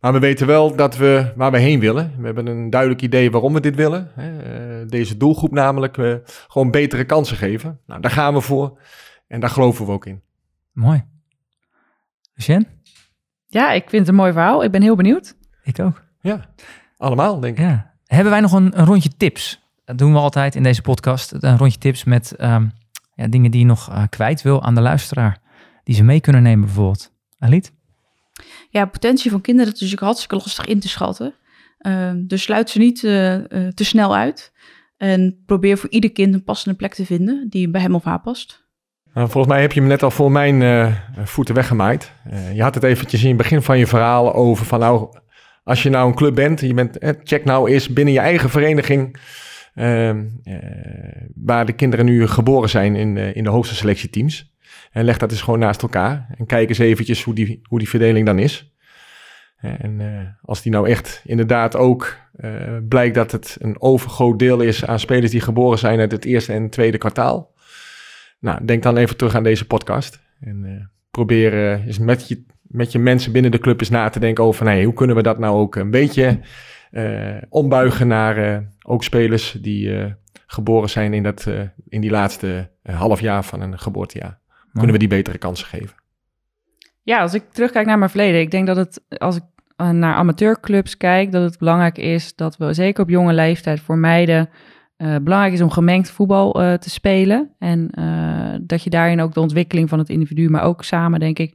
Maar 0.00 0.12
we 0.12 0.18
weten 0.18 0.46
wel 0.46 0.76
dat 0.76 0.96
we 0.96 1.32
waar 1.36 1.50
we 1.50 1.58
heen 1.58 1.80
willen. 1.80 2.14
We 2.18 2.24
hebben 2.26 2.46
een 2.46 2.70
duidelijk 2.70 3.02
idee 3.02 3.30
waarom 3.30 3.52
we 3.52 3.60
dit 3.60 3.74
willen. 3.74 4.10
Hè. 4.14 4.86
Deze 4.86 5.16
doelgroep 5.16 5.52
namelijk 5.52 6.22
gewoon 6.48 6.70
betere 6.70 7.04
kansen 7.04 7.36
geven. 7.36 7.80
Nou, 7.86 8.00
daar 8.00 8.10
gaan 8.10 8.34
we 8.34 8.40
voor 8.40 8.78
en 9.28 9.40
daar 9.40 9.50
geloven 9.50 9.86
we 9.86 9.92
ook 9.92 10.06
in. 10.06 10.22
Mooi. 10.72 11.04
Lucien? 12.34 12.75
Ja, 13.56 13.72
ik 13.72 13.82
vind 13.88 14.00
het 14.00 14.08
een 14.08 14.14
mooi 14.20 14.32
verhaal. 14.32 14.64
Ik 14.64 14.70
ben 14.70 14.82
heel 14.82 14.96
benieuwd. 14.96 15.36
Ik 15.62 15.80
ook. 15.80 16.04
Ja, 16.20 16.46
allemaal 16.96 17.40
denk 17.40 17.58
ik. 17.58 17.64
Ja. 17.64 17.94
Hebben 18.06 18.32
wij 18.32 18.40
nog 18.40 18.52
een, 18.52 18.78
een 18.78 18.84
rondje 18.84 19.10
tips? 19.16 19.60
Dat 19.84 19.98
doen 19.98 20.12
we 20.12 20.18
altijd 20.18 20.54
in 20.54 20.62
deze 20.62 20.82
podcast. 20.82 21.32
Een 21.40 21.58
rondje 21.58 21.78
tips 21.78 22.04
met 22.04 22.36
ehm, 22.36 22.66
ja, 23.14 23.26
dingen 23.26 23.50
die 23.50 23.60
je 23.60 23.66
nog 23.66 23.88
eh, 23.88 24.02
kwijt 24.08 24.42
wil 24.42 24.62
aan 24.62 24.74
de 24.74 24.80
luisteraar. 24.80 25.40
Die 25.84 25.94
ze 25.94 26.02
mee 26.02 26.20
kunnen 26.20 26.42
nemen 26.42 26.64
bijvoorbeeld. 26.64 27.12
Aliet? 27.38 27.72
Ja, 28.70 28.84
potentie 28.84 29.30
van 29.30 29.40
kinderen 29.40 29.72
is 29.72 29.80
natuurlijk 29.80 30.06
hartstikke 30.06 30.36
lastig 30.36 30.66
in 30.66 30.80
te 30.80 30.88
schatten. 30.88 31.34
Eh, 31.78 32.12
dus 32.16 32.42
sluit 32.42 32.70
ze 32.70 32.78
niet 32.78 33.04
eh, 33.04 33.34
eh, 33.34 33.72
te 33.72 33.84
snel 33.84 34.16
uit. 34.16 34.52
En 34.96 35.42
probeer 35.46 35.78
voor 35.78 35.90
ieder 35.90 36.12
kind 36.12 36.34
een 36.34 36.44
passende 36.44 36.76
plek 36.76 36.94
te 36.94 37.06
vinden 37.06 37.46
die 37.48 37.70
bij 37.70 37.80
hem 37.80 37.94
of 37.94 38.04
haar 38.04 38.20
past. 38.20 38.65
Nou, 39.16 39.30
volgens 39.30 39.52
mij 39.52 39.62
heb 39.62 39.72
je 39.72 39.80
hem 39.80 39.88
net 39.88 40.02
al 40.02 40.10
voor 40.10 40.32
mijn 40.32 40.62
eh, 40.62 40.92
voeten 41.24 41.54
weggemaaid. 41.54 42.12
Eh, 42.30 42.54
je 42.54 42.62
had 42.62 42.74
het 42.74 42.84
eventjes 42.84 43.22
in 43.22 43.28
het 43.28 43.36
begin 43.36 43.62
van 43.62 43.78
je 43.78 43.86
verhaal 43.86 44.34
over 44.34 44.66
van 44.66 44.80
nou, 44.80 45.08
als 45.64 45.82
je 45.82 45.90
nou 45.90 46.08
een 46.08 46.14
club 46.14 46.34
bent, 46.34 46.60
je 46.60 46.74
bent, 46.74 46.98
eh, 46.98 47.10
check 47.24 47.44
nou 47.44 47.70
eens 47.70 47.92
binnen 47.92 48.14
je 48.14 48.20
eigen 48.20 48.50
vereniging, 48.50 49.16
ehm, 49.74 50.24
eh, 50.44 50.56
waar 51.34 51.66
de 51.66 51.72
kinderen 51.72 52.04
nu 52.04 52.26
geboren 52.26 52.68
zijn 52.68 52.96
in, 52.96 53.16
eh, 53.16 53.36
in 53.36 53.44
de 53.44 53.50
hoogste 53.50 53.74
selectieteams. 53.74 54.54
En 54.90 55.04
leg 55.04 55.18
dat 55.18 55.30
eens 55.30 55.42
gewoon 55.42 55.58
naast 55.58 55.82
elkaar 55.82 56.26
en 56.38 56.46
kijk 56.46 56.68
eens 56.68 56.78
eventjes 56.78 57.22
hoe 57.22 57.34
die, 57.34 57.60
hoe 57.62 57.78
die 57.78 57.88
verdeling 57.88 58.26
dan 58.26 58.38
is. 58.38 58.76
En 59.60 60.00
eh, 60.00 60.28
als 60.42 60.62
die 60.62 60.72
nou 60.72 60.88
echt 60.88 61.22
inderdaad 61.24 61.76
ook 61.76 62.16
eh, 62.36 62.50
blijkt 62.88 63.14
dat 63.14 63.32
het 63.32 63.56
een 63.60 63.80
overgroot 63.80 64.38
deel 64.38 64.60
is 64.60 64.86
aan 64.86 64.98
spelers 65.00 65.30
die 65.30 65.40
geboren 65.40 65.78
zijn 65.78 66.00
uit 66.00 66.12
het 66.12 66.24
eerste 66.24 66.52
en 66.52 66.70
tweede 66.70 66.98
kwartaal. 66.98 67.54
Nou, 68.38 68.64
denk 68.64 68.82
dan 68.82 68.96
even 68.96 69.16
terug 69.16 69.34
aan 69.34 69.42
deze 69.42 69.66
podcast. 69.66 70.20
En 70.40 70.64
eh, 70.64 70.86
probeer 71.10 71.52
eh, 71.52 71.86
eens 71.86 71.98
met 71.98 72.28
je, 72.28 72.44
met 72.62 72.92
je 72.92 72.98
mensen 72.98 73.32
binnen 73.32 73.50
de 73.50 73.58
club 73.58 73.80
eens 73.80 73.90
na 73.90 74.08
te 74.08 74.20
denken 74.20 74.44
over... 74.44 74.64
Nee, 74.64 74.84
hoe 74.84 74.94
kunnen 74.94 75.16
we 75.16 75.22
dat 75.22 75.38
nou 75.38 75.56
ook 75.56 75.74
een 75.74 75.90
beetje 75.90 76.40
eh, 76.90 77.36
ombuigen 77.48 78.06
naar 78.06 78.64
ook 78.82 79.04
spelers 79.04 79.52
die 79.60 80.14
geboren 80.46 80.90
zijn 80.90 81.14
in, 81.14 81.22
dat, 81.22 81.50
in 81.88 82.00
die 82.00 82.10
laatste 82.10 82.70
half 82.82 83.20
jaar 83.20 83.44
van 83.44 83.60
een 83.60 83.78
geboortejaar. 83.78 84.38
Kunnen 84.72 84.92
we 84.92 84.98
die 84.98 85.08
betere 85.08 85.38
kansen 85.38 85.66
geven? 85.66 85.96
Ja, 87.02 87.20
als 87.20 87.34
ik 87.34 87.52
terugkijk 87.52 87.86
naar 87.86 87.98
mijn 87.98 88.10
verleden, 88.10 88.40
ik 88.40 88.50
denk 88.50 88.66
dat 88.66 88.76
het, 88.76 89.04
als 89.18 89.36
ik 89.36 89.42
naar 89.76 90.14
amateurclubs 90.14 90.96
kijk, 90.96 91.32
dat 91.32 91.42
het 91.42 91.58
belangrijk 91.58 91.98
is 91.98 92.34
dat 92.34 92.56
we 92.56 92.72
zeker 92.72 93.02
op 93.02 93.08
jonge 93.08 93.32
leeftijd 93.32 93.80
voor 93.80 93.98
meiden 93.98 94.48
eh, 94.96 95.16
belangrijk 95.22 95.52
is 95.52 95.60
om 95.60 95.70
gemengd 95.70 96.10
voetbal 96.10 96.62
eh, 96.62 96.74
te 96.74 96.90
spelen. 96.90 97.50
En 97.58 97.90
eh, 97.90 98.54
dat 98.60 98.82
je 98.82 98.90
daarin 98.90 99.20
ook 99.20 99.34
de 99.34 99.40
ontwikkeling 99.40 99.88
van 99.88 99.98
het 99.98 100.08
individu, 100.08 100.48
maar 100.48 100.62
ook 100.62 100.84
samen, 100.84 101.20
denk 101.20 101.38
ik, 101.38 101.54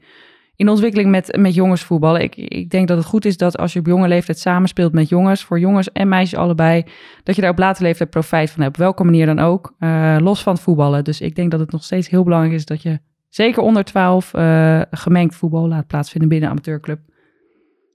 in 0.55 0.65
de 0.65 0.71
ontwikkeling 0.71 1.09
met, 1.09 1.37
met 1.39 1.53
jongens 1.53 1.81
voetballen. 1.81 2.21
Ik, 2.21 2.35
ik 2.35 2.69
denk 2.69 2.87
dat 2.87 2.97
het 2.97 3.05
goed 3.05 3.25
is 3.25 3.37
dat 3.37 3.57
als 3.57 3.73
je 3.73 3.79
op 3.79 3.85
jonge 3.85 4.07
leeftijd 4.07 4.39
samenspeelt 4.39 4.93
met 4.93 5.09
jongens, 5.09 5.43
voor 5.43 5.59
jongens 5.59 5.91
en 5.91 6.07
meisjes 6.07 6.39
allebei, 6.39 6.83
dat 7.23 7.35
je 7.35 7.41
daar 7.41 7.51
op 7.51 7.57
latere 7.57 7.85
leeftijd 7.85 8.09
profijt 8.09 8.51
van 8.51 8.61
hebt, 8.61 8.75
op 8.75 8.81
welke 8.81 9.03
manier 9.03 9.25
dan 9.25 9.39
ook, 9.39 9.73
los 10.19 10.43
van 10.43 10.53
het 10.53 10.61
voetballen. 10.61 11.03
Dus 11.03 11.21
ik 11.21 11.35
denk 11.35 11.51
dat 11.51 11.59
het 11.59 11.71
nog 11.71 11.83
steeds 11.83 12.09
heel 12.09 12.23
belangrijk 12.23 12.55
is 12.55 12.65
dat 12.65 12.81
je 12.81 12.99
zeker 13.31 13.61
onder 13.61 13.83
12 13.83 14.33
eh, 14.33 14.81
gemengd 14.91 15.35
voetbal 15.35 15.67
laat 15.67 15.87
plaatsvinden 15.87 16.29
binnen 16.29 16.47
een 16.47 16.55
amateurclub. 16.55 16.99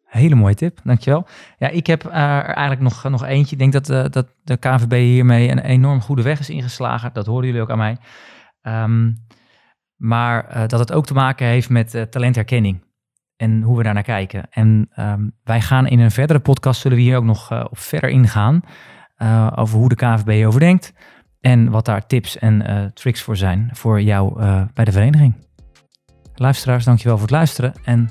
Hele 0.06 0.34
mooie 0.34 0.54
tip, 0.54 0.80
dankjewel. 0.84 1.26
Ja, 1.58 1.68
ik 1.68 1.86
heb 1.86 2.04
eh, 2.04 2.12
er 2.22 2.44
eigenlijk 2.44 2.80
nog, 2.80 3.04
nog 3.04 3.24
eentje. 3.24 3.52
Ik 3.52 3.58
denk 3.58 3.72
dat, 3.72 3.90
eh, 3.90 4.04
dat 4.10 4.26
de 4.44 4.56
KNVB 4.56 4.92
hiermee 4.92 5.50
een 5.50 5.58
enorm 5.58 6.00
goede 6.00 6.22
weg 6.22 6.38
is 6.40 6.50
ingeslagen. 6.50 7.10
Dat 7.12 7.26
horen 7.26 7.46
jullie 7.46 7.60
ook 7.60 7.70
aan 7.70 7.78
mij. 7.78 7.96
Ehm, 8.62 9.10
maar 9.96 10.44
eh, 10.48 10.66
dat 10.66 10.78
het 10.80 10.92
ook 10.92 11.06
te 11.06 11.14
maken 11.14 11.46
heeft 11.46 11.68
met 11.68 12.06
talentherkenning. 12.10 12.84
En 13.36 13.62
hoe 13.62 13.76
we 13.76 13.82
daar 13.82 13.94
naar 13.94 14.02
kijken. 14.02 14.46
En 14.50 14.88
ehm, 14.94 15.28
wij 15.44 15.60
gaan 15.60 15.86
in 15.86 15.98
een 16.00 16.10
verdere 16.10 16.38
podcast, 16.38 16.80
zullen 16.80 16.96
we 16.96 17.02
hier 17.02 17.16
ook 17.16 17.24
nog 17.24 17.50
eh, 17.50 17.64
op 17.70 17.78
verder 17.78 18.10
ingaan. 18.10 18.60
eh, 19.16 19.52
over 19.54 19.78
hoe 19.78 19.88
de 19.88 19.94
KNVB 19.94 20.46
overdenkt. 20.46 20.92
En 21.40 21.70
wat 21.70 21.84
daar 21.84 22.06
tips 22.06 22.38
en 22.38 22.90
tricks 22.94 23.22
voor 23.22 23.36
zijn 23.36 23.70
voor 23.72 24.02
jou 24.02 24.40
bij 24.74 24.84
de 24.84 24.92
vereniging. 24.92 25.34
Luisteraars, 26.34 26.84
dankjewel 26.84 27.18
voor 27.18 27.26
het 27.26 27.36
luisteren. 27.36 27.72
En 27.84 28.10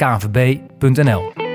voetbalontwikkeling.knvb.nl 0.00 1.49